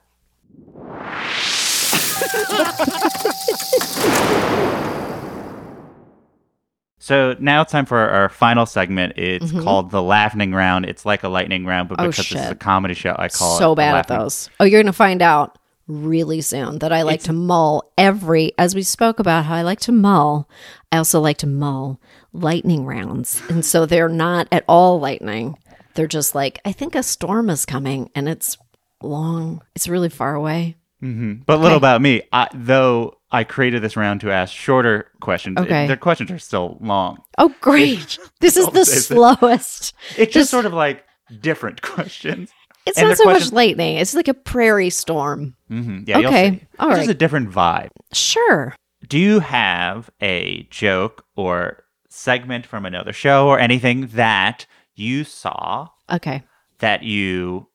[6.99, 9.13] So now it's time for our, final segment.
[9.17, 9.63] It's Mhm.
[9.63, 10.87] called the laughing round.
[10.87, 13.57] It's like a lightning round, but Oh, because this is a comedy show, I call
[13.57, 14.51] it so bad at those.
[14.59, 15.57] Oh, you're going to find out
[15.87, 19.79] really soon that I like to mull every, as we spoke about how I like
[19.81, 20.49] to mull,
[20.91, 22.01] I also like to mull
[22.33, 23.41] lightning rounds.
[23.49, 25.57] And so they're not at all lightning.
[25.95, 28.59] They're just like, I think a storm is coming and it's
[29.01, 30.77] long, it's really far away.
[31.07, 31.47] Mhm.
[31.47, 32.23] But little about me.
[32.33, 35.59] I, though I created this round to ask shorter questions.
[35.59, 35.87] Okay.
[35.87, 37.19] Their questions are still long.
[37.39, 38.19] Oh, great.
[38.41, 39.03] This is the say that.
[39.03, 39.95] slowest.
[40.17, 41.05] It's just sort of like
[41.41, 42.51] different questions.
[42.87, 43.97] It's And not the so much lightning.
[43.97, 45.57] It's like a prairie storm.
[45.71, 46.07] Mhm.
[46.09, 46.51] Yeah, you'll Okay.
[46.51, 46.67] see.
[46.79, 47.01] All It's right.
[47.07, 47.89] just a different vibe.
[48.13, 48.75] Sure.
[49.09, 55.89] Do you have a joke or segment from another show or anything that you saw
[56.11, 56.43] Okay.
[56.79, 57.69] that you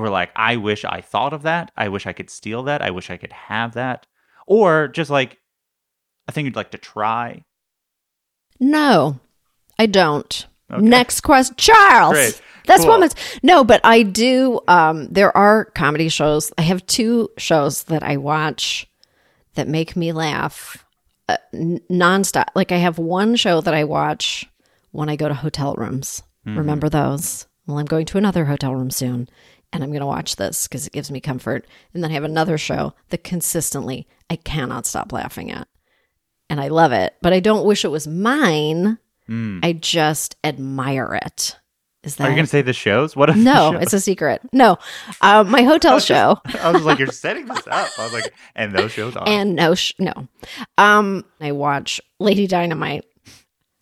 [0.00, 1.70] were like, I wish I thought of that.
[1.76, 2.82] I wish I could steal that.
[2.82, 4.06] I wish I could have that.
[4.46, 5.38] Or just like
[6.28, 7.44] a thing you'd like to try.
[8.58, 9.18] No,
[9.78, 10.46] I don't.
[10.68, 12.12] Next question, Charles.
[12.12, 12.40] Great.
[12.66, 13.00] That's Cool.
[13.00, 14.60] was no, but I do.
[14.68, 16.52] Um, there are comedy shows.
[16.58, 18.86] I have two shows that I watch
[19.54, 20.84] that make me laugh
[21.28, 22.48] uh, n- nonstop.
[22.54, 24.46] Like I have one show that I watch
[24.92, 26.22] when I go to hotel rooms.
[26.46, 26.58] Mhm.
[26.58, 27.46] Remember those?
[27.66, 29.28] Well, I'm going to another hotel room soon,
[29.72, 31.66] and I'm going to watch this because it gives me comfort.
[31.94, 35.68] And then I have another show that consistently I cannot stop laughing at,
[36.48, 37.14] and I love it.
[37.22, 38.98] But I don't wish it was mine.
[39.28, 39.64] Mm.
[39.64, 41.56] I just admire it.
[42.02, 43.14] Is that Are you going to say the shows?
[43.14, 43.28] What?
[43.28, 43.74] Are no?
[43.76, 44.40] It's a secret.
[44.54, 44.78] No,
[45.20, 46.38] uh, my hotel show.
[46.62, 47.90] I was like, you're setting this up.
[47.98, 49.28] I was like, and those shows are.
[49.28, 50.26] and no, sh- no.
[50.78, 53.04] Um, I watch Lady Dynamite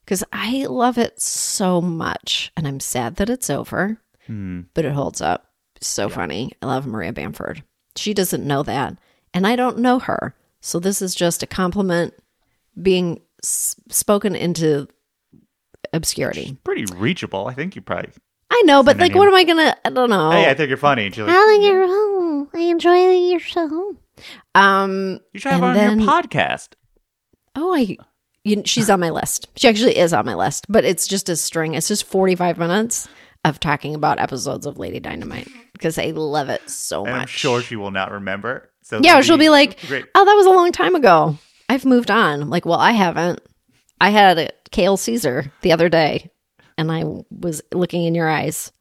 [0.04, 4.62] because I love it so much, and I'm sad that it's over, Hmm.
[4.74, 5.46] but it holds up.
[5.80, 6.52] So funny.
[6.62, 7.62] I love Maria Bamford.
[7.96, 8.96] She doesn't know that,
[9.34, 10.34] and I don't know her.
[10.60, 12.14] So this is just a compliment
[12.80, 14.88] being s- spoken into
[15.92, 16.56] obscurity.
[16.64, 17.46] pretty reachable.
[17.46, 18.10] I think you probably.
[18.50, 19.76] I know, but like, what am I gonna?
[19.84, 20.30] I don't know.
[20.30, 21.10] Hey, I think you're funny.
[21.10, 21.84] She's like, I think you're.
[21.86, 23.96] Oh, I enjoy your show.
[24.54, 26.68] Um, you should have on then- your podcast.
[27.54, 27.96] Oh, I.
[28.44, 29.48] You, she's on my list.
[29.56, 31.74] She actually is on my list, but it's just a string.
[31.74, 33.06] It's just forty five minutes
[33.44, 37.30] of talking about episodes of Lady Dynamite because I love it so And I'm much.
[37.30, 38.70] sure she will not remember.
[38.82, 40.04] So yeah, she'll be like, great.
[40.14, 41.38] "Oh, that was a long time ago.
[41.68, 43.40] I've moved on." I'm like, well, I haven't.
[44.00, 46.30] I had a kale Caesar the other day
[46.76, 48.72] and I was looking in your eyes.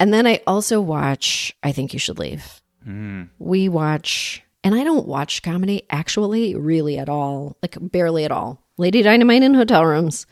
[0.00, 2.60] And then I also watch I Think You Should Leave.
[2.86, 3.30] Mm.
[3.38, 8.62] We watch, and I don't watch comedy actually, really at all, like barely at all.
[8.78, 10.26] Lady Dynamite in hotel rooms.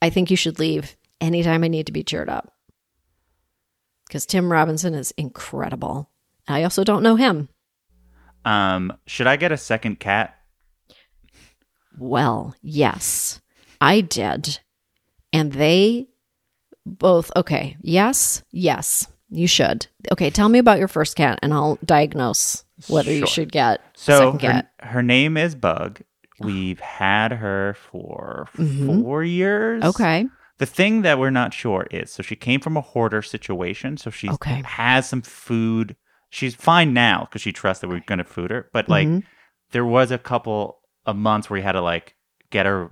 [0.00, 2.54] I think you should leave anytime I need to be cheered up.
[4.12, 6.10] Because Tim Robinson is incredible.
[6.46, 7.48] I also don't know him.
[8.44, 10.36] Um, should I get a second cat?
[11.96, 13.40] Well, yes,
[13.80, 14.58] I did.
[15.32, 16.08] And they
[16.84, 19.86] both, okay, yes, yes, you should.
[20.12, 23.82] Okay, tell me about your first cat and I'll diagnose whether you should get a
[23.94, 24.70] So second her, cat.
[24.80, 26.02] her name is Bug.
[26.38, 29.00] We've had her for Mhm.
[29.02, 29.82] four years.
[29.82, 30.26] Okay.
[30.62, 34.10] The thing that we're not sure is so she came from a hoarder situation, so
[34.10, 34.62] she Okay.
[34.64, 35.96] has some food.
[36.30, 38.70] She's fine now because she trusts that we're going to food her.
[38.72, 39.24] But like, Mhm.
[39.72, 42.14] there was a couple of months where we had to like
[42.50, 42.90] get her,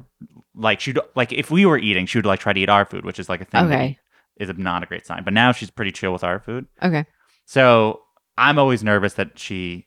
[0.52, 3.04] like she'd like if we were eating, she would like try to eat our food,
[3.04, 3.98] which is like a thing Okay.
[4.34, 5.22] is not a great sign.
[5.22, 6.66] But now she's pretty chill with our food.
[6.82, 7.04] Okay.
[7.44, 8.02] So
[8.36, 9.86] I'm always nervous that she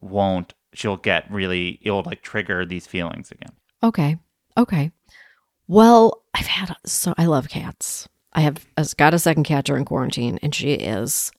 [0.00, 0.54] won't.
[0.72, 1.80] She'll get really.
[1.82, 3.54] It'll like trigger these feelings again.
[3.82, 4.18] Okay.
[4.56, 4.92] Okay.
[5.68, 8.08] Well, I've had so I love cats.
[8.32, 8.66] I have
[8.96, 11.32] got a second cat during quarantine, and she is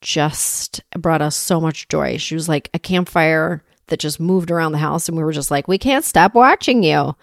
[0.00, 2.18] just brought us so much joy.
[2.18, 5.50] She was like a campfire that just moved around the house, and we were just
[5.50, 7.14] like, we can't stop watching you.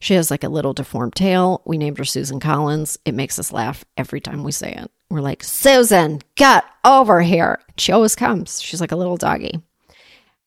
[0.00, 1.62] She has like a little deformed tail.
[1.64, 2.98] We named her Susan Collins.
[3.04, 4.90] It makes us laugh every time we say it.
[5.10, 7.58] We're like, Susan, get over here.
[7.76, 8.60] She always comes.
[8.60, 9.60] She's like a little doggy.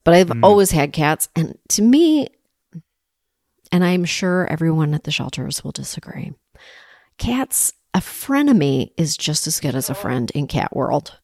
[0.03, 0.43] But I've hmm.
[0.43, 1.27] always had cats.
[1.35, 2.27] And to me,
[3.71, 6.33] and I'm sure everyone at the shelters will disagree.
[7.17, 11.19] Cats, a frenemy is just as good as a friend in cat world.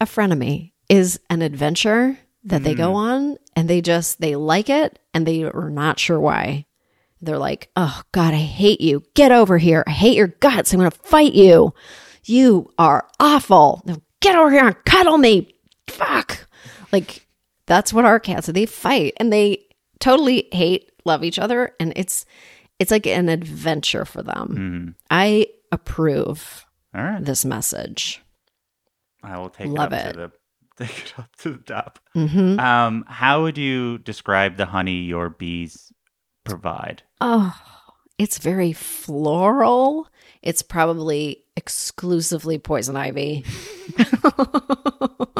[0.00, 2.96] A frenemy is an adventure that they go hmm.
[2.96, 6.66] on and they just they like it and they are not sure why.
[7.20, 9.02] They're like, "Oh god, I hate you.
[9.14, 9.82] Get over here.
[9.86, 10.72] I hate your guts.
[10.72, 11.72] I'm going to fight you.
[12.24, 13.82] You are awful.
[13.86, 15.54] Now get over here and cuddle me.
[15.88, 16.46] Fuck."
[16.92, 17.26] Like
[17.66, 18.52] that's what our cats are.
[18.52, 19.64] They fight and they
[19.98, 22.26] totally hate, love each other, and it's
[22.78, 24.96] it's like an adventure for them.
[25.10, 27.24] I approve All right.
[27.24, 28.22] this message.
[29.22, 30.12] I will take Love it up it.
[30.12, 30.32] to the
[30.86, 31.98] take it up to the top.
[32.14, 32.60] Mhm.
[32.60, 35.90] Um, how would you describe the honey your bees
[36.44, 37.02] provide?
[37.20, 37.54] Oh,
[38.18, 40.08] it's very floral.
[40.42, 43.44] It's probably exclusively poison ivy.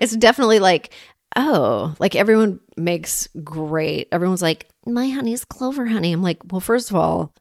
[0.00, 0.92] it's definitely like,
[1.36, 4.08] oh, like everyone makes great.
[4.10, 6.12] Everyone's like, my honey's clover honey.
[6.12, 7.34] I'm like, well, first of all,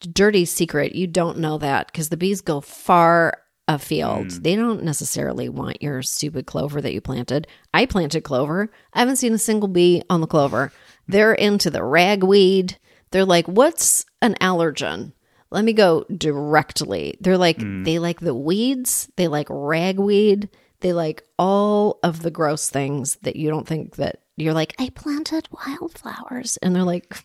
[0.00, 0.94] dirty secret.
[0.94, 4.32] You don't know that because the bees go far afield.
[4.32, 4.42] Hmm.
[4.42, 7.46] They don't necessarily want your stupid clover that you planted.
[7.74, 8.70] I planted clover.
[8.92, 10.68] I haven't seen a single bee on the clover.
[10.68, 11.12] Hmm.
[11.12, 12.78] They're into the ragweed.
[13.10, 15.12] They're like, what's an allergen?
[15.50, 17.16] Let me go directly.
[17.20, 17.84] They're like, hmm.
[17.84, 19.10] they like the weeds.
[19.16, 20.48] They like ragweed.
[20.80, 24.90] They like all of the gross things that you don't think that you're like, I
[24.90, 26.56] planted wildflowers.
[26.58, 27.16] And they're like,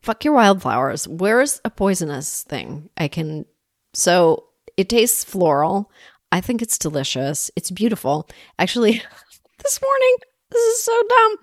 [0.00, 1.08] fuck your wildflowers.
[1.08, 2.90] Where's a poisonous thing?
[2.96, 3.46] I can.
[3.94, 4.44] So
[4.76, 5.90] it tastes floral.
[6.32, 7.50] I think it's delicious.
[7.56, 8.28] It's beautiful.
[8.58, 9.02] Actually,
[9.62, 10.16] this morning,
[10.50, 11.36] this is so dumb.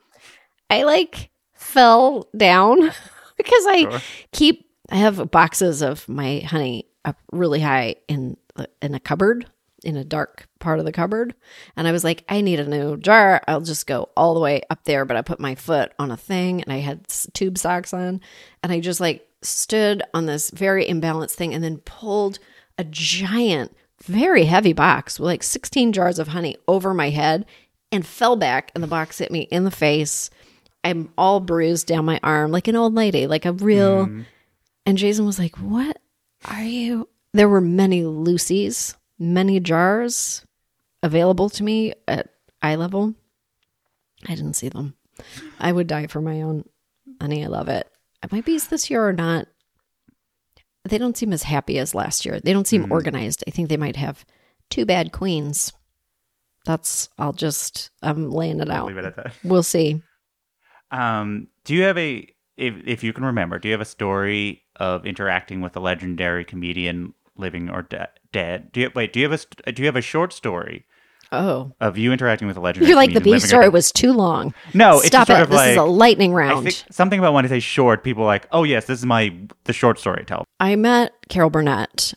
[0.70, 2.80] I like fell down
[3.38, 4.02] because I Sure.
[4.32, 8.38] keep, I have boxes of my honey up really high in
[8.82, 9.48] in a cupboard
[9.84, 11.34] in a dark part of the cupboard.
[11.76, 13.42] And i was like i need a new jar.
[13.48, 15.06] I'll just go all the way up there.
[15.06, 18.22] But i put my foot on a thing and i had tube socks on.
[18.64, 22.40] And i just like stood on this very imbalanced thing and then pulled
[22.78, 27.46] a giant very heavy box with like 16 jars of honey over my head
[27.92, 28.72] and fell back.
[28.74, 30.30] And the box hit me in the face.
[30.84, 34.22] I'm all bruised down my arm like an old lady like a real mm-hmm.
[34.86, 35.98] and Jason was like, What
[36.46, 37.08] are you?
[37.34, 40.44] There were many Lucy's, many jars
[41.04, 42.30] available to me at
[42.62, 43.14] eye level.
[44.28, 44.96] I didn't see them.
[45.60, 46.66] I would die for my own
[47.22, 47.46] honey.
[47.46, 47.88] I love it.
[48.32, 49.48] My bees this year are not,
[50.84, 52.40] they don't seem as happy as last year.
[52.40, 53.44] They don't seem organized.
[53.48, 54.26] I think they might have
[54.70, 55.72] two bad queens.
[56.66, 58.88] That's, I'll just, I'm laying it out.
[58.88, 59.34] Leave it at that.
[59.44, 60.02] We'll see.
[60.92, 62.28] Um, do you have a
[62.58, 66.46] if if you can remember, do you have a story of interacting with a legendary
[66.46, 68.72] comedian, living or de- dead?
[68.72, 69.14] Do you wait?
[69.14, 70.86] Do you have a uh, do you have a short story
[71.34, 71.72] Oh.
[71.80, 72.86] of you interacting with a legend.
[72.88, 74.54] You're like the comedian, bee living or story was too long.
[74.74, 75.50] No, stop it.
[75.50, 76.66] this is a lightning I round.
[76.66, 79.34] think something about when I say short, people are like, oh yes, this is my
[79.64, 80.26] the short story.
[80.26, 80.44] Tell.
[80.60, 82.14] I met Carol Burnett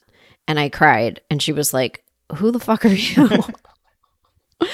[0.49, 2.03] and I cried, and she was like,
[2.37, 3.29] "Who the fuck are you?"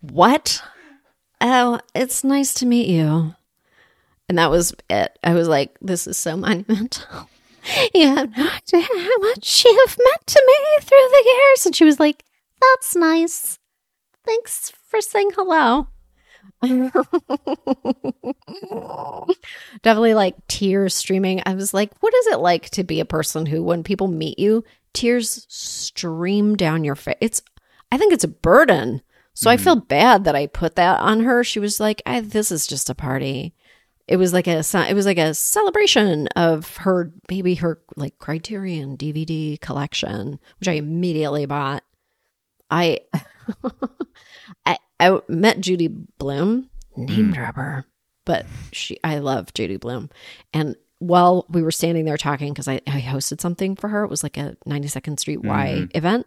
[0.00, 0.62] what?
[1.40, 3.34] Oh, it's nice to meet you.
[4.28, 5.18] And that was it.
[5.22, 7.28] I was like, this is so monumental.
[7.94, 11.66] you have no idea how much you've meant to me through the years.
[11.66, 12.24] And she was like,
[12.60, 13.58] that's nice.
[14.24, 15.88] Thanks for saying hello.
[19.82, 21.42] Definitely like tears streaming.
[21.44, 24.38] I was like, what is it like to be a person who, when people meet
[24.38, 27.16] you, tears stream down your face?
[27.20, 27.42] It's,
[27.90, 29.02] I think it's a burden.
[29.34, 29.64] So I mm-hmm.
[29.64, 31.42] feel bad that I put that on her.
[31.42, 33.54] She was like, I, "This is just a party."
[34.12, 38.98] It was like a it was like a celebration of her maybe her like Criterion
[38.98, 41.82] DVD collection, which I immediately bought.
[42.70, 42.98] I
[44.66, 47.86] I, I met Judy Blume, name dropper,
[48.26, 50.10] but she I love Judy Blume,
[50.52, 54.10] and while we were standing there talking because I, I hosted something for her, it
[54.10, 55.96] was like a 92nd Street Y Mhm.
[55.96, 56.26] event.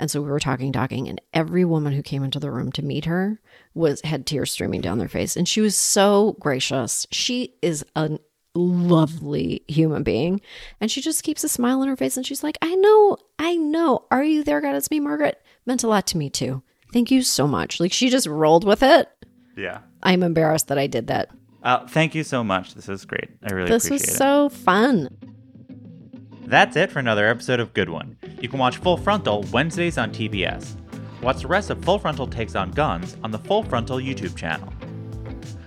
[0.00, 2.82] And so we were talking, talking, and every woman who came into the room to
[2.82, 3.38] meet her
[3.74, 5.36] was had tears streaming down their face.
[5.36, 7.06] And she was so gracious.
[7.10, 8.18] She is a
[8.54, 10.40] lovely human being.
[10.80, 13.56] And she just keeps a smile on her face and she's like, I know, I
[13.56, 14.06] know.
[14.10, 14.74] Are you there, God?
[14.74, 15.40] It's me, Margaret.
[15.66, 16.62] Meant a lot to me too.
[16.94, 17.78] Thank you so much.
[17.78, 19.06] Like she just rolled with it.
[19.54, 19.80] Yeah.
[20.02, 21.28] I'm embarrassed that I did that.
[21.62, 22.74] Uh, thank you so much.
[22.74, 23.28] This is great.
[23.42, 24.18] I really this was appreciate it.
[24.18, 25.10] so fun.
[26.50, 28.16] That's it for another episode of Good One.
[28.40, 30.74] You can watch Full Frontal Wednesdays on TBS.
[31.22, 34.68] Watch the rest of Full Frontal Takes on Guns on the Full Frontal YouTube channel.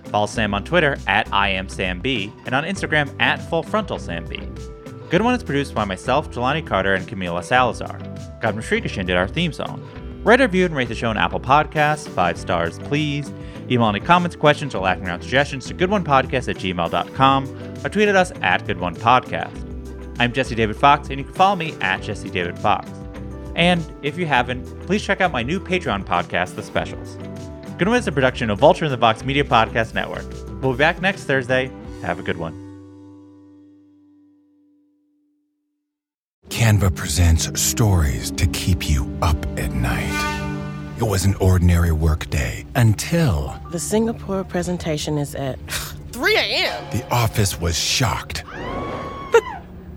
[0.08, 5.10] Follow Sam on Twitter at IamSamBee and on Instagram at full frontal FullFrontalSamB.
[5.10, 7.98] Good One is produced by myself, Jelani Carter, and Camila Salazar.
[8.42, 9.82] Godwin Shrikishan did our theme song.
[10.26, 12.10] Write, review, and rate the show on Apple Podcasts.
[12.10, 13.32] Five stars, please.
[13.72, 18.18] Email any comments, questions, or laughing around suggestions to goodonepodcast at gmail.com or tweet at
[18.18, 19.73] us at goodonepodcast.
[20.20, 22.90] I'm Jesse David Fox, and you can follow me at Jesse David Fox.
[23.56, 27.18] And if you haven't, please check out my new Patreon podcast, The Specials.
[27.78, 30.26] Good One is a production of Vulture in the Vox Media Podcast Network.
[30.62, 31.72] We'll be back next Thursday.
[32.02, 32.60] Have a good one.
[36.50, 40.40] Canva presents stories to keep you up at night.
[40.98, 45.60] It was an ordinary workday until The Singapore presentation is at
[46.12, 46.84] 3 a.m.
[46.92, 48.44] the office was shocked.